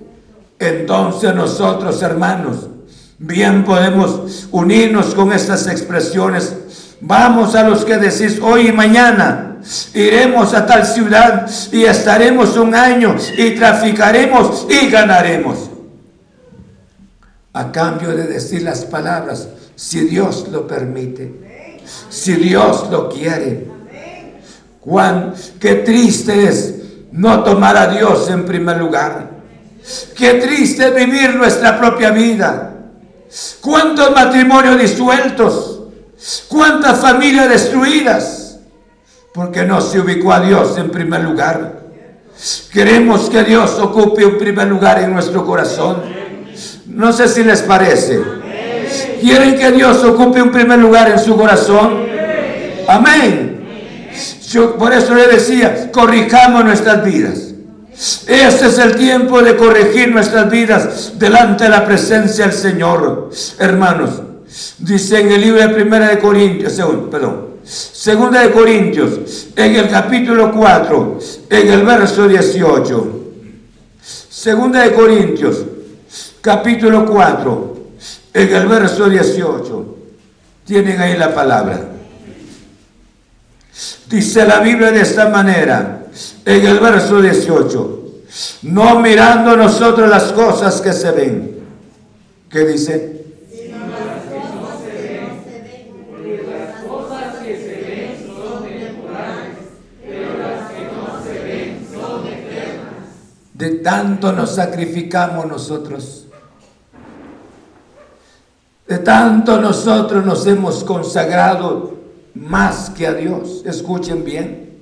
Entonces 0.60 1.36
nosotros, 1.36 2.02
hermanos, 2.02 2.68
bien 3.20 3.64
podemos 3.64 4.48
unirnos 4.52 5.14
con 5.14 5.32
estas 5.34 5.68
expresiones. 5.68 6.56
Vamos 7.02 7.54
a 7.56 7.64
los 7.64 7.86
que 7.86 7.98
decís 7.98 8.40
hoy 8.42 8.70
y 8.70 8.72
mañana 8.72 9.48
Iremos 9.94 10.54
a 10.54 10.66
tal 10.66 10.86
ciudad 10.86 11.50
y 11.72 11.84
estaremos 11.84 12.56
un 12.58 12.74
año 12.76 13.16
y 13.38 13.52
traficaremos 13.52 14.68
y 14.70 14.90
ganaremos. 14.90 15.70
A 17.54 17.72
cambio 17.72 18.16
de 18.16 18.28
decir 18.28 18.62
las 18.62 18.86
palabras, 18.86 19.48
si 19.76 20.02
Dios 20.02 20.48
lo 20.52 20.68
permite. 20.68 21.47
Si 22.10 22.34
Dios 22.34 22.88
lo 22.90 23.10
quiere. 23.10 23.68
Juan, 24.82 25.34
qué 25.60 25.76
triste 25.76 26.48
es 26.48 26.76
no 27.12 27.44
tomar 27.44 27.76
a 27.76 27.88
Dios 27.88 28.30
en 28.30 28.46
primer 28.46 28.78
lugar. 28.78 29.32
Qué 30.16 30.36
triste 30.36 30.88
es 30.88 30.96
vivir 30.96 31.36
nuestra 31.36 31.78
propia 31.78 32.12
vida. 32.12 32.74
Cuántos 33.62 34.12
matrimonios 34.12 34.80
disueltos, 34.80 35.82
cuántas 36.48 37.00
familias 37.00 37.50
destruidas, 37.50 38.60
porque 39.34 39.64
no 39.64 39.82
se 39.82 40.00
ubicó 40.00 40.32
a 40.32 40.40
Dios 40.40 40.78
en 40.78 40.90
primer 40.90 41.24
lugar. 41.24 41.82
Queremos 42.72 43.30
que 43.30 43.44
Dios 43.44 43.78
ocupe 43.80 44.26
un 44.26 44.38
primer 44.38 44.68
lugar 44.68 45.00
en 45.00 45.14
nuestro 45.14 45.46
corazón. 45.46 46.04
No 46.88 47.12
sé 47.12 47.28
si 47.28 47.44
les 47.44 47.62
parece. 47.62 48.37
¿Quieren 49.22 49.58
que 49.58 49.72
Dios 49.72 50.04
ocupe 50.04 50.42
un 50.42 50.52
primer 50.52 50.80
lugar 50.80 51.10
en 51.10 51.20
su 51.20 51.36
corazón? 51.36 52.06
Amén. 52.88 53.48
Por 54.78 54.94
eso 54.94 55.14
le 55.14 55.28
decía, 55.28 55.92
corrijamos 55.92 56.64
nuestras 56.64 57.04
vidas. 57.04 57.48
Este 58.28 58.68
es 58.68 58.78
el 58.78 58.96
tiempo 58.96 59.42
de 59.42 59.56
corregir 59.56 60.12
nuestras 60.12 60.50
vidas 60.50 61.14
delante 61.18 61.64
de 61.66 61.72
la 61.72 61.86
presencia 61.86 62.46
del 62.46 62.54
Señor. 62.54 63.32
Hermanos, 63.60 64.22
dice 64.78 65.20
en 65.20 65.32
el 65.32 65.42
libro 65.42 65.62
de 65.62 65.70
Primera 65.70 66.10
de 66.10 66.20
Corintios, 66.20 66.74
perdón, 67.10 67.48
Segunda 67.64 68.42
de 68.42 68.52
Corintios, 68.52 69.48
en 69.56 69.76
el 69.76 69.90
capítulo 69.90 70.54
4, 70.54 71.20
en 71.50 71.72
el 71.72 71.84
verso 71.84 72.28
18. 72.28 73.14
Segunda 74.30 74.84
de 74.84 74.94
Corintios, 74.94 75.66
capítulo 76.40 77.06
4, 77.06 77.77
en 78.38 78.56
el 78.56 78.68
verso 78.68 79.10
18. 79.10 79.96
Tienen 80.64 81.02
ahí 81.02 81.18
la 81.18 81.34
palabra. 81.34 81.80
Dice 84.08 84.46
la 84.46 84.60
Biblia 84.60 84.92
de 84.92 85.02
esta 85.02 85.30
manera, 85.30 86.04
en 86.46 86.66
el 86.66 86.80
verso 86.80 87.20
18, 87.20 88.04
no 88.64 89.00
mirando 89.00 89.58
nosotros 89.58 90.08
las 90.08 90.32
cosas 90.34 90.82
que 90.82 90.94
se 90.94 91.12
ven. 91.12 91.60
¿Qué 92.50 92.60
dice? 92.66 93.14
De 103.54 103.70
tanto 103.80 104.32
nos 104.32 104.54
sacrificamos 104.54 105.48
nosotros. 105.48 106.27
Tanto 109.08 109.62
nosotros 109.62 110.26
nos 110.26 110.46
hemos 110.48 110.84
consagrado 110.84 111.94
más 112.36 112.90
que 112.90 113.08
a 113.08 113.14
Dios. 113.14 113.64
Escuchen 113.66 114.26
bien. 114.26 114.82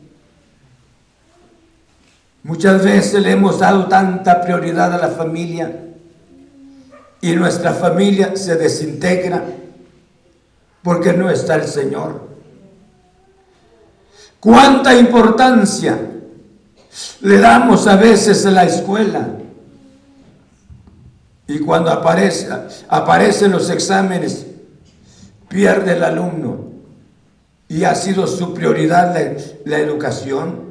Muchas 2.41 2.83
veces 2.83 3.21
le 3.21 3.33
hemos 3.33 3.59
dado 3.59 3.85
tanta 3.85 4.41
prioridad 4.41 4.91
a 4.95 4.97
la 4.97 5.09
familia 5.09 5.79
y 7.21 7.33
nuestra 7.33 7.71
familia 7.73 8.35
se 8.35 8.55
desintegra 8.55 9.45
porque 10.81 11.13
no 11.13 11.29
está 11.29 11.53
el 11.53 11.67
Señor. 11.67 12.27
¿Cuánta 14.39 14.95
importancia 14.95 15.99
le 17.21 17.37
damos 17.37 17.85
a 17.85 17.95
veces 17.95 18.43
a 18.47 18.49
la 18.49 18.63
escuela? 18.63 19.35
Y 21.47 21.59
cuando 21.59 21.91
aparece, 21.91 22.49
aparecen 22.87 23.51
los 23.51 23.69
exámenes, 23.69 24.45
pierde 25.47 25.93
el 25.93 26.03
alumno. 26.03 26.71
Y 27.67 27.83
ha 27.83 27.95
sido 27.95 28.27
su 28.27 28.53
prioridad 28.53 29.13
la, 29.13 29.41
la 29.65 29.79
educación. 29.79 30.65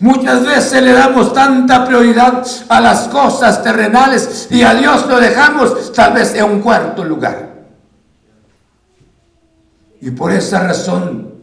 Muchas 0.00 0.44
veces 0.44 0.82
le 0.82 0.92
damos 0.92 1.32
tanta 1.32 1.86
prioridad 1.86 2.46
a 2.68 2.80
las 2.80 3.08
cosas 3.08 3.62
terrenales 3.62 4.48
y 4.50 4.62
a 4.62 4.74
Dios 4.74 5.06
lo 5.06 5.18
dejamos 5.18 5.92
tal 5.92 6.12
vez 6.12 6.34
en 6.34 6.44
un 6.44 6.60
cuarto 6.60 7.04
lugar. 7.04 7.56
Y 10.00 10.10
por 10.10 10.30
esa 10.30 10.60
razón, 10.60 11.34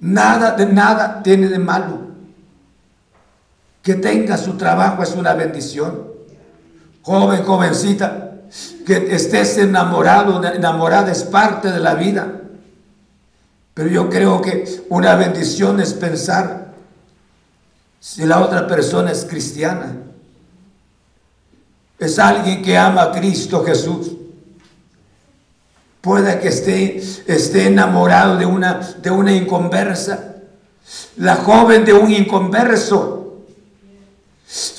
nada 0.00 0.52
de 0.52 0.66
nada 0.66 1.22
tiene 1.22 1.48
de 1.48 1.58
malo. 1.58 2.01
Que 3.82 3.94
tenga 3.94 4.38
su 4.38 4.56
trabajo 4.56 5.02
es 5.02 5.12
una 5.12 5.34
bendición. 5.34 6.12
Joven, 7.02 7.42
jovencita, 7.42 8.32
que 8.86 9.14
estés 9.14 9.58
enamorado, 9.58 10.42
enamorada 10.44 11.10
es 11.10 11.24
parte 11.24 11.70
de 11.70 11.80
la 11.80 11.94
vida. 11.94 12.42
Pero 13.74 13.88
yo 13.88 14.08
creo 14.08 14.40
que 14.40 14.84
una 14.88 15.14
bendición 15.16 15.80
es 15.80 15.94
pensar 15.94 16.72
si 17.98 18.24
la 18.24 18.40
otra 18.40 18.66
persona 18.66 19.10
es 19.10 19.24
cristiana. 19.24 19.96
Es 21.98 22.18
alguien 22.18 22.62
que 22.62 22.76
ama 22.76 23.02
a 23.02 23.12
Cristo 23.12 23.64
Jesús. 23.64 24.12
Puede 26.00 26.40
que 26.40 26.48
esté, 26.48 26.96
esté 27.26 27.68
enamorado 27.68 28.36
de 28.36 28.44
una, 28.44 28.74
de 29.00 29.10
una 29.10 29.32
inconversa. 29.32 30.34
La 31.16 31.36
joven 31.36 31.84
de 31.84 31.94
un 31.94 32.10
inconverso 32.10 33.21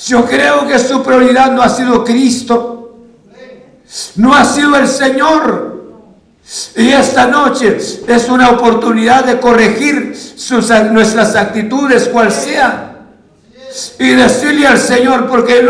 yo 0.06 0.24
creo 0.24 0.66
que 0.66 0.78
su 0.78 1.02
prioridad 1.02 1.50
no 1.52 1.62
ha 1.62 1.68
sido 1.68 2.04
Cristo, 2.04 2.96
no 4.16 4.34
ha 4.34 4.44
sido 4.44 4.76
el 4.76 4.86
Señor. 4.86 5.74
Y 6.76 6.90
esta 6.90 7.26
noche 7.26 7.78
es 8.06 8.28
una 8.28 8.50
oportunidad 8.50 9.24
de 9.24 9.40
corregir 9.40 10.14
nuestras 10.92 11.34
actitudes, 11.34 12.08
cual 12.08 12.30
sea. 12.30 12.90
Y 13.98 14.10
decirle 14.10 14.66
al 14.66 14.78
Señor, 14.78 15.26
porque 15.26 15.62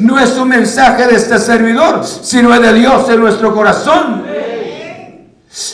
no 0.00 0.18
es, 0.18 0.36
un 0.36 0.48
mensaje 0.48 1.06
de 1.06 1.14
este 1.14 1.38
servidor, 1.38 2.04
sino 2.04 2.52
es 2.52 2.60
de 2.60 2.72
Dios 2.72 3.08
en 3.08 3.20
nuestro 3.20 3.54
corazón. 3.54 4.24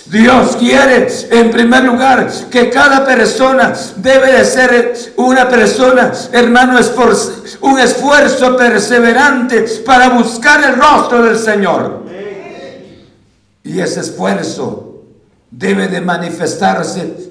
Dios 0.06 0.56
quiere, 0.56 1.08
en 1.30 1.50
primer 1.50 1.84
lugar, 1.84 2.30
que 2.50 2.68
cada 2.68 3.02
persona 3.02 3.72
debe 3.96 4.32
de 4.32 4.44
ser 4.44 5.14
una 5.16 5.48
persona, 5.48 6.12
hermano, 6.32 6.78
un 7.62 7.78
esfuerzo 7.78 8.56
perseverante 8.58 9.62
para 9.86 10.10
buscar 10.10 10.62
el 10.64 10.76
rostro 10.76 11.22
del 11.22 11.38
Señor. 11.38 12.04
Y 13.62 13.80
ese 13.80 14.00
esfuerzo 14.00 15.02
debe 15.50 15.88
de 15.88 16.02
manifestarse 16.02 17.30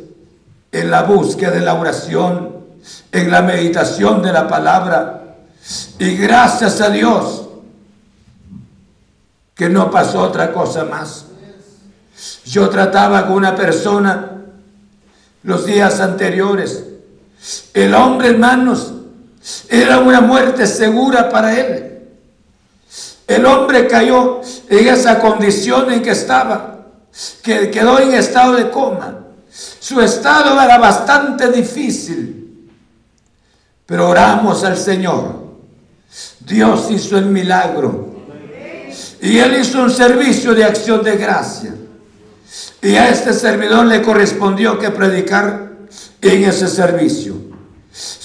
en 0.72 0.90
la 0.90 1.04
búsqueda 1.04 1.52
de 1.52 1.62
la 1.62 1.76
oración, 1.76 2.58
en 3.12 3.30
la 3.30 3.44
meditación 3.44 4.24
de 4.24 4.34
la 4.34 4.48
palabra. 4.48 5.36
Y 6.00 6.16
gracias 6.16 6.82
a 6.82 6.90
Dios 6.90 7.48
que 9.54 9.70
no 9.70 9.92
pasó 9.92 10.22
otra 10.22 10.52
cosa 10.52 10.86
más. 10.86 11.26
Yo 12.46 12.70
trataba 12.70 13.28
con 13.28 13.38
una 13.38 13.56
persona 13.56 14.32
los 15.44 15.66
días 15.66 16.00
anteriores. 16.00 16.84
El 17.74 17.94
hombre, 17.94 18.30
hermanos, 18.30 18.94
era 19.70 20.00
una 20.00 20.22
muerte 20.22 20.68
segura 20.68 21.30
para 21.30 21.58
él. 21.58 21.90
El 23.28 23.46
hombre 23.46 23.88
cayó 23.88 24.42
en 24.70 24.88
esa 24.88 25.20
condición 25.20 25.92
en 25.92 26.02
que 26.02 26.12
estaba, 26.12 26.88
que 27.44 27.70
quedó 27.70 28.00
en 28.00 28.14
estado 28.14 28.54
de 28.54 28.70
coma. 28.70 29.20
Su 29.80 30.02
estado 30.02 30.60
era 30.62 30.78
bastante 30.78 31.52
difícil, 31.52 32.70
pero 33.86 34.10
oramos 34.10 34.64
al 34.64 34.78
Señor. 34.78 35.48
Dios 36.40 36.90
hizo 36.90 37.18
el 37.18 37.26
milagro 37.28 38.16
y 39.22 39.38
Él 39.38 39.60
hizo 39.60 39.84
un 39.84 39.92
servicio 39.92 40.56
de 40.56 40.64
acción 40.64 41.04
de 41.04 41.18
gracia. 41.18 41.74
Y 42.82 42.96
a 42.96 43.10
este 43.10 43.34
servidor 43.34 43.86
le 43.86 44.02
correspondió 44.02 44.80
que 44.80 44.90
predicar 44.90 45.72
en 46.22 46.44
ese 46.44 46.68
servicio. 46.68 47.36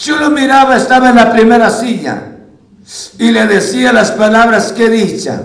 Yo 0.00 0.16
lo 0.16 0.30
miraba, 0.30 0.76
estaba 0.76 1.10
en 1.10 1.16
la 1.16 1.32
primera 1.32 1.70
silla 1.70 2.22
y 3.18 3.32
le 3.32 3.46
decía 3.46 3.92
las 3.92 4.12
palabras 4.12 4.72
que 4.72 4.88
dicha. 4.88 5.42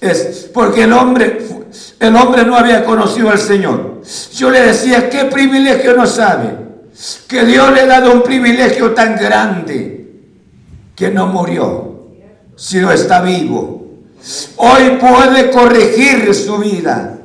Es 0.00 0.50
porque 0.52 0.84
el 0.84 0.92
hombre, 0.92 1.38
el 1.98 2.16
hombre 2.16 2.44
no 2.44 2.56
había 2.56 2.84
conocido 2.84 3.30
al 3.30 3.38
Señor. 3.38 4.02
Yo 4.34 4.50
le 4.50 4.60
decía, 4.60 5.08
qué 5.08 5.24
privilegio 5.24 5.96
no 5.96 6.06
sabe. 6.06 6.66
Que 7.26 7.44
Dios 7.44 7.72
le 7.72 7.82
ha 7.82 7.86
dado 7.86 8.12
un 8.12 8.22
privilegio 8.22 8.92
tan 8.92 9.16
grande 9.16 10.22
que 10.94 11.10
no 11.10 11.26
murió, 11.26 12.08
sino 12.56 12.92
está 12.92 13.20
vivo. 13.22 13.86
Hoy 14.56 14.98
puede 14.98 15.50
corregir 15.50 16.34
su 16.34 16.58
vida 16.58 17.15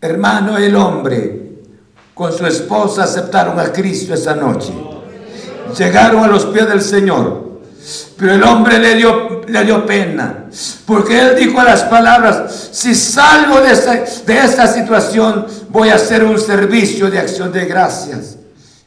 Hermano, 0.00 0.58
el 0.58 0.76
hombre 0.76 1.46
con 2.14 2.32
su 2.32 2.46
esposa 2.46 3.04
aceptaron 3.04 3.58
a 3.58 3.72
Cristo 3.72 4.14
esa 4.14 4.34
noche. 4.34 4.72
Llegaron 5.76 6.24
a 6.24 6.28
los 6.28 6.46
pies 6.46 6.68
del 6.68 6.82
Señor. 6.82 7.46
Pero 8.18 8.32
el 8.32 8.42
hombre 8.42 8.78
le 8.78 8.94
dio, 8.96 9.42
le 9.46 9.64
dio 9.64 9.86
pena, 9.86 10.46
porque 10.86 11.20
él 11.20 11.36
dijo 11.36 11.62
las 11.62 11.82
palabras, 11.84 12.70
si 12.72 12.96
salgo 12.96 13.60
de 13.60 13.70
esta, 13.70 13.92
de 14.26 14.38
esta 14.38 14.66
situación, 14.66 15.46
voy 15.68 15.90
a 15.90 15.94
hacer 15.94 16.24
un 16.24 16.38
servicio 16.38 17.08
de 17.10 17.20
acción 17.20 17.52
de 17.52 17.64
gracias. 17.66 18.38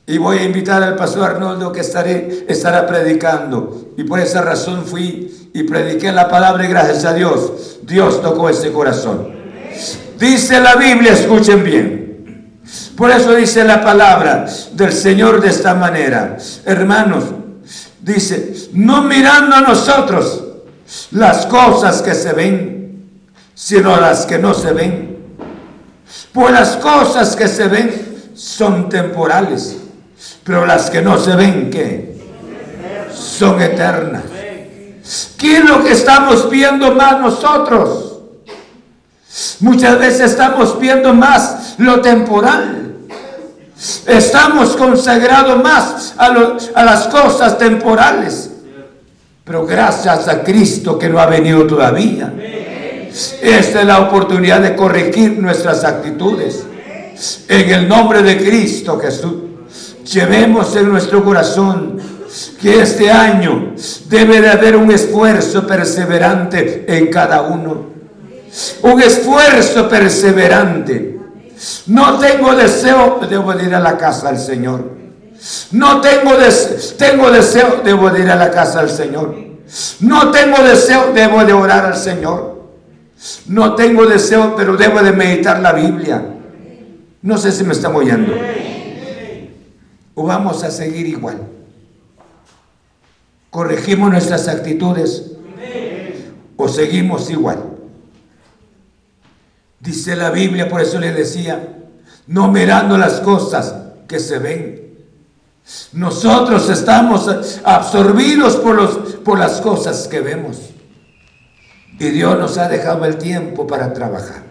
Y 0.06 0.18
voy 0.18 0.40
a 0.40 0.44
invitar 0.44 0.84
al 0.84 0.96
pastor 0.96 1.30
Arnoldo 1.30 1.72
que 1.72 1.82
estará 1.82 2.88
predicando. 2.88 3.92
Y 3.96 4.04
por 4.04 4.20
esa 4.20 4.42
razón 4.42 4.84
fui 4.86 5.50
y 5.54 5.64
prediqué 5.64 6.12
la 6.12 6.28
palabra 6.28 6.68
gracias 6.68 7.06
a 7.06 7.14
Dios, 7.14 7.80
Dios 7.84 8.22
tocó 8.22 8.50
ese 8.50 8.72
corazón. 8.72 9.30
Dice 10.20 10.60
la 10.60 10.76
Biblia, 10.76 11.14
escuchen 11.14 11.64
bien. 11.64 12.60
Por 12.96 13.10
eso 13.10 13.34
dice 13.36 13.64
la 13.64 13.82
palabra 13.82 14.46
del 14.74 14.92
Señor 14.92 15.42
de 15.42 15.50
esta 15.50 15.74
manera. 15.74 16.38
Hermanos, 16.66 17.24
dice, 18.02 18.70
no 18.74 19.04
mirando 19.04 19.56
a 19.56 19.62
nosotros 19.62 20.44
las 21.12 21.46
cosas 21.46 22.02
que 22.02 22.14
se 22.14 22.34
ven, 22.34 23.10
sino 23.56 24.00
las 24.00 24.26
que 24.26 24.38
no 24.38 24.54
se 24.54 24.74
ven. 24.74 25.18
Pues 26.34 26.52
las 26.52 26.76
cosas 26.78 27.36
que 27.36 27.48
se 27.48 27.68
ven 27.68 28.32
son 28.36 28.90
temporales 28.90 29.78
pero 30.44 30.66
las 30.66 30.90
que 30.90 31.02
no 31.02 31.20
se 31.20 31.36
ven, 31.36 31.70
¿qué? 31.70 32.18
Son 33.14 33.62
eternas. 33.62 34.24
¿Qué 35.38 35.58
es 35.58 35.64
lo 35.66 35.84
que 35.84 35.92
estamos 35.92 36.50
viendo 36.50 36.94
más 36.96 37.20
nosotros? 37.20 38.09
Muchas 39.60 40.00
veces 40.00 40.32
estamos 40.32 40.80
viendo 40.80 41.14
más 41.14 41.76
lo 41.78 42.02
temporal. 42.02 42.94
Estamos 44.08 44.76
consagrados 44.76 45.62
más 45.64 46.14
a, 46.18 46.84
las 46.84 47.08
cosas 47.08 47.58
temporales. 47.58 48.50
Pero 49.44 49.66
gracias 49.66 50.28
a 50.28 50.44
Cristo 50.44 50.98
que 50.98 51.10
no 51.10 51.20
ha 51.20 51.28
venido 51.28 51.66
todavía. 51.66 52.34
Esta 53.42 53.82
es 53.82 53.86
la 53.86 54.00
oportunidad 54.00 54.62
de 54.62 54.76
corregir 54.76 55.40
nuestras 55.40 55.84
actitudes. 55.84 56.64
En 57.48 57.70
el 57.70 57.88
nombre 57.88 58.22
de 58.24 58.38
Cristo 58.38 59.00
Jesús. 59.00 59.36
Llevemos 60.06 60.76
en 60.76 60.90
nuestro 60.90 61.24
corazón 61.24 62.00
que 62.60 62.82
este 62.82 63.12
año 63.12 63.74
debe 64.08 64.42
de 64.42 64.50
haber 64.50 64.76
un 64.76 64.92
esfuerzo 64.92 65.68
perseverante 65.68 66.86
en 66.88 67.08
cada 67.08 67.44
uno. 67.44 67.99
Un 68.82 69.02
esfuerzo 69.02 69.88
perseverante. 69.88 71.20
No 71.88 72.18
tengo 72.18 72.56
deseo, 72.56 73.20
de 73.20 73.64
ir 73.66 73.76
a 73.76 73.80
la 73.80 73.98
casa 73.98 74.32
del 74.32 74.40
Señor. 74.40 74.98
No 75.72 76.02
tengo, 76.02 76.36
deseo, 76.36 76.78
tengo 76.98 77.32
deseo, 77.32 77.82
de 77.84 78.20
ir 78.20 78.30
a 78.30 78.36
la 78.36 78.52
casa 78.52 78.82
del 78.82 78.90
Señor. 78.90 79.36
No 80.00 80.32
tengo 80.32 80.64
deseo, 80.64 81.12
debo 81.14 81.44
de 81.44 81.54
orar 81.54 81.86
al 81.86 81.98
Señor. 81.98 82.60
No 83.48 83.76
tengo 83.76 84.06
deseo, 84.06 84.56
pero 84.56 84.78
debo 84.78 85.02
de 85.02 85.12
meditar 85.12 85.60
la 85.60 85.74
Biblia. 85.74 86.24
No 87.22 87.38
sé 87.38 87.52
si 87.52 87.64
me 87.64 87.74
están 87.74 87.96
oyendo 87.96 88.34
o 90.20 90.24
vamos 90.24 90.66
a 90.66 90.72
seguir 90.72 91.08
igual? 91.08 91.48
¿Corregimos 93.50 94.12
nuestras 94.12 94.50
actitudes 94.50 95.32
o 96.58 96.68
seguimos 96.68 97.30
igual? 97.30 97.69
Dice 99.80 100.16
la 100.16 100.30
Biblia, 100.30 100.68
por 100.68 100.82
eso 100.82 101.00
le 101.00 101.12
decía, 101.14 101.68
no 102.28 102.52
mirando 102.52 102.98
las 102.98 103.22
cosas 103.22 103.74
que 104.08 104.20
se 104.20 104.40
ven. 104.40 104.90
Nosotros 105.94 106.70
estamos 106.70 107.30
absorbidos 107.64 108.58
por, 108.58 108.76
los, 108.76 108.92
por 109.24 109.40
las 109.40 109.62
cosas 109.62 110.08
que 110.08 110.20
vemos. 110.20 110.58
Y 112.00 112.10
Dios 112.10 112.38
nos 112.40 112.58
ha 112.58 112.68
dejado 112.68 113.06
el 113.06 113.18
tiempo 113.18 113.68
para 113.68 113.94
trabajar. 113.94 114.44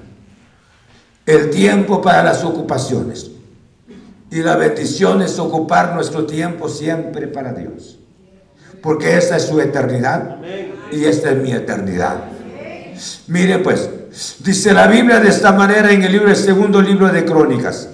El 1.26 1.50
tiempo 1.50 2.00
para 2.00 2.22
las 2.22 2.44
ocupaciones. 2.44 3.30
Y 4.30 4.42
la 4.42 4.56
bendición 4.56 5.22
es 5.22 5.38
ocupar 5.38 5.94
nuestro 5.94 6.26
tiempo 6.26 6.68
siempre 6.68 7.26
para 7.26 7.52
Dios. 7.52 7.98
Porque 8.82 9.16
esta 9.16 9.36
es 9.36 9.44
su 9.44 9.60
eternidad 9.60 10.38
y 10.92 11.04
esta 11.04 11.30
es 11.30 11.38
mi 11.38 11.52
eternidad. 11.52 12.24
Mire 13.26 13.58
pues, 13.58 13.90
dice 14.40 14.72
la 14.72 14.86
Biblia 14.86 15.20
de 15.20 15.28
esta 15.28 15.52
manera 15.52 15.92
en 15.92 16.02
el 16.02 16.12
libro, 16.12 16.34
segundo 16.34 16.80
libro 16.82 17.08
de 17.08 17.24
Crónicas. 17.24 17.88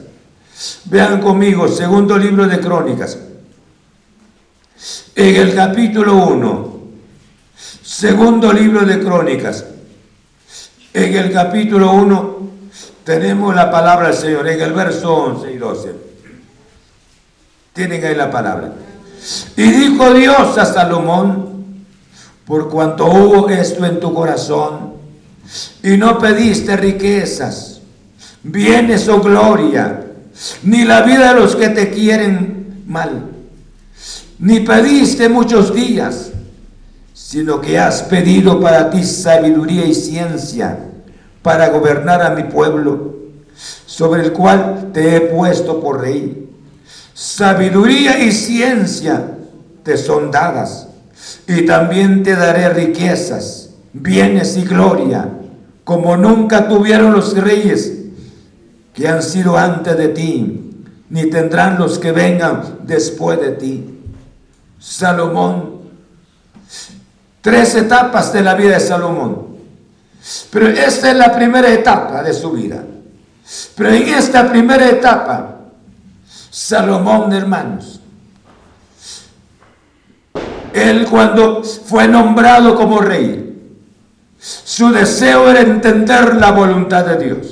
Vean 0.84 1.20
conmigo, 1.20 1.68
segundo 1.68 2.16
libro 2.16 2.46
de 2.46 2.60
Crónicas. 2.60 3.18
En 5.14 5.36
el 5.36 5.54
capítulo 5.54 6.26
1, 6.26 6.80
segundo 7.82 8.52
libro 8.52 8.84
de 8.84 9.00
Crónicas. 9.00 9.64
En 10.92 11.14
el 11.14 11.32
capítulo 11.32 11.92
1 11.92 12.38
tenemos 13.04 13.54
la 13.54 13.70
palabra 13.70 14.08
del 14.08 14.16
Señor, 14.16 14.48
en 14.48 14.60
el 14.60 14.72
verso 14.72 15.14
11 15.14 15.52
y 15.52 15.58
12. 15.58 15.94
Tienen 17.72 18.04
ahí 18.04 18.14
la 18.14 18.30
palabra. 18.30 18.72
Y 19.56 19.62
dijo 19.62 20.14
Dios 20.14 20.56
a 20.56 20.64
Salomón, 20.64 21.84
por 22.46 22.70
cuanto 22.70 23.06
hubo 23.06 23.48
esto 23.48 23.84
en 23.84 23.98
tu 24.00 24.14
corazón, 24.14 24.93
y 25.82 25.96
no 25.96 26.18
pediste 26.18 26.76
riquezas, 26.76 27.80
bienes 28.42 29.08
o 29.08 29.20
gloria, 29.20 30.06
ni 30.62 30.84
la 30.84 31.02
vida 31.02 31.34
de 31.34 31.40
los 31.40 31.56
que 31.56 31.68
te 31.68 31.90
quieren 31.90 32.82
mal, 32.86 33.30
ni 34.38 34.60
pediste 34.60 35.28
muchos 35.28 35.74
días, 35.74 36.30
sino 37.12 37.60
que 37.60 37.78
has 37.78 38.02
pedido 38.02 38.60
para 38.60 38.90
ti 38.90 39.04
sabiduría 39.04 39.86
y 39.86 39.94
ciencia 39.94 40.78
para 41.42 41.68
gobernar 41.68 42.22
a 42.22 42.30
mi 42.30 42.44
pueblo, 42.44 43.14
sobre 43.86 44.22
el 44.22 44.32
cual 44.32 44.90
te 44.92 45.16
he 45.16 45.20
puesto 45.20 45.80
por 45.80 46.00
rey. 46.00 46.48
Sabiduría 47.12 48.18
y 48.18 48.32
ciencia 48.32 49.22
te 49.82 49.96
son 49.96 50.30
dadas, 50.30 50.88
y 51.46 51.66
también 51.66 52.22
te 52.22 52.34
daré 52.34 52.70
riquezas, 52.70 53.63
bienes 53.94 54.56
y 54.56 54.64
gloria, 54.64 55.30
como 55.84 56.16
nunca 56.16 56.68
tuvieron 56.68 57.12
los 57.12 57.34
reyes 57.38 57.92
que 58.92 59.08
han 59.08 59.22
sido 59.22 59.56
antes 59.56 59.96
de 59.96 60.08
ti, 60.08 60.70
ni 61.08 61.30
tendrán 61.30 61.78
los 61.78 61.98
que 61.98 62.12
vengan 62.12 62.80
después 62.82 63.40
de 63.40 63.52
ti. 63.52 64.00
Salomón, 64.78 65.80
tres 67.40 67.74
etapas 67.76 68.32
de 68.32 68.42
la 68.42 68.54
vida 68.54 68.74
de 68.74 68.80
Salomón. 68.80 69.54
Pero 70.50 70.68
esta 70.68 71.10
es 71.10 71.16
la 71.16 71.34
primera 71.34 71.70
etapa 71.70 72.22
de 72.22 72.32
su 72.32 72.50
vida. 72.50 72.82
Pero 73.76 73.90
en 73.90 74.08
esta 74.08 74.48
primera 74.50 74.88
etapa, 74.88 75.56
Salomón, 76.50 77.32
hermanos. 77.32 78.00
Él 80.72 81.06
cuando 81.08 81.62
fue 81.62 82.08
nombrado 82.08 82.74
como 82.74 83.00
rey, 83.00 83.43
su 84.44 84.90
deseo 84.90 85.48
era 85.48 85.60
entender 85.60 86.36
la 86.36 86.50
voluntad 86.52 87.06
de 87.06 87.24
Dios. 87.24 87.46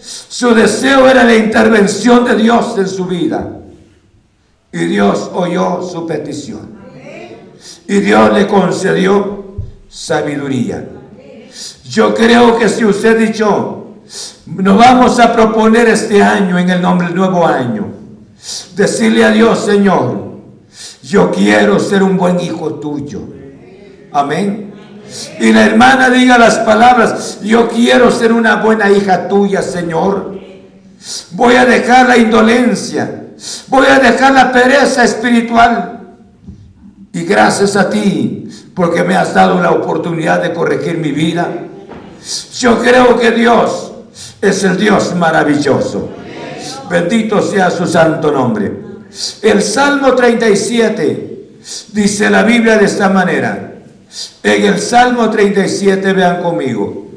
Su 0.00 0.54
deseo 0.54 1.08
era 1.08 1.22
la 1.22 1.36
intervención 1.36 2.24
de 2.24 2.34
Dios 2.34 2.76
en 2.76 2.88
su 2.88 3.04
vida. 3.04 3.48
Y 4.72 4.84
Dios 4.86 5.30
oyó 5.32 5.80
su 5.82 6.06
petición. 6.06 6.76
Y 7.86 8.00
Dios 8.00 8.32
le 8.32 8.46
concedió 8.46 9.44
sabiduría. 9.88 10.88
Yo 11.88 12.14
creo 12.14 12.58
que 12.58 12.68
si 12.68 12.84
usted 12.84 13.18
dicho, 13.18 13.94
nos 14.46 14.76
vamos 14.76 15.18
a 15.20 15.32
proponer 15.32 15.88
este 15.88 16.22
año 16.22 16.58
en 16.58 16.70
el 16.70 16.82
nombre 16.82 17.06
del 17.06 17.16
nuevo 17.16 17.46
año, 17.46 17.98
Decirle 18.74 19.24
a 19.24 19.30
Dios, 19.30 19.64
Señor, 19.64 20.16
yo 21.02 21.30
quiero 21.30 21.78
ser 21.78 22.02
un 22.02 22.16
buen 22.16 22.40
hijo 22.40 22.74
tuyo. 22.74 23.20
Amén. 24.12 24.72
Y 25.40 25.52
la 25.52 25.64
hermana 25.66 26.10
diga 26.10 26.36
las 26.36 26.58
palabras, 26.58 27.38
yo 27.42 27.68
quiero 27.68 28.10
ser 28.10 28.32
una 28.32 28.56
buena 28.56 28.90
hija 28.90 29.28
tuya, 29.28 29.62
Señor. 29.62 30.38
Voy 31.32 31.54
a 31.54 31.64
dejar 31.64 32.08
la 32.08 32.16
indolencia, 32.16 33.22
voy 33.68 33.86
a 33.86 33.98
dejar 33.98 34.32
la 34.32 34.52
pereza 34.52 35.04
espiritual. 35.04 36.00
Y 37.12 37.22
gracias 37.24 37.76
a 37.76 37.88
ti, 37.88 38.48
porque 38.74 39.02
me 39.02 39.16
has 39.16 39.32
dado 39.32 39.60
la 39.60 39.70
oportunidad 39.70 40.42
de 40.42 40.52
corregir 40.52 40.98
mi 40.98 41.12
vida. 41.12 41.48
Yo 42.58 42.78
creo 42.80 43.18
que 43.18 43.30
Dios 43.30 43.92
es 44.42 44.64
el 44.64 44.76
Dios 44.76 45.14
maravilloso. 45.14 46.10
Bendito 46.90 47.40
sea 47.42 47.70
su 47.70 47.86
santo 47.86 48.30
nombre. 48.30 48.72
El 49.42 49.62
Salmo 49.62 50.14
37 50.14 51.50
dice 51.92 52.30
la 52.30 52.42
Biblia 52.42 52.76
de 52.76 52.84
esta 52.84 53.08
manera. 53.08 53.67
En 54.42 54.64
el 54.64 54.78
Salmo 54.78 55.28
37, 55.30 56.12
vean 56.12 56.42
conmigo, 56.42 57.08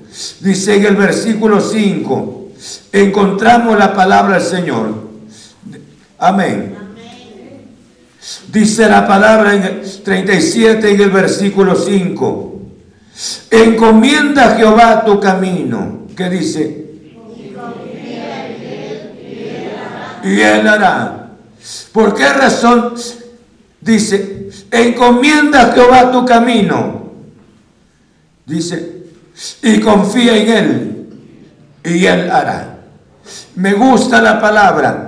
dice 0.42 0.76
en 0.76 0.86
el 0.86 0.96
versículo 0.96 1.62
5, 1.62 2.50
encontramos 2.92 3.78
la 3.78 3.94
palabra 3.94 4.40
del 4.40 4.48
Señor. 4.48 4.94
Amén. 6.18 6.76
Dice 8.52 8.88
la 8.88 9.08
palabra 9.08 9.56
en 9.56 9.64
el 9.64 10.04
37 10.04 10.92
en 10.92 11.02
el 11.02 11.10
versículo 11.10 11.76
5. 11.76 12.60
Encomienda 13.50 14.52
a 14.52 14.56
Jehová 14.58 15.04
tu 15.06 15.20
camino. 15.20 16.08
¿Qué 16.16 16.30
dice? 16.30 16.86
Y 20.24 20.40
él 20.40 20.68
hará. 20.68 21.32
¿Por 21.92 22.14
qué 22.14 22.32
razón? 22.32 22.94
Dice, 23.80 24.41
encomienda 24.72 25.68
a 25.68 25.74
Jehová 25.74 26.12
tu 26.12 26.26
camino. 26.26 27.12
Dice, 28.46 29.04
y 29.62 29.80
confía 29.80 30.38
en 30.38 30.50
él. 30.50 31.08
Y 31.84 32.06
él 32.06 32.30
hará. 32.30 32.80
Me 33.56 33.74
gusta 33.74 34.22
la 34.22 34.40
palabra. 34.40 35.08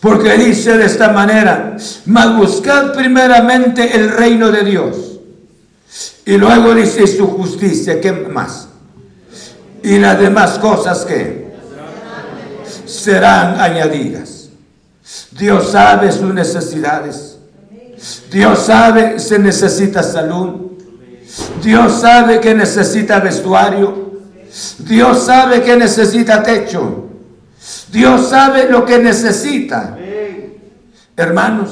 Porque 0.00 0.36
dice 0.38 0.76
de 0.76 0.86
esta 0.86 1.08
manera, 1.08 1.76
mas 2.06 2.36
buscad 2.36 2.92
primeramente 2.94 3.96
el 3.96 4.10
reino 4.10 4.50
de 4.50 4.64
Dios. 4.64 4.96
Y 6.24 6.36
luego 6.36 6.74
dice 6.74 7.06
su 7.06 7.26
justicia, 7.26 8.00
¿qué 8.00 8.12
más? 8.12 8.68
Y 9.82 9.98
las 9.98 10.18
demás 10.18 10.58
cosas 10.58 11.04
que 11.04 11.52
serán 12.86 13.60
añadidas. 13.60 14.48
Dios 15.32 15.72
sabe 15.72 16.12
sus 16.12 16.32
necesidades. 16.32 17.33
Dios 18.30 18.66
sabe 18.66 19.18
si 19.18 19.38
necesita 19.38 20.02
salud. 20.02 20.72
Dios 21.62 22.00
sabe 22.00 22.40
que 22.40 22.54
necesita 22.54 23.20
vestuario. 23.20 24.12
Dios 24.78 25.24
sabe 25.24 25.62
que 25.62 25.76
necesita 25.76 26.42
techo. 26.42 27.04
Dios 27.90 28.28
sabe 28.28 28.68
lo 28.68 28.84
que 28.84 28.98
necesita. 28.98 29.96
Hermanos, 31.16 31.70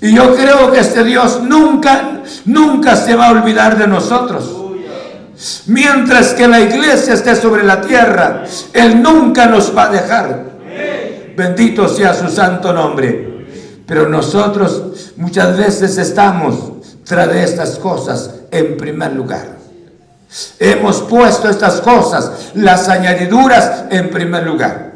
y 0.00 0.14
yo 0.14 0.34
creo 0.34 0.72
que 0.72 0.80
este 0.80 1.04
Dios 1.04 1.42
nunca, 1.42 2.22
nunca 2.46 2.96
se 2.96 3.14
va 3.14 3.26
a 3.26 3.32
olvidar 3.32 3.76
de 3.76 3.86
nosotros. 3.86 4.54
Mientras 5.66 6.34
que 6.34 6.48
la 6.48 6.60
iglesia 6.60 7.14
esté 7.14 7.36
sobre 7.36 7.62
la 7.62 7.80
tierra, 7.80 8.44
Él 8.72 9.02
nunca 9.02 9.46
nos 9.46 9.76
va 9.76 9.84
a 9.84 9.92
dejar. 9.92 10.44
Bendito 11.36 11.88
sea 11.88 12.14
su 12.14 12.28
santo 12.28 12.72
nombre. 12.72 13.27
Pero 13.88 14.06
nosotros 14.06 15.12
muchas 15.16 15.56
veces 15.56 15.96
estamos 15.96 16.56
tras 17.04 17.32
de 17.32 17.42
estas 17.42 17.78
cosas 17.78 18.34
en 18.50 18.76
primer 18.76 19.14
lugar. 19.14 19.56
Hemos 20.58 21.00
puesto 21.00 21.48
estas 21.48 21.80
cosas, 21.80 22.50
las 22.54 22.86
añadiduras 22.90 23.86
en 23.90 24.10
primer 24.10 24.46
lugar. 24.46 24.92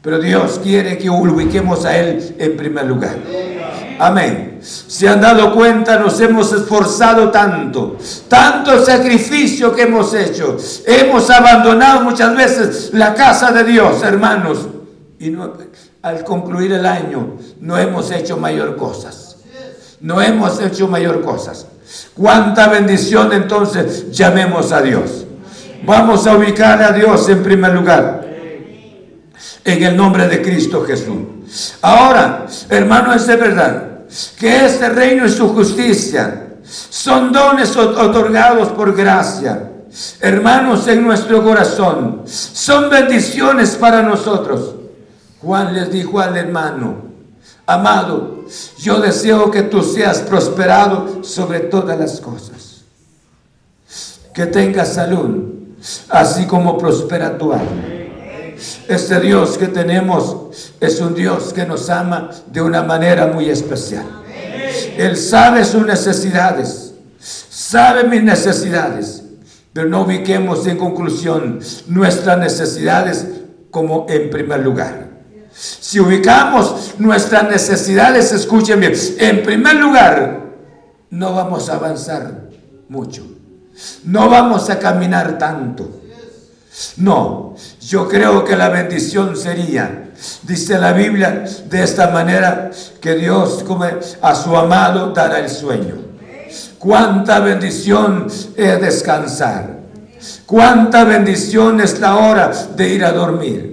Pero 0.00 0.20
Dios 0.20 0.60
quiere 0.62 0.96
que 0.96 1.10
ubiquemos 1.10 1.84
a 1.84 1.96
Él 1.98 2.36
en 2.38 2.56
primer 2.56 2.86
lugar. 2.86 3.16
Amén. 3.98 4.60
Se 4.62 5.08
han 5.08 5.20
dado 5.20 5.52
cuenta, 5.52 5.98
nos 5.98 6.20
hemos 6.20 6.52
esforzado 6.52 7.32
tanto, 7.32 7.96
tanto 8.28 8.84
sacrificio 8.84 9.74
que 9.74 9.82
hemos 9.82 10.14
hecho. 10.14 10.56
Hemos 10.86 11.28
abandonado 11.28 12.02
muchas 12.02 12.36
veces 12.36 12.90
la 12.92 13.14
casa 13.14 13.50
de 13.50 13.64
Dios, 13.64 14.00
hermanos. 14.04 14.68
Y 15.18 15.30
al 16.02 16.24
concluir 16.24 16.72
el 16.72 16.86
año 16.86 17.36
no 17.60 17.76
hemos 17.78 18.10
hecho 18.10 18.36
mayor 18.36 18.76
cosas. 18.76 19.36
No 20.00 20.22
hemos 20.22 20.60
hecho 20.60 20.86
mayor 20.86 21.22
cosas. 21.22 21.66
Cuánta 22.14 22.68
bendición 22.68 23.32
entonces 23.32 24.10
llamemos 24.12 24.70
a 24.72 24.80
Dios. 24.80 25.26
Vamos 25.84 26.26
a 26.26 26.36
ubicar 26.36 26.82
a 26.82 26.92
Dios 26.92 27.28
en 27.28 27.42
primer 27.42 27.74
lugar 27.74 28.28
en 29.64 29.82
el 29.82 29.96
nombre 29.96 30.28
de 30.28 30.40
Cristo 30.40 30.84
Jesús. 30.84 31.74
Ahora, 31.82 32.46
hermano, 32.70 33.12
es 33.12 33.26
verdad 33.26 34.00
que 34.38 34.64
este 34.64 34.88
reino 34.88 35.26
y 35.26 35.30
su 35.30 35.48
justicia 35.48 36.56
son 36.62 37.32
dones 37.32 37.76
otorgados 37.76 38.68
por 38.68 38.96
gracia. 38.96 39.70
Hermanos, 40.20 40.86
en 40.88 41.04
nuestro 41.04 41.42
corazón 41.42 42.22
son 42.26 42.90
bendiciones 42.90 43.76
para 43.76 44.02
nosotros. 44.02 44.77
Juan 45.40 45.74
les 45.74 45.90
dijo 45.90 46.18
al 46.20 46.36
hermano, 46.36 46.96
amado, 47.66 48.44
yo 48.78 49.00
deseo 49.00 49.50
que 49.50 49.62
tú 49.62 49.82
seas 49.82 50.18
prosperado 50.20 51.22
sobre 51.22 51.60
todas 51.60 51.98
las 51.98 52.20
cosas. 52.20 52.82
Que 54.34 54.46
tengas 54.46 54.94
salud, 54.94 55.44
así 56.08 56.46
como 56.46 56.78
prospera 56.78 57.38
tu 57.38 57.52
alma. 57.52 57.84
Este 58.88 59.20
Dios 59.20 59.56
que 59.56 59.68
tenemos 59.68 60.72
es 60.80 61.00
un 61.00 61.14
Dios 61.14 61.52
que 61.52 61.64
nos 61.64 61.88
ama 61.90 62.30
de 62.46 62.60
una 62.60 62.82
manera 62.82 63.28
muy 63.28 63.48
especial. 63.48 64.06
Él 64.96 65.16
sabe 65.16 65.64
sus 65.64 65.86
necesidades, 65.86 66.94
sabe 67.20 68.04
mis 68.04 68.22
necesidades, 68.22 69.22
pero 69.72 69.88
no 69.88 70.02
ubiquemos 70.02 70.66
en 70.66 70.76
conclusión 70.76 71.60
nuestras 71.86 72.38
necesidades 72.38 73.26
como 73.70 74.06
en 74.08 74.30
primer 74.30 74.60
lugar. 74.60 75.07
Si 75.60 75.98
ubicamos 75.98 76.94
nuestras 76.98 77.50
necesidades, 77.50 78.30
escuchen 78.30 78.78
bien, 78.78 78.92
en 79.18 79.42
primer 79.42 79.74
lugar, 79.74 80.40
no 81.10 81.34
vamos 81.34 81.68
a 81.68 81.74
avanzar 81.74 82.42
mucho. 82.88 83.26
No 84.04 84.28
vamos 84.28 84.70
a 84.70 84.78
caminar 84.78 85.36
tanto. 85.36 86.00
No, 86.96 87.56
yo 87.80 88.06
creo 88.06 88.44
que 88.44 88.54
la 88.54 88.68
bendición 88.68 89.36
sería, 89.36 90.10
dice 90.44 90.78
la 90.78 90.92
Biblia 90.92 91.44
de 91.68 91.82
esta 91.82 92.08
manera, 92.10 92.70
que 93.00 93.16
Dios 93.16 93.64
como 93.66 93.84
a 94.22 94.34
su 94.36 94.56
amado 94.56 95.10
dará 95.12 95.40
el 95.40 95.50
sueño. 95.50 95.96
Cuánta 96.78 97.40
bendición 97.40 98.28
es 98.56 98.80
descansar. 98.80 99.78
Cuánta 100.46 101.02
bendición 101.02 101.80
es 101.80 101.98
la 101.98 102.16
hora 102.16 102.52
de 102.76 102.88
ir 102.88 103.04
a 103.04 103.10
dormir. 103.10 103.67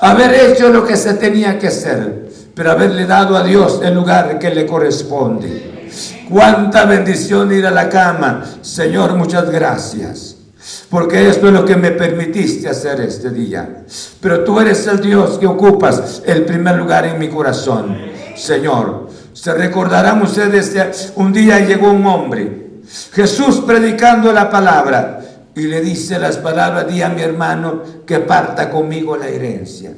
Haber 0.00 0.34
hecho 0.34 0.68
lo 0.68 0.84
que 0.86 0.96
se 0.96 1.14
tenía 1.14 1.58
que 1.58 1.68
hacer, 1.68 2.28
pero 2.54 2.70
haberle 2.70 3.06
dado 3.06 3.36
a 3.36 3.42
Dios 3.42 3.80
el 3.82 3.94
lugar 3.94 4.38
que 4.38 4.54
le 4.54 4.66
corresponde. 4.66 5.88
Cuánta 6.28 6.84
bendición 6.84 7.52
ir 7.52 7.66
a 7.66 7.70
la 7.70 7.88
cama. 7.88 8.44
Señor, 8.62 9.14
muchas 9.14 9.50
gracias 9.50 10.36
porque 10.90 11.28
esto 11.28 11.48
es 11.48 11.52
lo 11.52 11.64
que 11.64 11.76
me 11.76 11.92
permitiste 11.92 12.68
hacer 12.68 13.00
este 13.00 13.30
día. 13.30 13.84
Pero 14.20 14.44
tú 14.44 14.60
eres 14.60 14.86
el 14.86 15.00
Dios 15.00 15.38
que 15.38 15.46
ocupas 15.46 16.22
el 16.24 16.44
primer 16.44 16.76
lugar 16.76 17.06
en 17.06 17.18
mi 17.18 17.28
corazón, 17.28 17.96
Señor. 18.36 19.08
Se 19.32 19.52
recordarán 19.52 20.22
ustedes, 20.22 21.12
un 21.16 21.32
día 21.32 21.60
llegó 21.60 21.90
un 21.90 22.06
hombre, 22.06 22.80
Jesús 23.12 23.62
predicando 23.66 24.32
la 24.32 24.48
palabra, 24.48 25.15
y 25.56 25.62
le 25.62 25.80
dice 25.80 26.18
las 26.18 26.36
palabras, 26.36 26.86
di 26.86 27.00
a 27.00 27.08
mi 27.08 27.22
hermano 27.22 27.82
que 28.06 28.20
parta 28.20 28.70
conmigo 28.70 29.16
la 29.16 29.28
herencia. 29.28 29.90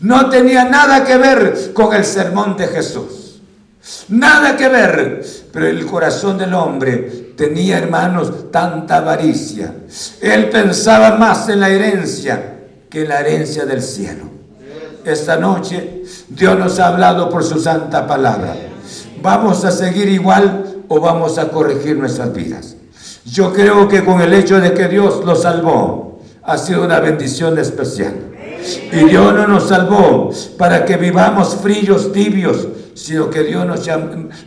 No 0.00 0.28
tenía 0.28 0.64
nada 0.64 1.02
que 1.02 1.16
ver 1.16 1.72
con 1.72 1.94
el 1.94 2.04
sermón 2.04 2.58
de 2.58 2.66
Jesús. 2.66 3.40
Nada 4.08 4.54
que 4.54 4.68
ver. 4.68 5.24
Pero 5.50 5.66
el 5.66 5.86
corazón 5.86 6.36
del 6.36 6.52
hombre 6.52 7.32
tenía, 7.36 7.78
hermanos, 7.78 8.52
tanta 8.52 8.98
avaricia. 8.98 9.74
Él 10.20 10.50
pensaba 10.50 11.16
más 11.16 11.48
en 11.48 11.60
la 11.60 11.70
herencia 11.70 12.58
que 12.90 13.02
en 13.02 13.08
la 13.08 13.20
herencia 13.20 13.64
del 13.64 13.80
cielo. 13.80 14.24
Esta 15.06 15.36
noche 15.36 16.02
Dios 16.28 16.58
nos 16.58 16.78
ha 16.78 16.88
hablado 16.88 17.30
por 17.30 17.42
su 17.42 17.58
santa 17.58 18.06
palabra. 18.06 18.54
¿Vamos 19.22 19.64
a 19.64 19.70
seguir 19.70 20.08
igual 20.10 20.84
o 20.86 21.00
vamos 21.00 21.38
a 21.38 21.48
corregir 21.48 21.96
nuestras 21.96 22.30
vidas? 22.34 22.77
Yo 23.30 23.52
creo 23.52 23.88
que 23.88 24.04
con 24.04 24.20
el 24.20 24.32
hecho 24.32 24.60
de 24.60 24.72
que 24.72 24.88
Dios 24.88 25.24
lo 25.24 25.34
salvó, 25.34 26.20
ha 26.42 26.56
sido 26.56 26.84
una 26.84 27.00
bendición 27.00 27.58
especial. 27.58 28.14
Y 28.92 29.04
Dios 29.04 29.34
no 29.34 29.46
nos 29.46 29.68
salvó 29.68 30.30
para 30.56 30.84
que 30.84 30.96
vivamos 30.96 31.56
fríos, 31.56 32.12
tibios, 32.12 32.66
sino 32.94 33.30
que 33.30 33.44
Dios 33.44 33.64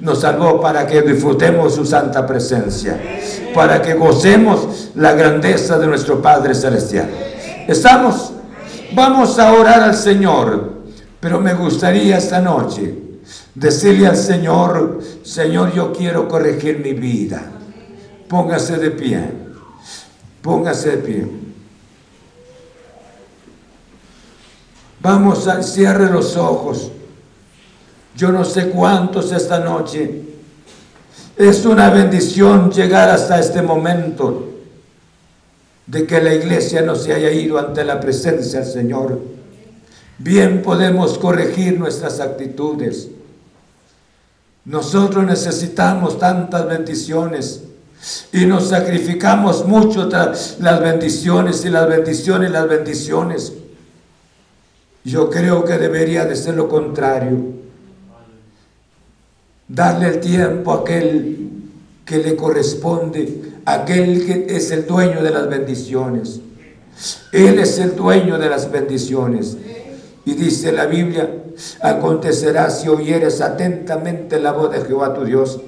nos, 0.02 0.20
salvó 0.20 0.60
para 0.60 0.86
que 0.86 1.02
disfrutemos 1.04 1.76
su 1.76 1.86
santa 1.86 2.26
presencia, 2.26 3.00
para 3.54 3.82
que 3.82 3.94
gocemos 3.94 4.90
la 4.96 5.14
grandeza 5.14 5.78
de 5.78 5.88
nuestro 5.88 6.22
Padre 6.22 6.54
Celestial. 6.54 7.10
¿Estamos? 7.68 8.34
Vamos 8.94 9.40
a 9.40 9.54
orar 9.54 9.82
al 9.82 9.96
Señor, 9.96 10.74
pero 11.20 11.40
me 11.40 11.54
gustaría 11.54 12.18
esta 12.18 12.42
noche 12.42 12.94
decirle 13.56 14.08
al 14.08 14.18
Señor, 14.18 15.00
Señor, 15.24 15.74
yo 15.74 15.94
quiero 15.94 16.28
corregir 16.28 16.80
mi 16.80 16.94
vida. 16.94 17.61
Póngase 18.32 18.78
de 18.78 18.92
pie, 18.92 19.30
póngase 20.42 20.92
de 20.92 20.98
pie. 21.00 21.28
Vamos 25.02 25.50
a 25.50 25.62
cierre 25.62 26.10
los 26.10 26.38
ojos. 26.38 26.92
Yo 28.16 28.32
no 28.32 28.46
sé 28.46 28.70
cuántos 28.70 29.34
esta 29.34 29.60
noche. 29.60 30.22
Es 31.36 31.66
una 31.66 31.90
bendición 31.90 32.72
llegar 32.72 33.10
hasta 33.10 33.38
este 33.38 33.62
momento 33.62 34.48
de 35.88 36.08
que 36.08 36.22
la 36.22 36.34
iglesia 36.34 36.84
no 36.84 36.96
se 36.96 37.14
haya 37.14 37.32
ido 37.32 37.60
ante 37.60 37.84
la 37.84 38.00
presencia 38.00 38.62
del 38.62 38.72
Señor. 38.72 39.20
Bien 40.20 40.62
podemos 40.62 41.18
corregir 41.18 41.78
nuestras 41.78 42.22
actitudes. 42.22 43.10
Nosotros 44.64 45.26
necesitamos 45.26 46.18
tantas 46.18 46.66
bendiciones 46.66 47.64
y 48.34 48.46
nos 48.46 48.70
sacrificamos 48.70 49.66
mucho 49.68 50.10
tras 50.10 50.58
las 50.60 50.80
bendiciones 50.82 51.64
y 51.66 51.70
las 51.70 51.88
bendiciones 51.88 52.50
y 52.50 52.54
las 52.54 52.68
bendiciones. 52.68 53.54
Yo 55.04 55.30
creo 55.30 55.64
que 55.66 55.78
debería 55.78 56.26
de 56.26 56.36
ser 56.36 56.56
lo 56.56 56.68
contrario. 56.68 57.38
Darle 59.68 60.08
el 60.08 60.20
tiempo 60.20 60.74
a 60.74 60.82
aquel 60.82 61.50
que 62.06 62.18
le 62.18 62.36
corresponde, 62.36 63.54
aquel 63.66 64.26
que 64.26 64.56
es 64.56 64.72
el 64.72 64.86
dueño 64.86 65.24
de 65.24 65.32
las 65.32 65.48
bendiciones. 65.50 66.42
Él 67.32 67.60
es 67.60 67.78
el 67.80 67.96
dueño 67.96 68.38
de 68.38 68.50
las 68.50 68.72
bendiciones. 68.72 69.58
Y 70.26 70.34
dice 70.34 70.72
la 70.72 70.86
Biblia, 70.86 71.30
acontecerá 71.82 72.70
si 72.70 72.90
oyeres 72.90 73.42
atentamente 73.42 74.40
la 74.40 74.52
voz 74.52 74.72
de 74.72 74.82
Jehová 74.82 75.14
tu 75.14 75.24
Dios, 75.24 75.60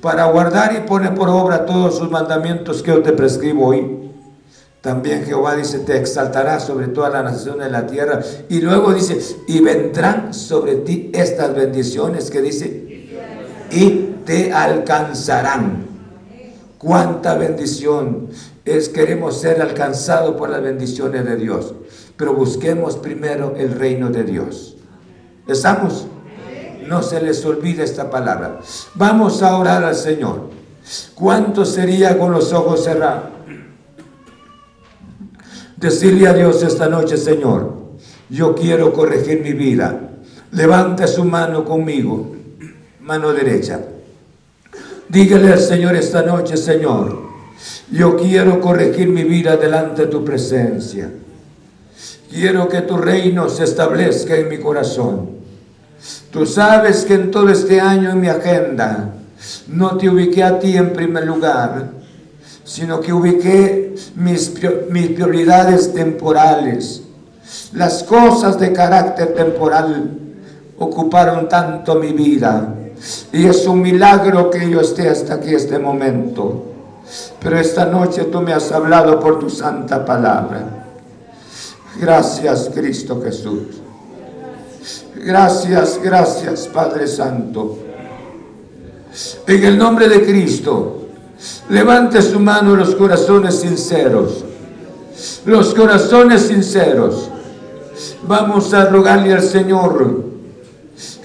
para 0.00 0.26
guardar 0.26 0.74
y 0.74 0.88
poner 0.88 1.14
por 1.14 1.28
obra 1.28 1.66
todos 1.66 1.98
sus 1.98 2.10
mandamientos 2.10 2.82
que 2.82 2.90
yo 2.90 3.02
te 3.02 3.12
prescribo 3.12 3.66
hoy. 3.66 4.10
También 4.80 5.24
Jehová 5.26 5.56
dice, 5.56 5.80
te 5.80 5.98
exaltará 5.98 6.58
sobre 6.58 6.88
toda 6.88 7.10
la 7.10 7.22
nación 7.22 7.58
de 7.58 7.68
la 7.68 7.86
tierra. 7.86 8.20
Y 8.48 8.60
luego 8.60 8.94
dice, 8.94 9.18
y 9.46 9.60
vendrán 9.60 10.32
sobre 10.32 10.76
ti 10.76 11.10
estas 11.12 11.54
bendiciones 11.54 12.30
que 12.30 12.40
dice, 12.40 13.08
y 13.70 14.14
te 14.24 14.52
alcanzarán. 14.52 15.86
Cuánta 16.78 17.34
bendición 17.34 18.28
es, 18.64 18.88
queremos 18.88 19.38
ser 19.38 19.60
alcanzados 19.60 20.36
por 20.36 20.48
las 20.48 20.62
bendiciones 20.62 21.26
de 21.26 21.36
Dios. 21.36 21.74
Pero 22.16 22.32
busquemos 22.32 22.96
primero 22.96 23.54
el 23.58 23.72
reino 23.72 24.08
de 24.08 24.24
Dios. 24.24 24.76
¿Estamos? 25.46 26.06
No 26.90 27.04
se 27.04 27.22
les 27.22 27.44
olvide 27.44 27.84
esta 27.84 28.10
palabra. 28.10 28.58
Vamos 28.96 29.44
a 29.44 29.56
orar 29.56 29.84
al 29.84 29.94
Señor. 29.94 30.50
¿Cuánto 31.14 31.64
sería 31.64 32.18
con 32.18 32.32
los 32.32 32.52
ojos 32.52 32.82
cerrados? 32.82 33.30
Decirle 35.76 36.26
a 36.26 36.34
Dios 36.34 36.60
esta 36.64 36.88
noche, 36.88 37.16
Señor, 37.16 37.74
yo 38.28 38.56
quiero 38.56 38.92
corregir 38.92 39.40
mi 39.40 39.52
vida. 39.52 40.00
Levante 40.50 41.06
su 41.06 41.24
mano 41.24 41.64
conmigo, 41.64 42.34
mano 43.02 43.32
derecha. 43.32 43.80
Dígale 45.08 45.52
al 45.52 45.60
Señor 45.60 45.94
esta 45.94 46.22
noche, 46.22 46.56
Señor, 46.56 47.20
yo 47.92 48.16
quiero 48.16 48.60
corregir 48.60 49.08
mi 49.10 49.22
vida 49.22 49.56
delante 49.56 50.06
de 50.06 50.08
tu 50.08 50.24
presencia. 50.24 51.08
Quiero 52.28 52.68
que 52.68 52.80
tu 52.80 52.96
reino 52.96 53.48
se 53.48 53.62
establezca 53.62 54.36
en 54.36 54.48
mi 54.48 54.58
corazón. 54.58 55.39
Tú 56.30 56.46
sabes 56.46 57.04
que 57.04 57.14
en 57.14 57.30
todo 57.30 57.48
este 57.48 57.80
año 57.80 58.10
en 58.10 58.20
mi 58.20 58.28
agenda 58.28 59.10
no 59.68 59.96
te 59.96 60.08
ubiqué 60.08 60.42
a 60.44 60.58
ti 60.58 60.76
en 60.76 60.92
primer 60.92 61.26
lugar, 61.26 61.90
sino 62.64 63.00
que 63.00 63.12
ubiqué 63.12 63.94
mis, 64.14 64.48
prioridades 64.50 65.92
temporales. 65.92 67.02
Las 67.72 68.02
cosas 68.04 68.58
de 68.60 68.72
carácter 68.72 69.34
temporal 69.34 70.18
ocuparon 70.78 71.48
tanto 71.48 71.96
mi 71.96 72.12
vida. 72.12 72.74
Y 73.32 73.46
es 73.46 73.66
un 73.66 73.80
milagro 73.80 74.50
que 74.50 74.70
yo 74.70 74.80
esté 74.80 75.08
hasta 75.08 75.34
aquí 75.34 75.54
este 75.54 75.78
momento. 75.78 76.66
Pero 77.40 77.58
esta 77.58 77.86
noche 77.86 78.24
tú 78.24 78.40
me 78.40 78.52
has 78.52 78.70
hablado 78.70 79.18
por 79.18 79.38
tu 79.38 79.50
santa 79.50 80.04
palabra. 80.04 80.86
Gracias 81.98 82.70
Cristo 82.72 83.20
Jesús. 83.22 83.80
Gracias, 85.22 86.00
gracias 86.02 86.66
Padre 86.68 87.06
Santo. 87.06 87.78
En 89.46 89.64
el 89.64 89.76
nombre 89.76 90.08
de 90.08 90.24
Cristo, 90.24 91.08
levante 91.68 92.22
su 92.22 92.40
mano 92.40 92.74
los 92.74 92.94
corazones 92.94 93.56
sinceros. 93.56 94.44
Los 95.44 95.74
corazones 95.74 96.42
sinceros. 96.42 97.28
Vamos 98.22 98.72
a 98.72 98.86
rogarle 98.86 99.34
al 99.34 99.42
Señor 99.42 100.24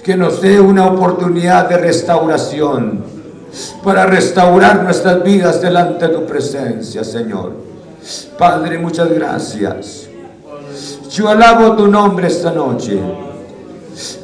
que 0.02 0.14
nos 0.14 0.42
dé 0.42 0.60
una 0.60 0.86
oportunidad 0.88 1.68
de 1.68 1.78
restauración 1.78 3.02
para 3.82 4.04
restaurar 4.04 4.82
nuestras 4.82 5.22
vidas 5.24 5.62
delante 5.62 6.08
de 6.08 6.14
tu 6.14 6.26
presencia, 6.26 7.02
Señor. 7.02 7.52
Padre, 8.38 8.78
muchas 8.78 9.10
gracias. 9.10 10.06
Yo 11.10 11.30
alabo 11.30 11.74
tu 11.76 11.88
nombre 11.88 12.26
esta 12.26 12.52
noche. 12.52 13.00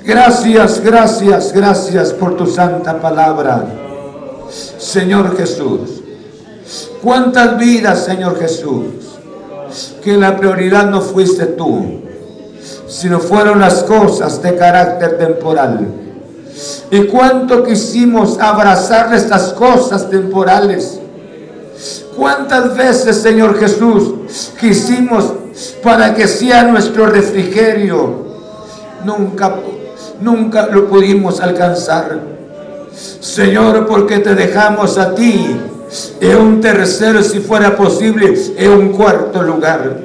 Gracias, 0.05 0.83
gracias, 0.83 1.53
gracias 1.53 2.13
por 2.13 2.37
tu 2.37 2.47
santa 2.47 3.01
palabra. 3.01 3.65
Señor 4.79 5.37
Jesús. 5.37 6.03
¿Cuántas 7.03 7.59
vidas, 7.59 8.05
Señor 8.05 8.39
Jesús? 8.39 8.85
Que 10.05 10.17
la 10.17 10.37
prioridad 10.37 10.91
no 10.91 11.01
fuiste 11.01 11.47
tú, 11.47 12.03
sino 12.87 13.19
fueron 13.19 13.61
las 13.61 13.83
cosas 13.85 14.43
de 14.43 14.55
carácter 14.57 15.17
temporal. 15.17 15.87
Y 16.91 17.05
cuánto 17.05 17.65
quisimos 17.65 18.39
abrazar 18.39 19.15
estas 19.15 19.55
cosas 19.55 20.11
temporales. 20.11 20.99
¿Cuántas 22.15 22.77
veces, 22.77 23.17
Señor 23.17 23.59
Jesús, 23.59 24.51
quisimos 24.61 25.33
para 25.83 26.15
que 26.15 26.29
sea 26.29 26.65
nuestro 26.65 27.07
refrigerio? 27.07 28.32
Nunca, 29.05 29.57
nunca 30.21 30.67
lo 30.67 30.89
pudimos 30.89 31.41
alcanzar. 31.41 32.21
Señor, 33.21 33.87
porque 33.87 34.19
te 34.19 34.35
dejamos 34.35 34.99
a 34.99 35.15
ti 35.15 35.57
en 36.21 36.37
un 36.37 36.61
tercero, 36.61 37.23
si 37.23 37.41
fuera 37.41 37.77
posible, 37.77 38.35
en 38.57 38.71
un 38.71 38.89
cuarto 38.91 39.43
lugar. 39.43 39.97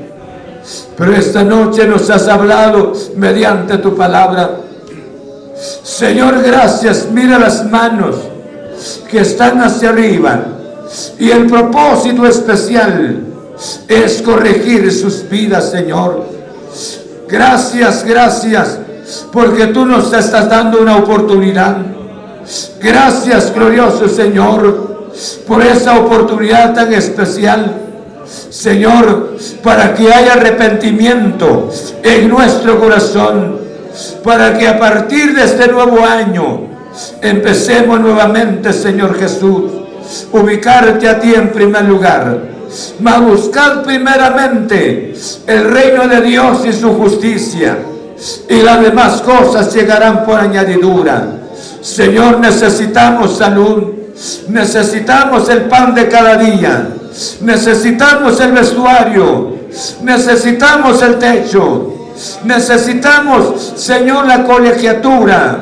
Pero 0.98 1.14
esta 1.14 1.44
noche 1.44 1.88
nos 1.88 2.10
has 2.10 2.28
hablado 2.28 2.94
mediante 3.16 3.78
tu 3.78 3.96
palabra 3.96 4.62
Señor, 5.84 6.44
gracias. 6.44 7.08
Mira 7.12 7.40
las 7.40 7.66
manos 7.70 8.18
que 9.10 9.22
están 9.22 9.62
hacia 9.62 9.90
arriba. 9.90 10.46
Y 11.20 11.32
el 11.32 11.48
propósito 11.48 12.26
especial 12.26 13.24
es 13.88 14.22
corregir 14.22 14.92
sus 14.94 15.28
vidas, 15.28 15.72
Señor. 15.72 16.26
Gracias, 17.28 18.06
gracias, 18.06 18.80
porque 19.32 19.68
tú 19.68 19.86
nos 19.86 20.12
estás 20.14 20.50
dando 20.50 20.82
una 20.82 20.98
oportunidad. 20.98 21.78
Gracias, 22.82 23.54
glorioso 23.54 24.08
Señor, 24.08 25.12
por 25.48 25.62
esa 25.62 26.00
oportunidad 26.00 26.74
tan 26.74 26.94
especial. 26.94 27.84
Señor, 28.50 29.38
para 29.64 29.94
que 29.94 30.14
haya 30.14 30.34
arrepentimiento 30.34 31.70
en 32.04 32.28
nuestro 32.28 32.80
corazón 32.80 33.68
para 34.24 34.58
que 34.58 34.68
a 34.68 34.78
partir 34.78 35.36
de 35.36 35.44
este 35.44 35.68
nuevo 35.68 36.06
año 36.06 36.68
empecemos 37.22 38.00
nuevamente, 38.00 38.74
Señor 38.74 39.18
Jesús, 39.18 39.72
ubicarte 40.32 41.08
a 41.08 41.20
ti 41.20 41.34
en 41.34 41.52
primer 41.52 41.86
lugar, 41.86 42.38
mas 43.00 43.22
buscar 43.22 43.84
primeramente 43.84 45.14
el 45.48 45.64
reino 45.72 46.08
de 46.08 46.22
Dios 46.22 46.66
y 46.66 46.74
su 46.74 46.94
justicia, 46.94 47.78
y 48.50 48.62
las 48.62 48.82
demás 48.82 49.22
cosas 49.22 49.74
llegarán 49.74 50.26
por 50.26 50.40
añadidura. 50.40 51.26
Señor, 51.82 52.40
necesitamos 52.40 53.38
salud, 53.38 53.84
necesitamos 54.50 55.48
el 55.50 55.64
pan 55.64 55.94
de 55.94 56.08
cada 56.08 56.38
día, 56.38 56.90
necesitamos 57.42 58.40
el 58.40 58.52
vestuario, 58.52 59.58
necesitamos 60.02 61.02
el 61.02 61.18
techo, 61.18 61.94
Necesitamos, 62.44 63.74
Señor, 63.76 64.26
la 64.26 64.44
colegiatura. 64.44 65.60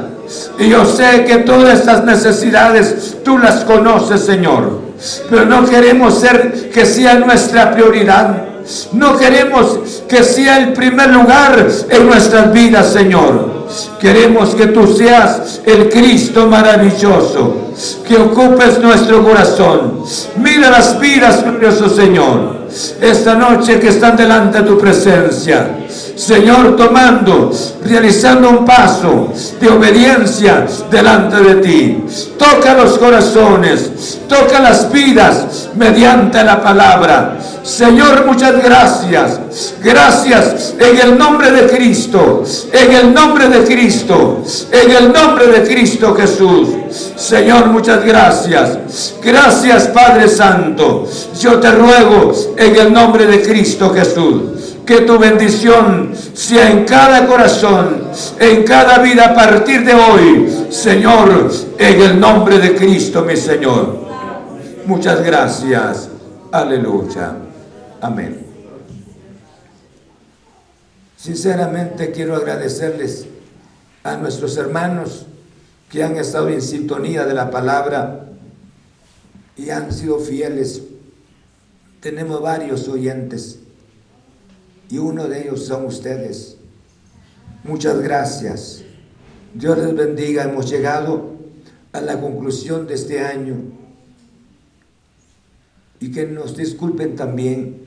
Y 0.57 0.69
yo 0.69 0.85
sé 0.85 1.25
que 1.25 1.37
todas 1.37 1.79
estas 1.79 2.03
necesidades 2.05 3.17
tú 3.23 3.37
las 3.37 3.63
conoces, 3.65 4.21
Señor. 4.21 4.81
Pero 5.29 5.45
no 5.45 5.65
queremos 5.65 6.19
ser 6.19 6.69
que 6.69 6.85
sea 6.85 7.15
nuestra 7.15 7.71
prioridad. 7.71 8.44
No 8.93 9.17
queremos 9.17 10.03
que 10.07 10.23
sea 10.23 10.57
el 10.57 10.73
primer 10.73 11.09
lugar 11.09 11.67
en 11.89 12.07
nuestras 12.07 12.51
vidas, 12.51 12.91
Señor. 12.91 13.54
Queremos 13.99 14.55
que 14.55 14.67
tú 14.67 14.87
seas 14.87 15.61
el 15.65 15.89
Cristo 15.89 16.47
maravilloso 16.47 17.65
que 18.07 18.17
ocupes 18.17 18.79
nuestro 18.79 19.23
corazón. 19.23 20.03
Mira 20.37 20.69
las 20.69 20.99
vidas, 20.99 21.43
glorioso 21.43 21.89
Señor, 21.89 22.67
esta 23.01 23.35
noche 23.35 23.79
que 23.79 23.89
están 23.89 24.15
delante 24.15 24.59
de 24.59 24.63
tu 24.63 24.77
presencia. 24.77 25.79
Señor, 26.15 26.77
tomando, 26.77 27.51
realizando 27.83 28.49
un 28.49 28.65
paso 28.65 29.33
de 29.59 29.67
obediencia 29.67 30.65
delante 30.89 31.37
de 31.37 31.55
ti. 31.55 32.05
Toca 32.37 32.73
los 32.73 32.97
corazones, 32.97 34.19
toca 34.29 34.59
las 34.59 34.89
vidas 34.91 35.69
mediante 35.75 36.41
la 36.43 36.61
palabra. 36.61 37.37
Señor, 37.63 38.25
muchas 38.25 38.63
gracias. 38.63 39.41
Gracias 39.81 40.75
en 40.79 40.97
el 40.99 41.17
nombre 41.17 41.51
de 41.51 41.67
Cristo, 41.67 42.43
en 42.73 42.91
el 42.91 43.13
nombre 43.13 43.47
de 43.47 43.63
Cristo, 43.63 44.43
en 44.71 44.91
el 44.91 45.13
nombre 45.13 45.47
de 45.47 45.63
Cristo 45.63 46.13
Jesús. 46.13 46.69
Señor, 47.15 47.67
muchas 47.67 48.03
gracias. 48.03 49.15
Gracias 49.23 49.87
Padre 49.87 50.27
Santo. 50.27 51.07
Yo 51.39 51.59
te 51.59 51.71
ruego 51.71 52.33
en 52.57 52.75
el 52.75 52.91
nombre 52.91 53.25
de 53.25 53.41
Cristo 53.41 53.93
Jesús 53.93 54.75
que 54.85 55.01
tu 55.01 55.17
bendición 55.17 56.11
sea 56.33 56.69
en 56.69 56.85
cada 56.85 57.25
corazón, 57.25 58.03
en 58.39 58.63
cada 58.63 58.99
vida 58.99 59.27
a 59.27 59.33
partir 59.33 59.83
de 59.83 59.93
hoy, 59.93 60.67
Señor, 60.69 61.49
en 61.77 62.01
el 62.01 62.19
nombre 62.19 62.59
de 62.59 62.75
Cristo, 62.75 63.23
mi 63.23 63.35
Señor. 63.35 63.97
Muchas 64.85 65.23
gracias. 65.23 66.09
Aleluya. 66.51 67.33
Amén. 68.01 68.44
Sinceramente 71.25 72.11
quiero 72.11 72.35
agradecerles 72.35 73.25
a 74.03 74.15
nuestros 74.15 74.57
hermanos 74.57 75.25
que 75.89 76.03
han 76.03 76.17
estado 76.17 76.49
en 76.49 76.61
sintonía 76.61 77.25
de 77.25 77.33
la 77.33 77.49
palabra 77.49 78.27
y 79.57 79.71
han 79.71 79.91
sido 79.91 80.19
fieles. 80.19 80.83
Tenemos 81.99 82.39
varios 82.43 82.87
oyentes 82.87 83.57
y 84.87 84.99
uno 84.99 85.27
de 85.27 85.41
ellos 85.41 85.65
son 85.65 85.87
ustedes. 85.87 86.57
Muchas 87.63 87.99
gracias. 88.01 88.83
Dios 89.55 89.79
les 89.79 89.95
bendiga. 89.95 90.43
Hemos 90.43 90.69
llegado 90.69 91.37
a 91.91 92.01
la 92.01 92.21
conclusión 92.21 92.85
de 92.85 92.93
este 92.93 93.21
año 93.21 93.55
y 95.99 96.11
que 96.11 96.27
nos 96.27 96.55
disculpen 96.55 97.15
también. 97.15 97.84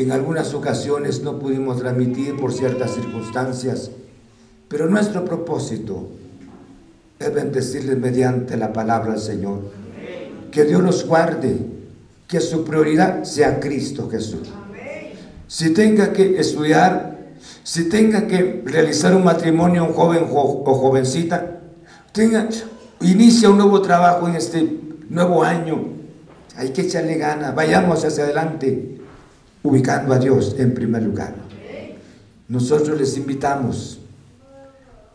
En 0.00 0.12
algunas 0.12 0.54
ocasiones 0.54 1.22
no 1.22 1.38
pudimos 1.38 1.78
transmitir 1.78 2.34
por 2.34 2.54
ciertas 2.54 2.94
circunstancias, 2.94 3.90
pero 4.66 4.88
nuestro 4.88 5.26
propósito 5.26 6.08
es 7.18 7.34
bendecirles 7.34 7.98
mediante 7.98 8.56
la 8.56 8.72
palabra 8.72 9.12
del 9.12 9.20
Señor. 9.20 9.58
Que 10.50 10.64
Dios 10.64 10.82
los 10.82 11.06
guarde, 11.06 11.54
que 12.26 12.40
su 12.40 12.64
prioridad 12.64 13.24
sea 13.24 13.60
Cristo 13.60 14.08
Jesús. 14.08 14.48
Si 15.46 15.74
tenga 15.74 16.14
que 16.14 16.40
estudiar, 16.40 17.34
si 17.62 17.90
tenga 17.90 18.26
que 18.26 18.62
realizar 18.64 19.14
un 19.14 19.24
matrimonio, 19.24 19.84
un 19.84 19.92
joven 19.92 20.28
o 20.30 20.74
jovencita, 20.76 21.60
tenga, 22.12 22.48
inicia 23.02 23.50
un 23.50 23.58
nuevo 23.58 23.82
trabajo 23.82 24.26
en 24.26 24.36
este 24.36 24.80
nuevo 25.10 25.44
año, 25.44 25.88
hay 26.56 26.70
que 26.70 26.80
echarle 26.80 27.18
ganas, 27.18 27.54
vayamos 27.54 28.02
hacia 28.02 28.24
adelante, 28.24 28.99
ubicando 29.62 30.14
a 30.14 30.18
Dios 30.18 30.56
en 30.58 30.74
primer 30.74 31.02
lugar. 31.02 31.34
Nosotros 32.48 32.98
les 32.98 33.16
invitamos 33.16 34.00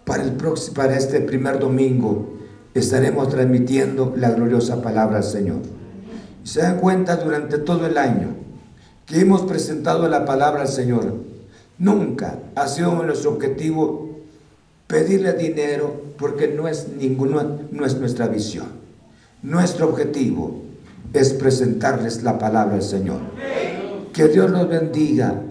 para, 0.05 0.23
el 0.23 0.33
próximo, 0.33 0.75
para 0.75 0.95
este 0.97 1.19
primer 1.21 1.59
domingo, 1.59 2.37
estaremos 2.73 3.29
transmitiendo 3.29 4.13
la 4.15 4.31
gloriosa 4.31 4.81
palabra 4.81 5.19
del 5.19 5.29
Señor. 5.29 5.61
Se 6.43 6.61
dan 6.61 6.79
cuenta 6.79 7.17
durante 7.17 7.57
todo 7.57 7.87
el 7.87 7.97
año 7.97 8.35
que 9.05 9.19
hemos 9.19 9.41
presentado 9.41 10.07
la 10.07 10.25
palabra 10.25 10.61
al 10.61 10.67
Señor. 10.67 11.15
Nunca 11.77 12.39
ha 12.55 12.67
sido 12.67 13.03
nuestro 13.03 13.31
objetivo 13.31 14.19
pedirle 14.87 15.33
dinero 15.33 16.03
porque 16.17 16.47
no 16.47 16.67
es, 16.67 16.87
ninguno, 16.97 17.59
no 17.71 17.85
es 17.85 17.97
nuestra 17.99 18.27
visión. 18.27 18.67
Nuestro 19.41 19.89
objetivo 19.89 20.61
es 21.13 21.33
presentarles 21.33 22.23
la 22.23 22.37
palabra 22.37 22.75
del 22.75 22.83
Señor. 22.83 23.19
Que 24.15 24.29
Dios 24.29 24.49
los 24.49 24.69
bendiga 24.69 25.41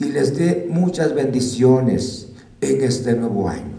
y 0.00 0.06
les 0.06 0.36
dé 0.36 0.66
muchas 0.68 1.14
bendiciones 1.14 2.32
en 2.60 2.82
este 2.82 3.14
nuevo 3.14 3.48
año. 3.48 3.70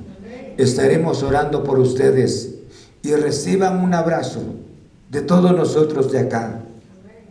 Estaremos 0.57 1.21
orando 1.21 1.65
por 1.65 1.77
ustedes 1.79 2.55
y 3.03 3.13
reciban 3.13 3.83
un 3.83 3.93
abrazo 3.93 4.41
de 5.09 5.21
todos 5.21 5.51
nosotros 5.51 6.13
de 6.13 6.19
acá, 6.19 6.61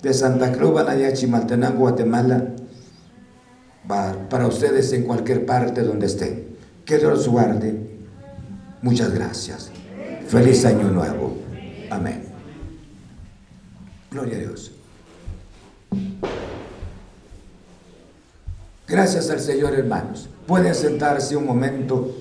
de 0.03 0.13
Santa 0.13 0.53
Cruz, 0.53 0.75
Banaya, 0.75 1.15
Chimaltenango, 1.15 1.79
Guatemala, 1.79 2.49
para 3.89 4.47
ustedes 4.47 4.93
en 4.93 5.05
cualquier 5.05 5.47
parte 5.47 5.81
donde 5.81 6.05
estén. 6.05 6.49
Que 6.85 6.99
Dios 6.99 7.13
los 7.13 7.29
guarde. 7.29 7.99
Muchas 8.83 9.15
gracias. 9.15 9.71
Feliz 10.29 10.67
año 10.67 10.91
nuevo. 10.91 11.35
Amén. 11.89 12.25
Gloria 14.11 14.37
a 14.37 14.41
Dios. 14.41 14.73
Gracias 18.91 19.31
al 19.31 19.39
Señor, 19.39 19.75
hermanos. 19.75 20.29
Pueden 20.49 20.75
sentarse 20.75 21.37
un 21.37 21.47
momento 21.47 22.20